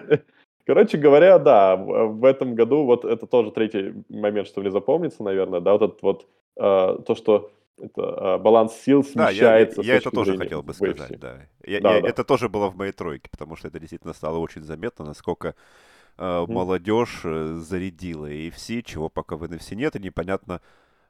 Короче 0.64 0.96
говоря, 0.96 1.38
да, 1.38 1.76
в 1.76 2.24
этом 2.24 2.54
году 2.54 2.84
вот 2.84 3.04
это 3.04 3.26
тоже 3.26 3.50
третий 3.50 3.94
момент, 4.08 4.46
что 4.46 4.60
мне 4.60 4.70
запомнится, 4.70 5.24
наверное, 5.24 5.60
да, 5.60 5.72
вот 5.72 5.82
этот 5.82 6.02
вот 6.02 6.26
э, 6.56 6.98
то, 7.04 7.14
что 7.16 7.50
это, 7.78 8.34
а, 8.34 8.38
баланс 8.38 8.74
сил 8.74 9.02
смещается. 9.02 9.76
Да, 9.76 9.82
я, 9.82 9.92
я, 9.94 9.98
это 9.98 10.10
тоже 10.10 10.36
хотел 10.36 10.62
бы 10.62 10.74
сказать, 10.74 11.18
да. 11.18 11.40
Я, 11.64 11.80
да, 11.80 11.96
я, 11.96 12.02
да. 12.02 12.08
Это 12.08 12.24
тоже 12.24 12.48
было 12.48 12.68
в 12.68 12.76
моей 12.76 12.92
тройке, 12.92 13.30
потому 13.30 13.56
что 13.56 13.68
это 13.68 13.78
действительно 13.78 14.12
стало 14.12 14.38
очень 14.38 14.62
заметно, 14.62 15.04
насколько 15.04 15.54
э, 16.18 16.22
mm. 16.22 16.46
молодежь 16.50 17.22
зарядила 17.22 18.30
AFC, 18.30 18.82
чего 18.82 19.08
пока 19.08 19.36
в 19.36 19.44
NFC 19.44 19.74
нет, 19.74 19.96
и 19.96 20.00
непонятно, 20.00 20.60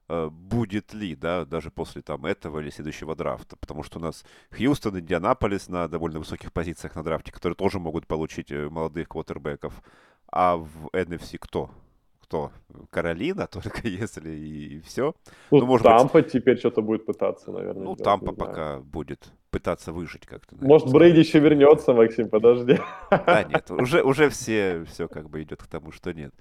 э, 0.09 0.29
будет 0.31 0.95
ли, 0.95 1.15
да, 1.15 1.45
даже 1.45 1.71
после 1.71 2.03
там 2.03 2.25
этого 2.27 2.61
или 2.61 2.71
следующего 2.71 3.15
драфта. 3.17 3.57
Потому 3.57 3.83
что 3.83 3.99
у 3.99 4.03
нас 4.03 4.25
Хьюстон, 4.51 4.99
Индианаполис 4.99 5.69
на 5.69 5.89
довольно 5.89 6.21
высоких 6.21 6.53
позициях 6.53 6.95
на 6.95 7.03
драфте, 7.03 7.33
которые 7.33 7.57
тоже 7.57 7.79
могут 7.79 8.07
получить 8.07 8.51
э, 8.51 8.69
молодых 8.69 9.09
квотербеков. 9.09 9.83
А 10.31 10.57
в 10.57 10.87
NFC 10.93 11.37
кто? 11.39 11.71
Кто? 12.33 12.51
Каролина 12.91 13.47
только, 13.51 13.87
если 13.89 14.31
и, 14.31 14.77
и 14.77 14.81
все. 14.81 15.15
Ну, 15.51 15.59
ну 15.59 15.67
может 15.67 15.85
Тампа 15.85 16.23
быть... 16.23 16.33
теперь 16.33 16.59
что-то 16.59 16.81
будет 16.81 17.05
пытаться, 17.05 17.53
наверное. 17.53 17.85
Ну, 17.85 17.97
Тампа 17.97 18.33
пока 18.33 18.81
будет 18.81 19.33
пытаться 19.51 19.93
выжить 19.93 20.25
как-то. 20.25 20.55
Наверное, 20.55 20.69
может, 20.69 20.93
Брейди 20.93 21.21
еще 21.21 21.41
вернется, 21.41 21.93
Максим, 21.93 22.31
подожди. 22.31 22.79
Да, 23.11 23.45
нет, 23.49 23.71
уже, 23.71 24.03
уже 24.03 24.31
все, 24.31 24.85
все 24.85 25.09
как 25.09 25.29
бы 25.29 25.43
идет 25.43 25.63
к 25.63 25.67
тому, 25.67 25.93
что 25.93 26.15
нет. 26.15 26.33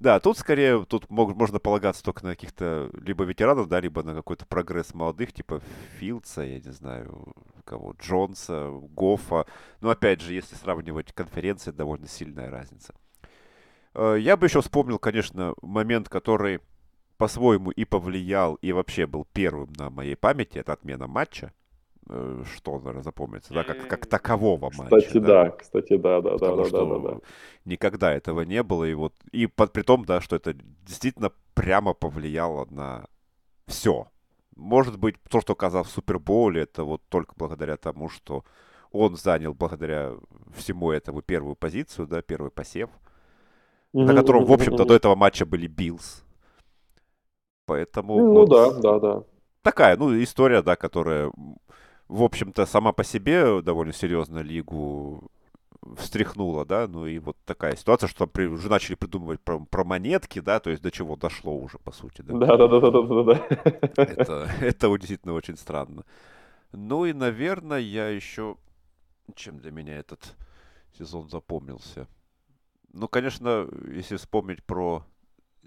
Да, 0.00 0.20
тут 0.20 0.36
скорее, 0.36 0.84
тут 0.84 1.08
мог, 1.08 1.34
можно 1.36 1.58
полагаться 1.58 2.02
только 2.02 2.24
на 2.24 2.30
каких-то 2.30 2.90
либо 2.92 3.24
ветеранов, 3.24 3.68
да, 3.68 3.80
либо 3.80 4.02
на 4.02 4.14
какой-то 4.14 4.44
прогресс 4.46 4.92
молодых, 4.92 5.32
типа 5.32 5.62
Филдса, 5.98 6.42
я 6.42 6.56
не 6.58 6.72
знаю, 6.72 7.32
кого, 7.64 7.94
Джонса, 7.98 8.68
Гофа. 8.90 9.46
Но 9.80 9.90
опять 9.90 10.20
же, 10.20 10.34
если 10.34 10.54
сравнивать 10.56 11.12
конференции, 11.12 11.70
довольно 11.70 12.08
сильная 12.08 12.50
разница. 12.50 12.94
Э, 13.96 14.16
я 14.18 14.36
бы 14.36 14.46
еще 14.46 14.60
вспомнил, 14.60 14.98
конечно, 14.98 15.54
момент, 15.62 16.08
который 16.08 16.60
по-своему 17.16 17.70
и 17.70 17.84
повлиял, 17.84 18.56
и 18.56 18.72
вообще 18.72 19.06
был 19.06 19.26
первым 19.32 19.72
на 19.78 19.88
моей 19.88 20.16
памяти, 20.16 20.58
это 20.58 20.74
отмена 20.74 21.06
матча. 21.06 21.52
Э, 22.08 22.44
что, 22.54 22.78
наверное, 22.78 23.02
запомнится, 23.02 23.54
да, 23.54 23.64
как, 23.64 23.88
как 23.88 24.06
такового 24.06 24.68
кстати, 24.68 24.92
матча. 24.92 25.06
Кстати, 25.06 25.18
да. 25.18 25.44
да, 25.44 25.50
кстати, 25.50 25.96
да, 25.96 26.20
да, 26.20 26.30
Потому 26.32 26.56
да, 26.56 26.64
что 26.66 26.86
да, 26.86 26.98
да, 26.98 27.14
да. 27.14 27.20
Никогда 27.64 28.12
этого 28.12 28.42
не 28.42 28.62
было, 28.62 28.84
и 28.84 28.94
вот, 28.94 29.14
и 29.32 29.46
под, 29.46 29.72
при 29.72 29.82
том, 29.82 30.04
да, 30.04 30.20
что 30.20 30.36
это 30.36 30.54
действительно 30.86 31.32
прямо 31.54 31.94
повлияло 31.94 32.66
на 32.70 33.06
все. 33.66 34.08
Может 34.54 34.98
быть, 34.98 35.16
то, 35.28 35.40
что 35.40 35.54
Канзас 35.54 35.84
в 35.84 35.88
Супербоуле, 35.90 36.62
это 36.62 36.84
вот 36.84 37.02
только 37.08 37.34
благодаря 37.36 37.76
тому, 37.76 38.08
что 38.08 38.44
он 38.92 39.16
занял 39.16 39.52
благодаря 39.52 40.12
всему 40.54 40.90
этому 40.90 41.22
первую 41.22 41.56
позицию, 41.56 42.06
да, 42.06 42.22
первый 42.22 42.50
посев, 42.50 42.90
на 44.04 44.14
котором, 44.14 44.44
в 44.44 44.52
общем-то, 44.52 44.84
до 44.84 44.94
этого 44.94 45.14
матча 45.14 45.46
были 45.46 45.66
Биллс. 45.66 46.24
Поэтому... 47.66 48.16
Ну 48.16 48.32
вот, 48.32 48.48
да, 48.48 48.72
да, 48.72 48.98
да. 49.00 49.22
Такая, 49.62 49.96
ну, 49.96 50.22
история, 50.22 50.62
да, 50.62 50.76
которая, 50.76 51.32
в 52.08 52.22
общем-то, 52.22 52.66
сама 52.66 52.92
по 52.92 53.02
себе 53.02 53.62
довольно 53.62 53.92
серьезно 53.92 54.38
лигу 54.38 55.30
встряхнула, 55.96 56.64
да, 56.64 56.88
ну 56.88 57.06
и 57.06 57.18
вот 57.18 57.36
такая 57.44 57.76
ситуация, 57.76 58.08
что 58.08 58.26
при, 58.26 58.46
уже 58.46 58.68
начали 58.68 58.94
придумывать 58.94 59.40
про, 59.40 59.60
про 59.60 59.84
монетки, 59.84 60.40
да, 60.40 60.58
то 60.58 60.70
есть 60.70 60.82
до 60.82 60.90
чего 60.90 61.16
дошло 61.16 61.56
уже, 61.56 61.78
по 61.78 61.92
сути, 61.92 62.22
да. 62.22 62.34
Да, 62.34 62.56
да, 62.56 62.68
да, 62.68 62.80
да, 62.80 63.02
да, 63.02 63.22
да. 63.22 63.46
Это, 63.96 64.50
это 64.60 64.98
действительно 64.98 65.34
очень 65.34 65.56
странно. 65.56 66.04
Ну 66.72 67.04
и, 67.04 67.12
наверное, 67.12 67.78
я 67.78 68.08
еще, 68.08 68.56
чем 69.34 69.58
для 69.58 69.70
меня 69.70 69.96
этот 69.96 70.34
сезон 70.98 71.28
запомнился. 71.28 72.08
Ну, 72.98 73.08
конечно, 73.08 73.68
если 73.92 74.16
вспомнить 74.16 74.64
про 74.64 75.04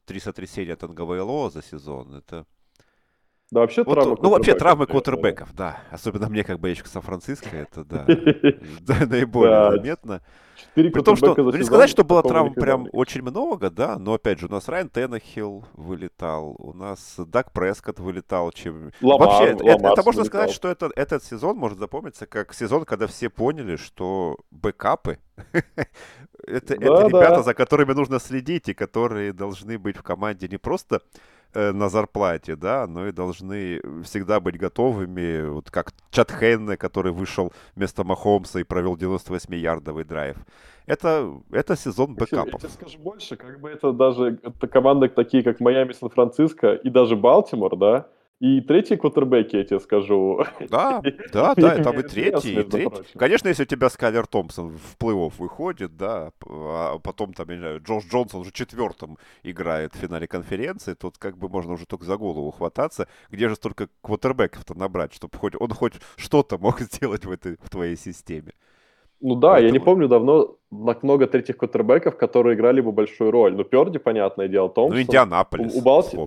три 0.05 0.19
сотрясения 0.19 0.75
Танговайло 0.75 1.51
за 1.51 1.61
сезон, 1.61 2.15
это 2.15 2.47
да, 3.51 3.61
вообще 3.61 3.83
вот, 3.83 3.95
травмы 3.95 4.17
Ну, 4.21 4.29
вообще 4.29 4.53
травмы 4.53 4.85
квотербеков, 4.85 5.55
да. 5.55 5.79
Особенно 5.89 6.29
мне, 6.29 6.43
как 6.43 6.59
болельщику 6.59 6.87
Сан-Франциско, 6.87 7.49
это, 7.55 7.83
да, 7.83 8.05
наиболее 9.05 9.71
заметно. 9.71 10.21
При 10.75 11.01
том, 11.01 11.15
что, 11.15 11.35
не 11.35 11.63
сказать, 11.63 11.89
что 11.89 12.03
было 12.03 12.21
травм 12.21 12.53
прям 12.53 12.87
очень 12.91 13.21
много, 13.21 13.69
да, 13.69 13.97
но, 13.97 14.13
опять 14.13 14.39
же, 14.39 14.45
у 14.45 14.49
нас 14.49 14.67
Райан 14.67 14.89
Теннехилл 14.89 15.65
вылетал, 15.73 16.55
у 16.59 16.73
нас 16.73 17.15
Даг 17.17 17.51
Прескотт 17.51 17.99
вылетал. 17.99 18.51
Чем... 18.51 18.91
Вообще, 19.01 19.57
это 19.65 20.03
можно 20.03 20.25
сказать, 20.25 20.51
что 20.51 20.67
этот 20.67 21.23
сезон 21.23 21.57
может 21.57 21.79
запомниться 21.79 22.25
как 22.27 22.53
сезон, 22.53 22.85
когда 22.85 23.07
все 23.07 23.29
поняли, 23.29 23.77
что 23.77 24.37
бэкапы 24.51 25.17
это, 26.47 26.75
ребята, 26.75 27.41
за 27.41 27.53
которыми 27.53 27.93
нужно 27.93 28.19
следить, 28.19 28.69
и 28.69 28.73
которые 28.73 29.33
должны 29.33 29.79
быть 29.79 29.97
в 29.97 30.03
команде 30.03 30.47
не 30.47 30.57
просто 30.57 31.01
на 31.53 31.89
зарплате, 31.89 32.55
да, 32.55 32.87
но 32.87 33.07
и 33.07 33.11
должны 33.11 33.81
всегда 34.03 34.39
быть 34.39 34.57
готовыми, 34.57 35.47
вот 35.47 35.71
как 35.71 35.93
Чат 36.11 36.31
Хейне, 36.31 36.77
который 36.77 37.11
вышел 37.11 37.51
вместо 37.75 38.03
Махомса 38.03 38.59
и 38.59 38.63
провел 38.63 38.95
98-ярдовый 38.95 40.03
драйв. 40.03 40.37
Это, 40.85 41.39
это 41.51 41.75
сезон 41.75 42.15
бэкапов. 42.15 42.53
Я 42.53 42.59
тебе 42.59 42.69
скажу 42.69 42.97
больше, 42.99 43.35
как 43.35 43.59
бы 43.59 43.69
это 43.69 43.91
даже 43.91 44.39
это 44.41 44.67
команды 44.67 45.07
такие, 45.09 45.43
как 45.43 45.59
Майами, 45.59 45.93
Сан-Франциско 45.93 46.73
и 46.73 46.89
даже 46.89 47.15
Балтимор, 47.15 47.75
да, 47.75 48.07
и 48.39 48.61
третий 48.61 48.95
квотербеки, 48.95 49.57
я 49.57 49.63
тебе 49.65 49.79
скажу. 49.79 50.45
Да, 50.69 51.01
да, 51.33 51.53
да, 51.57 51.83
там 51.83 51.99
и 51.99 52.03
третий, 52.03 52.53
и 52.59 52.63
третий. 52.63 53.17
Конечно, 53.17 53.49
если 53.49 53.63
у 53.63 53.65
тебя 53.65 53.89
Скайлер 53.89 54.27
Томпсон 54.27 54.77
в 54.77 54.97
плей-офф 54.97 55.33
выходит, 55.37 55.97
да, 55.97 56.31
а 56.47 56.99
потом 56.99 57.33
там, 57.33 57.49
я 57.49 57.55
не 57.55 57.59
знаю, 57.59 57.81
Джош 57.81 58.05
Джонсон 58.05 58.41
уже 58.41 58.51
четвертым 58.51 59.17
играет 59.43 59.93
в 59.93 59.97
финале 59.97 60.27
конференции, 60.27 60.93
тут 60.93 61.17
как 61.17 61.37
бы 61.37 61.49
можно 61.49 61.73
уже 61.73 61.85
только 61.85 62.05
за 62.05 62.17
голову 62.17 62.51
хвататься. 62.51 63.07
Где 63.29 63.49
же 63.49 63.55
столько 63.55 63.89
квотербеков-то 64.01 64.77
набрать, 64.77 65.13
чтобы 65.13 65.37
хоть 65.37 65.55
он 65.59 65.71
хоть 65.71 65.93
что-то 66.15 66.57
мог 66.57 66.79
сделать 66.79 67.25
в, 67.25 67.31
этой, 67.31 67.57
в 67.61 67.69
твоей 67.69 67.97
системе? 67.97 68.53
Ну 69.21 69.35
да, 69.35 69.51
Поэтому... 69.51 69.67
я 69.67 69.71
не 69.73 69.79
помню 69.79 70.07
давно 70.07 70.55
много 70.71 71.27
третьих 71.27 71.57
квотербеков, 71.57 72.15
которые 72.15 72.55
играли 72.55 72.79
бы 72.79 72.93
большую 72.93 73.31
роль. 73.31 73.53
Ну, 73.53 73.65
Перди, 73.65 73.99
понятное 73.99 74.47
дело, 74.47 74.69
Томпсон. 74.69 74.95
Ну, 74.95 75.01
Индианаполис, 75.01 75.75
у, 75.75 75.79
у 75.79 75.81
Балти... 75.81 76.17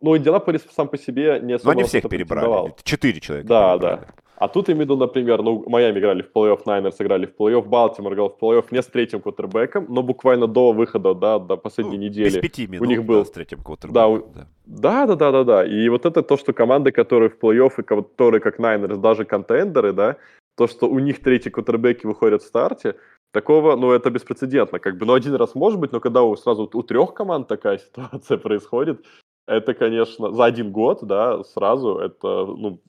Ну, 0.00 0.16
Индианаполис 0.16 0.66
сам 0.74 0.88
по 0.88 0.98
себе 0.98 1.40
не 1.42 1.54
особо... 1.54 1.72
Но 1.72 1.80
они 1.80 1.88
всех 1.88 2.08
перебрали. 2.08 2.74
Четыре 2.82 3.20
человека 3.20 3.48
Да, 3.48 3.72
перебрали. 3.72 4.00
да. 4.00 4.06
А 4.40 4.48
тут 4.48 4.70
имею 4.70 4.78
в 4.78 4.80
виду, 4.84 4.96
например, 4.96 5.42
ну, 5.42 5.62
Майами 5.66 5.98
играли 5.98 6.22
в 6.22 6.30
плей-офф, 6.34 6.62
Найнерс 6.64 6.98
играли 6.98 7.26
в 7.26 7.34
плей-офф, 7.38 7.62
Балтимор 7.62 8.14
играл 8.14 8.30
в 8.30 8.42
плей-офф 8.42 8.64
не 8.70 8.82
с 8.82 8.86
третьим 8.86 9.20
квотербеком, 9.20 9.84
но 9.90 10.02
буквально 10.02 10.46
до 10.46 10.72
выхода, 10.72 11.14
да, 11.14 11.38
до 11.38 11.58
последней 11.58 11.98
ну, 11.98 12.04
недели. 12.04 12.30
Без 12.30 12.38
пяти 12.38 12.66
минут, 12.66 12.80
у 12.80 12.90
них 12.90 13.04
был... 13.04 13.18
да, 13.18 13.24
с 13.26 13.30
третьим 13.30 13.62
квотербеком. 13.62 14.24
Да, 14.64 15.06
да, 15.06 15.06
да, 15.06 15.16
да, 15.16 15.30
да, 15.30 15.44
да. 15.44 15.66
И 15.66 15.90
вот 15.90 16.06
это 16.06 16.22
то, 16.22 16.38
что 16.38 16.54
команды, 16.54 16.90
которые 16.90 17.28
в 17.28 17.38
плей-офф, 17.38 17.72
и 17.80 17.82
которые 17.82 18.40
как 18.40 18.58
Найнерс, 18.58 18.96
даже 18.96 19.26
контендеры, 19.26 19.92
да, 19.92 20.16
то, 20.56 20.66
что 20.66 20.88
у 20.88 20.98
них 21.00 21.20
третьи 21.20 21.50
квотербеки 21.50 22.06
выходят 22.06 22.42
в 22.42 22.46
старте, 22.46 22.96
такого, 23.32 23.76
ну, 23.76 23.92
это 23.92 24.08
беспрецедентно. 24.08 24.78
Как 24.78 24.96
бы, 24.96 25.04
ну, 25.04 25.12
один 25.12 25.34
раз 25.34 25.54
может 25.54 25.78
быть, 25.78 25.92
но 25.92 26.00
когда 26.00 26.22
у, 26.22 26.34
сразу 26.36 26.70
у 26.72 26.82
трех 26.82 27.12
команд 27.12 27.46
такая 27.46 27.76
ситуация 27.94 28.38
происходит, 28.38 29.04
это, 29.50 29.74
конечно, 29.74 30.32
за 30.32 30.44
один 30.44 30.70
год, 30.70 31.00
да, 31.02 31.42
сразу, 31.44 31.98
это, 31.98 32.46
ну, 32.46 32.80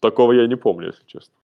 такого 0.00 0.32
я 0.32 0.46
не 0.46 0.56
помню, 0.56 0.88
если 0.88 1.06
честно. 1.06 1.34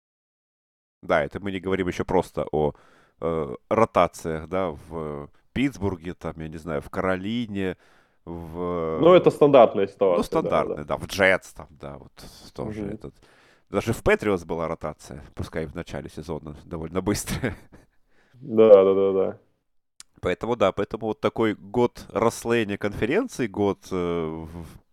Да, 1.03 1.23
это 1.23 1.39
мы 1.39 1.53
не 1.53 1.61
говорим 1.61 1.87
еще 1.87 2.05
просто 2.05 2.47
о 2.51 2.73
э, 3.21 3.55
ротациях, 3.69 4.49
да, 4.49 4.71
в 4.89 5.31
Питтсбурге, 5.53 6.15
там, 6.15 6.35
я 6.39 6.49
не 6.49 6.57
знаю, 6.59 6.81
в 6.81 6.91
Каролине, 6.91 7.77
в... 8.25 8.99
Ну, 9.01 9.15
это 9.15 9.31
стандартная 9.31 9.87
ситуация. 9.87 10.19
Ну, 10.19 10.23
стандартная, 10.25 10.77
да, 10.79 10.85
да. 10.85 10.97
да 10.97 10.97
в 10.97 11.07
Джетс 11.07 11.53
там, 11.53 11.69
да, 11.71 11.99
вот 11.99 12.13
тоже 12.55 12.83
угу. 12.83 12.95
этот... 12.95 13.15
Даже 13.71 13.93
в 13.93 14.03
Патриос 14.03 14.45
была 14.45 14.67
ротация, 14.67 15.23
пускай 15.35 15.67
в 15.67 15.75
начале 15.75 16.09
сезона 16.09 16.57
довольно 16.65 17.01
быстрая. 17.01 17.57
Да, 18.35 18.85
да, 18.85 18.95
да, 18.95 19.13
да. 19.13 19.39
Поэтому 20.25 20.57
да, 20.57 20.73
поэтому 20.73 21.09
вот 21.09 21.21
такой 21.21 21.55
год 21.55 22.07
расслоения 22.09 22.79
конференции, 22.79 23.47
год 23.47 23.87
э, 23.91 24.47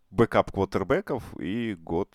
backup 0.09 0.51
квотербеков 0.51 1.23
и 1.39 1.73
год, 1.73 2.09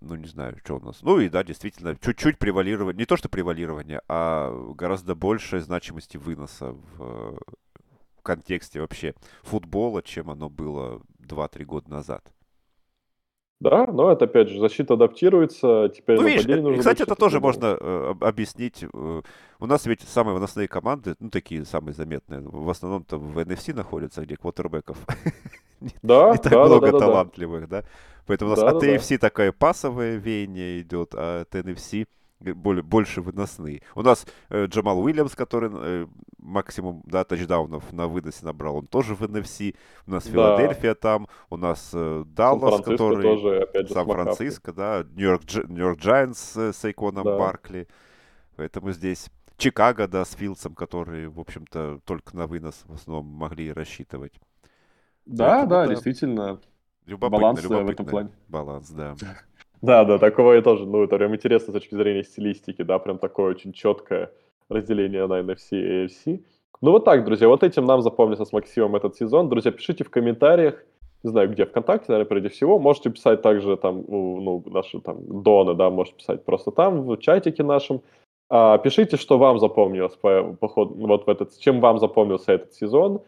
ну 0.00 0.14
не 0.14 0.28
знаю, 0.28 0.56
что 0.62 0.76
у 0.76 0.80
нас. 0.80 1.02
Ну 1.02 1.18
и 1.18 1.28
да, 1.28 1.42
действительно, 1.42 1.96
чуть-чуть 1.96 2.38
превалирование, 2.38 2.96
не 2.96 3.04
то 3.04 3.16
что 3.16 3.28
превалирование, 3.28 4.00
а 4.06 4.72
гораздо 4.74 5.16
большей 5.16 5.58
значимости 5.58 6.18
выноса 6.18 6.70
в, 6.70 7.40
в 8.16 8.22
контексте 8.22 8.80
вообще 8.80 9.16
футбола, 9.42 10.04
чем 10.04 10.30
оно 10.30 10.48
было 10.48 11.02
2-3 11.18 11.64
года 11.64 11.90
назад. 11.90 12.32
Да, 13.60 13.86
но 13.86 14.10
это 14.10 14.24
опять 14.24 14.48
же 14.48 14.58
защита 14.58 14.94
адаптируется, 14.94 15.92
теперь 15.94 16.18
ну, 16.18 16.26
видишь, 16.26 16.46
нужно. 16.46 16.78
Кстати, 16.78 17.02
это 17.02 17.14
тоже 17.14 17.40
можно 17.40 17.76
э, 17.78 18.14
объяснить. 18.20 18.82
Э, 18.82 19.22
у 19.58 19.66
нас 19.66 19.84
ведь 19.84 20.00
самые 20.00 20.32
выносные 20.32 20.66
команды, 20.66 21.14
ну 21.20 21.28
такие 21.28 21.66
самые 21.66 21.92
заметные, 21.92 22.40
в 22.40 22.70
основном-то 22.70 23.18
в 23.18 23.38
NFC 23.38 23.74
находятся, 23.74 24.22
где 24.22 24.36
квотербеков 24.36 24.96
да, 26.02 26.32
не 26.32 26.38
так 26.38 26.52
да, 26.52 26.64
много 26.64 26.90
да, 26.90 26.98
талантливых, 26.98 27.68
да. 27.68 27.84
Поэтому 28.26 28.52
у 28.52 28.56
нас 28.56 28.62
от 28.62 28.82
AFC 28.82 29.18
такое 29.18 29.52
пасовое 29.52 30.16
веяние 30.16 30.80
идет, 30.80 31.14
а 31.14 31.42
от 31.42 31.54
NFC 31.54 32.06
более, 32.40 32.82
больше 32.82 33.20
выносные. 33.20 33.82
У 33.94 34.02
нас 34.02 34.26
э, 34.48 34.66
Джамал 34.66 35.00
Уильямс, 35.00 35.34
который 35.34 35.70
э, 35.72 36.06
максимум 36.38 37.02
да, 37.04 37.24
тачдаунов 37.24 37.92
на 37.92 38.08
выносе 38.08 38.44
набрал, 38.44 38.76
он 38.76 38.86
тоже 38.86 39.14
в 39.14 39.22
NFC. 39.22 39.76
У 40.06 40.10
нас 40.10 40.24
да. 40.24 40.30
Филадельфия 40.30 40.94
там, 40.94 41.28
у 41.50 41.56
нас 41.56 41.90
э, 41.92 42.24
Даллас, 42.26 42.82
который... 42.82 43.22
Тоже, 43.22 43.62
опять 43.62 43.88
же, 43.88 43.94
Сан-Франциско, 43.94 44.72
да, 44.72 45.04
Нью-Йорк, 45.14 45.42
Нью-Йорк 45.68 45.98
Джайанс 46.00 46.56
э, 46.56 46.72
с 46.72 46.84
Сэйквоном 46.84 47.24
да. 47.24 47.36
Баркли. 47.36 47.86
Поэтому 48.56 48.92
здесь 48.92 49.30
Чикаго, 49.56 50.08
да, 50.08 50.24
с 50.24 50.32
Филдсом, 50.32 50.74
которые, 50.74 51.28
в 51.28 51.38
общем-то, 51.38 52.00
только 52.04 52.36
на 52.36 52.46
вынос 52.46 52.82
в 52.86 52.94
основном 52.94 53.26
могли 53.26 53.72
рассчитывать. 53.72 54.32
Да, 55.26 55.48
Поэтому 55.48 55.70
да, 55.70 55.86
действительно. 55.86 56.60
Любопытно, 57.06 57.38
баланс 57.38 57.62
любопытно. 57.62 57.86
в 57.86 57.90
этом 57.90 58.06
плане. 58.06 58.30
Баланс, 58.48 58.90
да. 58.90 59.14
Да, 59.82 60.04
да, 60.04 60.18
такого 60.18 60.52
я 60.52 60.62
тоже, 60.62 60.86
ну, 60.86 61.04
это 61.04 61.16
прям 61.16 61.34
интересно 61.34 61.72
с 61.72 61.74
точки 61.74 61.94
зрения 61.94 62.22
стилистики, 62.22 62.82
да, 62.82 62.98
прям 62.98 63.18
такое 63.18 63.50
очень 63.50 63.72
четкое 63.72 64.30
разделение 64.68 65.26
на 65.26 65.40
NFC 65.40 65.72
и 65.72 66.06
AFC. 66.06 66.44
Ну 66.82 66.92
вот 66.92 67.04
так, 67.04 67.24
друзья, 67.24 67.48
вот 67.48 67.62
этим 67.62 67.84
нам 67.84 68.02
запомнится 68.02 68.44
с 68.44 68.52
Максимом 68.52 68.96
этот 68.96 69.16
сезон. 69.16 69.48
Друзья, 69.48 69.70
пишите 69.70 70.04
в 70.04 70.10
комментариях, 70.10 70.82
не 71.22 71.30
знаю, 71.30 71.50
где, 71.50 71.66
ВКонтакте, 71.66 72.06
наверное, 72.08 72.28
прежде 72.28 72.48
всего. 72.48 72.78
Можете 72.78 73.10
писать 73.10 73.42
также 73.42 73.76
там, 73.76 74.04
ну, 74.08 74.62
наши 74.66 75.00
там 75.00 75.42
доны, 75.42 75.74
да, 75.74 75.90
можете 75.90 76.16
писать 76.16 76.44
просто 76.44 76.70
там, 76.70 77.02
в 77.02 77.16
чатике 77.18 77.62
нашем. 77.62 78.00
А, 78.48 78.78
пишите, 78.78 79.16
что 79.16 79.38
вам 79.38 79.58
запомнилось 79.58 80.16
по, 80.16 80.56
по 80.58 80.68
ходу, 80.68 80.94
вот 80.94 81.26
в 81.26 81.30
этот, 81.30 81.58
чем 81.58 81.80
вам 81.80 81.98
запомнился 81.98 82.52
этот 82.52 82.72
сезон. 82.74 83.20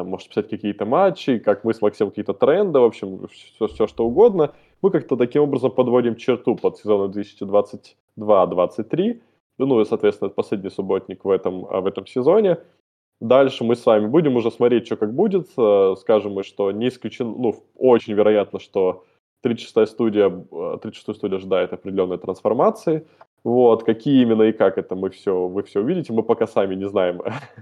Там 0.00 0.08
можете 0.08 0.30
писать 0.30 0.48
какие-то 0.48 0.86
матчи, 0.86 1.38
как 1.38 1.62
мы 1.62 1.74
с 1.74 1.82
Максимом 1.82 2.10
какие-то 2.10 2.32
тренды, 2.32 2.78
в 2.78 2.84
общем, 2.84 3.28
все, 3.28 3.66
все 3.66 3.86
что 3.86 4.06
угодно 4.06 4.54
мы 4.80 4.90
как-то 4.90 5.16
таким 5.16 5.42
образом 5.42 5.72
подводим 5.72 6.16
черту 6.16 6.56
под 6.56 6.78
сезоном 6.78 7.10
2022-2023. 7.10 9.20
Ну 9.58 9.80
и, 9.80 9.84
соответственно, 9.84 10.30
последний 10.30 10.70
субботник 10.70 11.26
в 11.26 11.28
этом, 11.28 11.66
а, 11.68 11.82
в 11.82 11.86
этом 11.86 12.06
сезоне. 12.06 12.60
Дальше 13.20 13.62
мы 13.62 13.76
с 13.76 13.84
вами 13.84 14.06
будем 14.06 14.36
уже 14.36 14.50
смотреть, 14.50 14.86
что 14.86 14.96
как 14.96 15.12
будет. 15.12 15.48
Э, 15.58 15.94
скажем 15.98 16.32
мы, 16.32 16.44
что 16.44 16.72
не 16.72 16.88
исключено, 16.88 17.34
ну, 17.36 17.62
очень 17.76 18.14
вероятно, 18.14 18.58
что 18.58 19.04
36-я 19.44 19.86
студия, 19.86 20.30
36-я 20.30 21.14
студия 21.14 21.36
ожидает 21.36 21.74
определенной 21.74 22.16
трансформации. 22.16 23.06
Вот, 23.44 23.84
какие 23.84 24.22
именно 24.22 24.44
и 24.44 24.52
как 24.52 24.78
это 24.78 24.94
мы 24.94 25.10
все, 25.10 25.46
вы 25.46 25.62
все 25.62 25.80
увидите. 25.80 26.14
Мы 26.14 26.22
пока 26.22 26.46
сами 26.46 26.74
не 26.74 26.88
знаем, 26.88 27.20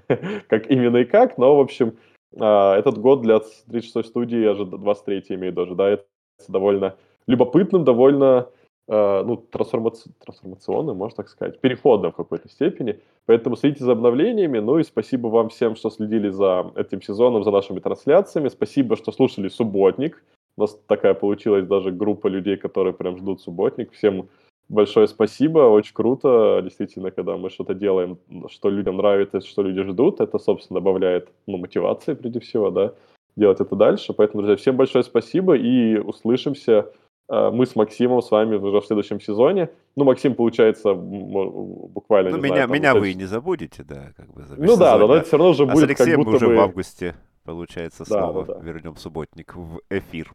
как 0.49 0.71
именно 0.71 0.99
и 0.99 1.05
как, 1.05 1.37
но, 1.39 1.57
в 1.57 1.61
общем, 1.61 1.95
а, 2.37 2.77
этот 2.77 2.99
год 2.99 3.23
для 3.23 3.37
36-й 3.37 4.05
студии, 4.05 4.51
23-й 4.65 5.35
имеет, 5.35 5.59
ожидает 5.59 6.07
довольно 6.49 6.97
любопытным, 7.27 7.85
довольно 7.85 8.49
э, 8.89 9.23
ну, 9.25 9.37
трансформаци... 9.37 10.11
трансформационным, 10.25 10.97
можно 10.97 11.17
так 11.17 11.29
сказать, 11.29 11.61
переходным 11.61 12.13
в 12.13 12.17
какой-то 12.17 12.49
степени. 12.49 13.01
Поэтому 13.27 13.57
следите 13.57 13.85
за 13.85 13.93
обновлениями. 13.93 14.59
Ну 14.59 14.79
и 14.79 14.85
спасибо 14.85 15.29
вам 15.29 15.49
всем, 15.49 15.77
что 15.77 15.91
следили 15.91 16.31
за 16.31 16.73
этим 16.75 17.03
сезоном, 17.03 17.45
за 17.45 17.51
нашими 17.51 17.81
трансляциями. 17.81 18.49
Спасибо, 18.49 18.97
что 18.97 19.13
слушали 19.13 19.49
«Субботник». 19.49 20.23
У 20.57 20.63
нас 20.63 20.79
такая 20.87 21.15
получилась 21.15 21.67
даже 21.67 21.93
группа 21.93 22.29
людей, 22.29 22.57
которые 22.57 22.93
прям 22.93 23.17
ждут 23.17 23.41
«Субботник». 23.41 23.93
Всем 23.93 24.29
большое 24.69 25.09
спасибо, 25.09 25.61
очень 25.61 25.95
круто, 25.95 26.61
действительно, 26.63 27.11
когда 27.11 27.37
мы 27.37 27.51
что-то 27.51 27.75
делаем, 27.75 28.19
что 28.49 28.71
людям 28.71 28.97
нравится, 28.97 29.41
что 29.41 29.63
люди 29.63 29.83
ждут, 29.83 30.21
это, 30.21 30.39
собственно, 30.39 30.81
добавляет, 30.81 31.29
ну, 31.47 31.59
мотивации, 31.59 32.15
прежде 32.15 32.41
всего, 32.41 32.71
да, 32.71 32.95
делать 33.37 33.61
это 33.61 33.77
дальше. 33.77 34.13
Поэтому, 34.13 34.43
друзья, 34.43 34.57
всем 34.57 34.77
большое 34.77 35.05
спасибо 35.05 35.57
и 35.57 35.97
услышимся 35.99 36.93
Э, 37.29 37.51
мы 37.53 37.67
с 37.67 37.77
Максимом 37.77 38.23
с 38.23 38.31
вами 38.31 38.57
уже 38.57 38.81
в 38.81 38.87
следующем 38.87 39.21
сезоне. 39.21 39.71
Ну, 39.97 40.05
Максим, 40.05 40.35
получается, 40.35 40.95
буквально, 40.95 42.31
ну, 42.31 42.39
меня, 42.39 42.67
знаю, 42.67 42.71
меня 42.71 42.95
вы 42.95 43.15
не 43.15 43.27
забудете, 43.27 43.85
да, 43.85 44.13
как 44.17 44.33
бы. 44.33 44.45
Ну 44.57 44.77
да, 44.77 44.99
да, 44.99 45.07
но 45.07 45.15
это 45.17 45.27
все 45.27 45.37
равно 45.37 45.51
уже 45.51 45.65
а 45.65 45.67
будет 45.67 45.81
с 45.81 45.85
Алексеем 45.85 46.25
как 46.25 46.25
будто 46.25 46.31
мы 46.31 46.37
уже 46.37 46.47
бы... 46.47 46.57
в 46.57 46.61
августе, 46.61 47.15
получается, 47.45 48.05
да, 48.09 48.21
снова 48.21 48.47
да, 48.47 48.55
да. 48.55 48.61
вернем 48.61 48.97
субботник 48.97 49.55
в 49.55 49.81
эфир. 49.91 50.33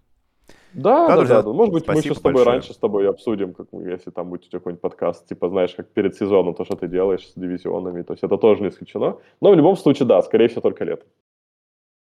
Да, 0.73 1.07
да, 1.07 1.15
друзья, 1.17 1.35
да, 1.37 1.43
да. 1.43 1.53
Может 1.53 1.73
быть, 1.73 1.87
мы 1.87 1.95
еще 1.95 2.13
с 2.13 2.17
тобой 2.17 2.33
большое. 2.33 2.53
раньше 2.53 2.73
с 2.73 2.77
тобой 2.77 3.09
обсудим, 3.09 3.53
как, 3.53 3.67
если 3.73 4.11
там 4.11 4.29
будет 4.29 4.45
у 4.45 4.49
тебя 4.49 4.59
какой-нибудь 4.59 4.81
подкаст, 4.81 5.27
типа, 5.27 5.49
знаешь, 5.49 5.73
как 5.75 5.89
перед 5.89 6.15
сезоном, 6.15 6.55
то, 6.55 6.65
что 6.65 6.75
ты 6.75 6.87
делаешь 6.87 7.27
с 7.27 7.33
дивизионами, 7.35 8.01
то 8.01 8.13
есть 8.13 8.23
это 8.23 8.37
тоже 8.37 8.61
не 8.61 8.69
исключено. 8.69 9.17
Но 9.41 9.51
в 9.51 9.55
любом 9.55 9.75
случае, 9.75 10.07
да, 10.07 10.21
скорее 10.21 10.47
всего, 10.47 10.61
только 10.61 10.83
летом. 10.83 11.07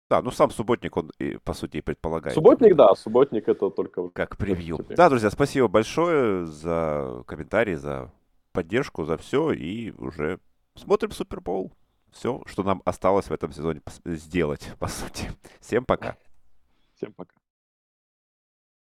Да, 0.09 0.21
ну 0.21 0.29
сам 0.29 0.51
субботник, 0.51 0.97
он, 0.97 1.09
и, 1.19 1.37
по 1.43 1.53
сути, 1.53 1.77
и 1.77 1.81
предполагает. 1.81 2.35
Субботник, 2.35 2.75
да, 2.75 2.93
субботник 2.95 3.47
это 3.47 3.69
только... 3.69 4.09
Как 4.09 4.37
превью. 4.37 4.77
Да, 4.89 5.09
друзья, 5.09 5.29
спасибо 5.29 5.69
большое 5.69 6.45
за 6.45 7.23
комментарии, 7.25 7.75
за 7.75 8.11
поддержку, 8.51 9.05
за 9.05 9.17
все, 9.17 9.53
и 9.53 9.91
уже 9.91 10.39
смотрим 10.75 11.11
Супербол. 11.11 11.71
Все, 12.11 12.41
что 12.45 12.63
нам 12.63 12.81
осталось 12.83 13.27
в 13.27 13.31
этом 13.31 13.53
сезоне 13.53 13.81
сделать, 14.03 14.73
по 14.79 14.87
сути. 14.87 15.31
Всем 15.61 15.85
пока. 15.85 16.17
Всем 16.95 17.13
пока. 17.13 17.40